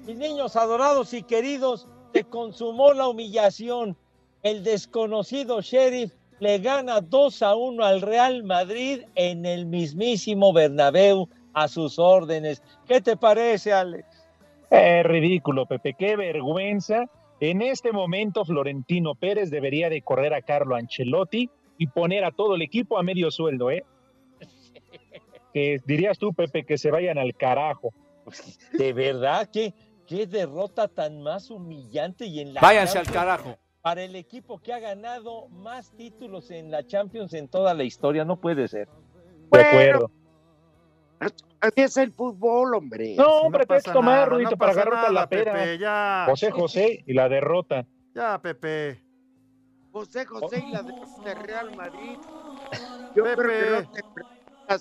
mis 0.06 0.16
niños 0.16 0.56
adorados 0.56 1.12
y 1.14 1.22
queridos, 1.22 1.86
se 2.12 2.24
consumó 2.24 2.92
la 2.92 3.06
humillación. 3.08 3.96
El 4.44 4.62
desconocido 4.62 5.62
sheriff 5.62 6.12
le 6.38 6.58
gana 6.58 7.00
2 7.00 7.42
a 7.42 7.56
1 7.56 7.82
al 7.82 8.02
Real 8.02 8.44
Madrid 8.44 9.00
en 9.14 9.46
el 9.46 9.64
mismísimo 9.64 10.52
Bernabéu 10.52 11.30
a 11.54 11.66
sus 11.66 11.98
órdenes. 11.98 12.62
¿Qué 12.86 13.00
te 13.00 13.16
parece, 13.16 13.72
Alex? 13.72 14.06
Es 14.70 15.06
ridículo, 15.06 15.64
Pepe, 15.64 15.94
qué 15.98 16.16
vergüenza. 16.16 17.06
En 17.40 17.62
este 17.62 17.90
momento 17.90 18.44
Florentino 18.44 19.14
Pérez 19.14 19.50
debería 19.50 19.88
de 19.88 20.02
correr 20.02 20.34
a 20.34 20.42
Carlo 20.42 20.76
Ancelotti 20.76 21.48
y 21.78 21.86
poner 21.86 22.24
a 22.24 22.30
todo 22.30 22.56
el 22.56 22.62
equipo 22.62 22.98
a 22.98 23.02
medio 23.02 23.30
sueldo, 23.30 23.70
¿eh? 23.70 23.82
Que 25.54 25.80
dirías 25.86 26.18
tú, 26.18 26.34
Pepe, 26.34 26.64
que 26.64 26.76
se 26.76 26.90
vayan 26.90 27.16
al 27.16 27.34
carajo. 27.34 27.94
De 28.72 28.92
verdad, 28.92 29.48
qué, 29.50 29.72
qué 30.06 30.26
derrota 30.26 30.88
tan 30.88 31.22
más 31.22 31.50
humillante 31.50 32.26
y 32.26 32.40
en 32.40 32.52
la 32.52 32.60
Váyanse 32.60 32.98
al 32.98 33.06
carajo. 33.06 33.56
Para 33.84 34.02
el 34.02 34.16
equipo 34.16 34.62
que 34.62 34.72
ha 34.72 34.78
ganado 34.78 35.46
más 35.50 35.90
títulos 35.90 36.50
en 36.50 36.70
la 36.70 36.86
Champions 36.86 37.34
en 37.34 37.48
toda 37.48 37.74
la 37.74 37.84
historia, 37.84 38.24
no 38.24 38.40
puede 38.40 38.66
ser. 38.66 38.88
De 39.52 39.60
acuerdo. 39.60 40.10
Así 41.60 41.82
es 41.82 41.94
el 41.98 42.10
fútbol, 42.10 42.74
hombre. 42.74 43.14
No, 43.14 43.50
pretexto 43.52 43.92
pasa 43.92 44.00
más, 44.00 44.14
nada, 44.14 44.24
Rudito, 44.24 44.50
no 44.52 44.56
para 44.56 44.72
pasa 44.72 44.80
agarrarte 44.80 45.06
a 45.06 45.10
la 45.10 45.14
nada, 45.16 45.28
pera. 45.28 45.52
Pepe, 45.52 45.78
ya. 45.78 46.24
José 46.30 46.50
José 46.50 47.04
y 47.06 47.12
la 47.12 47.28
derrota. 47.28 47.86
Ya, 48.14 48.40
Pepe. 48.40 49.04
José 49.92 50.24
José 50.24 50.64
y 50.66 50.72
la 50.72 50.82
de 50.82 50.94
de 51.22 51.34
Real 51.34 51.76
Madrid. 51.76 52.16
Yo 53.14 53.24
Pepe. 53.24 53.36
creo 53.36 53.92
que 53.92 54.00
no 54.00 54.14
te 54.14 54.74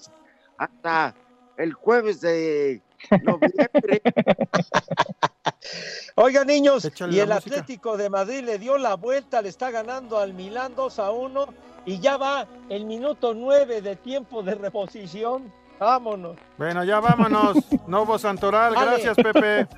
hasta 0.58 1.14
el 1.58 1.74
jueves 1.74 2.22
de 2.22 2.82
noviembre. 3.22 4.01
Oiga, 6.16 6.44
niños, 6.46 6.86
Échale 6.86 7.16
y 7.16 7.20
el 7.20 7.30
música. 7.30 7.56
Atlético 7.56 7.98
de 7.98 8.10
Madrid 8.10 8.44
le 8.44 8.60
dio 8.60 8.78
la 8.78 8.96
vuelta, 8.96 9.41
le 9.41 9.50
está 9.50 9.72
ganando 9.72 10.18
al 10.18 10.34
Milán 10.34 10.76
2 10.76 11.00
a 11.00 11.12
1 11.12 11.46
y 11.86 12.00
ya 12.00 12.18
va 12.18 12.48
el 12.70 12.86
minuto 12.86 13.34
9 13.34 13.82
de 13.82 13.96
tiempo 13.96 14.41
de 14.44 14.56
reposición. 14.56 15.52
Vámonos. 15.80 16.38
Bueno, 16.58 16.84
ya 16.84 17.00
vámonos. 17.00 17.58
Novo 17.88 18.18
Santoral, 18.18 18.74
Vale. 18.74 18.91
gracias, 18.91 19.16
Pepe. 19.16 19.68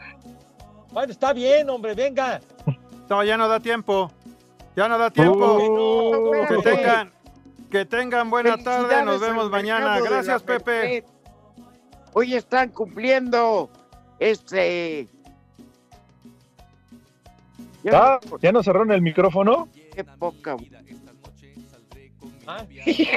Bueno, 0.91 1.11
está 1.11 1.33
bien, 1.33 1.69
hombre, 1.69 1.93
venga. 1.93 2.39
No, 3.09 3.21
ya 3.21 3.35
no 3.35 3.49
da 3.49 3.59
tiempo. 3.59 4.09
Ya 4.77 4.87
no 4.87 4.97
da 4.97 5.09
tiempo. 5.09 5.57
Uh, 5.57 6.47
que 6.47 6.57
tengan, 6.61 7.13
que 7.69 7.85
tengan 7.85 8.29
buena 8.29 8.57
tarde. 8.57 9.03
Nos 9.03 9.19
vemos 9.19 9.49
mañana. 9.49 9.99
Gracias, 9.99 10.41
Pepe. 10.43 11.03
Hoy 12.13 12.35
están 12.35 12.69
cumpliendo 12.69 13.69
este. 14.19 15.09
Ah, 17.93 18.19
¿Ya 18.41 18.51
no 18.51 18.63
cerraron 18.63 18.91
el 18.91 19.01
micrófono? 19.01 19.67
Qué 19.93 20.03
poca. 20.03 20.55
Ah, 22.47 22.65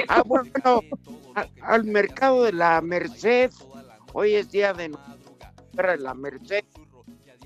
Ah, 0.07 0.23
bueno, 0.25 0.81
a- 1.35 1.45
al 1.61 1.83
mercado 1.85 2.43
de 2.43 2.51
la 2.53 2.81
Merced. 2.81 3.51
Hoy 4.13 4.35
es 4.35 4.51
día 4.51 4.73
de 4.73 4.91
para 5.75 5.95
la 5.97 6.13
Merced. 6.13 6.63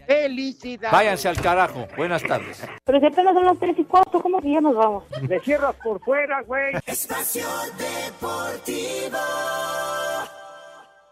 Felicidades. 0.07 0.91
Váyanse 0.91 1.29
al 1.29 1.39
carajo. 1.41 1.87
Buenas 1.95 2.23
tardes. 2.23 2.61
Pero 2.83 2.99
si 2.99 3.05
apenas 3.05 3.33
son 3.33 3.45
las 3.45 3.57
3 3.59 3.77
y 3.79 3.83
4, 3.85 4.21
¿cómo 4.21 4.41
que 4.41 4.51
ya 4.51 4.59
nos 4.61 4.75
vamos? 4.75 5.03
Le 5.27 5.39
cierras 5.41 5.75
por 5.83 6.01
fuera, 6.01 6.41
güey. 6.43 6.73
Espacio 6.85 7.45
Deportivo. 7.77 9.17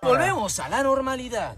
Volvemos 0.01 0.59
a 0.59 0.67
la 0.69 0.83
normalidad. 0.83 1.55